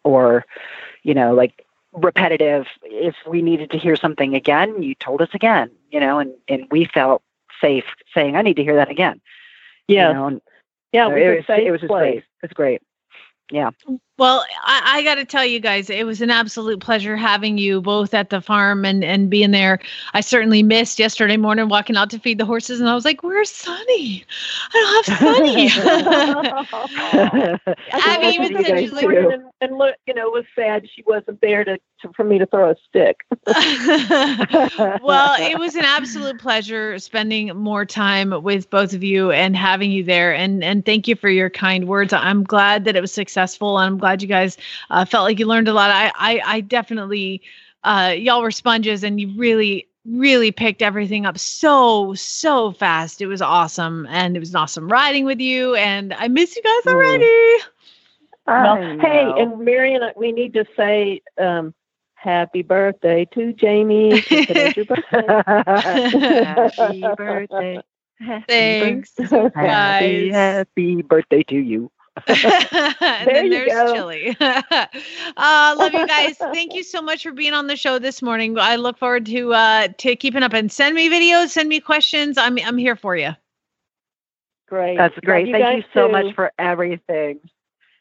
or, 0.05 0.45
you 1.03 1.15
know, 1.15 1.35
like 1.35 1.65
repetitive. 1.93 2.67
If 2.83 3.15
we 3.27 3.43
needed 3.43 3.71
to 3.71 3.79
hear 3.79 3.97
something 3.97 4.35
again, 4.35 4.83
you 4.83 4.95
told 4.95 5.21
us 5.23 5.29
again, 5.35 5.71
you 5.91 6.01
know, 6.01 6.19
and, 6.19 6.33
and 6.49 6.67
we 6.71 6.85
felt 6.87 7.23
safe 7.61 7.85
saying, 8.15 8.37
I 8.37 8.43
need 8.43 8.57
to 8.57 8.63
hear 8.65 8.77
that 8.77 8.91
again. 8.91 9.21
Yeah. 9.87 10.09
You 10.09 10.15
know, 10.15 10.41
Yeah, 10.93 11.09
so 11.09 11.15
it 11.15 11.15
was 11.15 11.23
it 11.23 11.37
was, 11.37 11.47
safe 11.47 11.67
it 11.69 11.71
was 11.73 11.81
place. 11.81 11.91
great. 11.91 12.17
It 12.19 12.43
was 12.43 12.53
great. 12.53 12.83
Yeah. 13.53 13.71
Well, 14.21 14.45
I, 14.65 14.99
I 14.99 15.03
got 15.03 15.15
to 15.15 15.25
tell 15.25 15.47
you 15.47 15.61
guys, 15.61 15.89
it 15.89 16.05
was 16.05 16.21
an 16.21 16.29
absolute 16.29 16.81
pleasure 16.81 17.17
having 17.17 17.57
you 17.57 17.81
both 17.81 18.13
at 18.13 18.29
the 18.29 18.43
farm 18.43 18.85
and, 18.85 19.03
and 19.03 19.31
being 19.31 19.51
there. 19.51 19.79
I 20.13 20.21
certainly 20.21 20.63
missed 20.63 20.99
yesterday 20.99 21.39
morning 21.39 21.71
walking 21.71 21.97
out 21.97 22.11
to 22.11 22.19
feed 22.19 22.37
the 22.37 22.45
horses, 22.45 22.81
and 22.81 22.89
I 22.91 22.95
was 22.95 23.07
like, 23.07 23.23
"Where's 23.23 23.49
Sunny? 23.49 24.27
I 24.75 25.03
don't 25.07 25.07
have 25.07 25.19
Sunny." 25.19 25.71
Abby 27.93 28.27
I 28.27 28.31
even 28.35 28.59
was 28.59 28.67
said 28.67 28.79
she's 28.79 28.93
like, 28.93 29.07
and, 29.07 29.45
and 29.63 29.79
look, 29.79 29.95
you 30.07 30.13
know, 30.13 30.29
was 30.29 30.45
sad 30.55 30.87
she 30.95 31.03
wasn't 31.07 31.41
there 31.41 31.65
to, 31.65 31.79
to 32.03 32.13
for 32.15 32.23
me 32.23 32.39
to 32.39 32.45
throw 32.45 32.71
a 32.71 32.77
stick. 32.87 33.21
well, 35.03 35.35
it 35.41 35.59
was 35.59 35.77
an 35.77 35.87
absolute 35.87 36.39
pleasure 36.39 36.99
spending 36.99 37.57
more 37.57 37.87
time 37.87 38.43
with 38.43 38.69
both 38.69 38.93
of 38.93 39.03
you 39.03 39.31
and 39.31 39.57
having 39.57 39.91
you 39.91 40.05
there. 40.05 40.35
And 40.35 40.63
and 40.63 40.85
thank 40.85 41.09
you 41.09 41.17
for 41.17 41.31
your 41.31 41.49
kind 41.49 41.89
words. 41.89 42.13
I'm 42.13 42.45
glad 42.45 42.85
that 42.85 42.97
it 42.97 43.01
was 43.01 43.13
successful. 43.13 43.79
and 43.79 43.87
I'm 43.87 43.97
glad 43.99 44.10
you 44.19 44.23
guys 44.23 44.51
uh, 44.89 44.99
felt 44.99 45.19
like 45.19 45.39
you 45.39 45.39
learned 45.39 45.67
a 45.69 45.73
lot. 45.73 45.91
I 45.91 46.11
I, 46.15 46.41
I 46.45 46.61
definitely 46.61 47.41
uh, 47.83 48.15
y'all 48.17 48.41
were 48.41 48.51
sponges 48.51 49.03
and 49.03 49.19
you 49.21 49.29
really 49.37 49.87
really 50.05 50.51
picked 50.51 50.81
everything 50.83 51.25
up 51.25 51.39
so 51.39 52.15
so 52.15 52.71
fast. 52.73 53.21
It 53.21 53.27
was 53.27 53.41
awesome 53.41 54.07
and 54.09 54.37
it 54.37 54.41
was 54.41 54.55
awesome 54.55 54.89
riding 54.89 55.25
with 55.25 55.41
you. 55.41 55.75
And 55.75 56.13
I 56.13 56.29
miss 56.29 56.55
you 56.57 56.63
guys 56.63 56.87
already. 56.87 57.59
Well, 58.57 58.81
hey, 58.99 59.33
and 59.37 59.59
Marion, 59.65 60.03
we 60.17 60.33
need 60.33 60.53
to 60.55 60.65
say 60.77 61.23
um, 61.39 61.75
happy 62.15 62.63
birthday 62.63 63.27
to 63.35 63.53
Jamie. 63.53 64.23
Today's 64.47 64.75
birthday. 64.87 65.35
Happy 66.41 67.09
birthday. 67.09 67.83
Happy 68.21 68.75
Thanks, 68.77 69.15
birthday. 69.19 69.49
guys. 69.61 70.29
Happy, 70.29 70.31
happy 70.31 71.03
birthday 71.03 71.43
to 71.45 71.57
you. 71.57 71.91
and 73.01 73.35
There 73.35 73.35
then 73.35 73.49
you 73.49 73.51
there's 73.51 73.73
go. 73.73 73.85
chili. 73.85 74.37
uh, 74.41 75.75
love 75.77 75.95
you 75.95 76.07
guys. 76.07 76.37
Thank 76.53 76.75
you 76.75 76.83
so 76.85 77.03
much 77.03 77.23
for 77.23 77.33
being 77.33 77.55
on 77.55 77.67
the 77.67 77.77
show 77.77 77.99
this 77.99 78.23
morning. 78.23 78.59
I 78.59 78.77
look 78.77 78.99
forward 78.99 79.27
to 79.27 79.53
uh, 79.55 79.89
to 79.99 80.17
keeping 80.17 80.43
up 80.43 80.53
and 80.53 80.71
send 80.73 80.95
me 80.95 81.09
videos, 81.11 81.51
send 81.51 81.69
me 81.69 81.81
questions. 81.81 82.39
I'm 82.39 82.59
I'm 82.65 82.79
here 82.79 82.97
for 82.97 83.17
you. 83.17 83.31
Great. 84.69 84.97
That's 84.97 85.15
great. 85.25 85.49
you 85.49 85.53
Thank 85.53 85.65
you 85.73 85.83
so 85.95 86.09
too. 86.09 86.13
much 86.13 86.27
for 86.35 86.53
everything. 86.59 87.41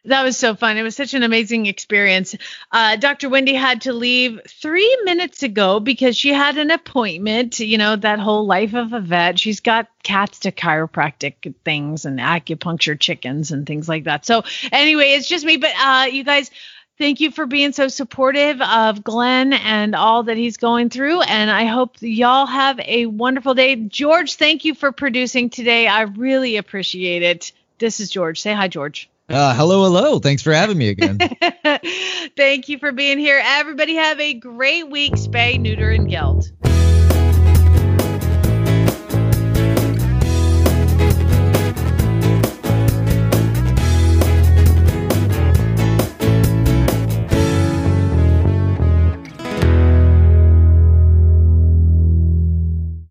That 0.09 0.23
was 0.23 0.37
so 0.37 0.55
fun. 0.55 0.75
It 0.77 0.81
was 0.81 0.95
such 0.95 1.13
an 1.13 1.21
amazing 1.21 1.67
experience. 1.67 2.35
Uh, 2.71 2.95
Dr. 2.95 3.29
Wendy 3.29 3.53
had 3.53 3.81
to 3.81 3.93
leave 3.93 4.39
three 4.47 4.97
minutes 5.03 5.43
ago 5.43 5.79
because 5.79 6.17
she 6.17 6.33
had 6.33 6.57
an 6.57 6.71
appointment. 6.71 7.59
You 7.59 7.77
know, 7.77 7.95
that 7.95 8.19
whole 8.19 8.47
life 8.47 8.73
of 8.73 8.91
a 8.91 8.99
vet. 8.99 9.37
She's 9.37 9.59
got 9.59 9.87
cats 10.01 10.39
to 10.39 10.51
chiropractic 10.51 11.53
things 11.63 12.05
and 12.05 12.17
acupuncture 12.17 12.99
chickens 12.99 13.51
and 13.51 13.67
things 13.67 13.87
like 13.87 14.05
that. 14.05 14.25
So, 14.25 14.43
anyway, 14.71 15.11
it's 15.11 15.27
just 15.27 15.45
me. 15.45 15.57
But 15.57 15.73
uh, 15.79 16.07
you 16.11 16.23
guys, 16.23 16.49
thank 16.97 17.19
you 17.19 17.29
for 17.29 17.45
being 17.45 17.71
so 17.71 17.87
supportive 17.87 18.59
of 18.61 19.03
Glenn 19.03 19.53
and 19.53 19.93
all 19.93 20.23
that 20.23 20.37
he's 20.37 20.57
going 20.57 20.89
through. 20.89 21.21
And 21.21 21.51
I 21.51 21.65
hope 21.65 21.97
y'all 21.99 22.47
have 22.47 22.79
a 22.79 23.05
wonderful 23.05 23.53
day. 23.53 23.75
George, 23.75 24.35
thank 24.37 24.65
you 24.65 24.73
for 24.73 24.91
producing 24.91 25.51
today. 25.51 25.87
I 25.87 26.01
really 26.01 26.57
appreciate 26.57 27.21
it. 27.21 27.51
This 27.77 27.99
is 27.99 28.09
George. 28.09 28.41
Say 28.41 28.53
hi, 28.53 28.67
George. 28.67 29.07
Uh, 29.29 29.53
hello, 29.53 29.83
hello. 29.83 30.17
Thanks 30.17 30.41
for 30.41 30.51
having 30.53 30.77
me 30.77 30.89
again. 30.89 31.19
Thank 32.35 32.67
you 32.67 32.79
for 32.79 32.91
being 32.91 33.19
here. 33.19 33.39
Everybody 33.43 33.93
have 33.95 34.19
a 34.19 34.33
great 34.33 34.89
week. 34.89 35.13
Spay, 35.13 35.59
neuter, 35.59 35.91
and 35.91 36.09
geld. 36.09 36.51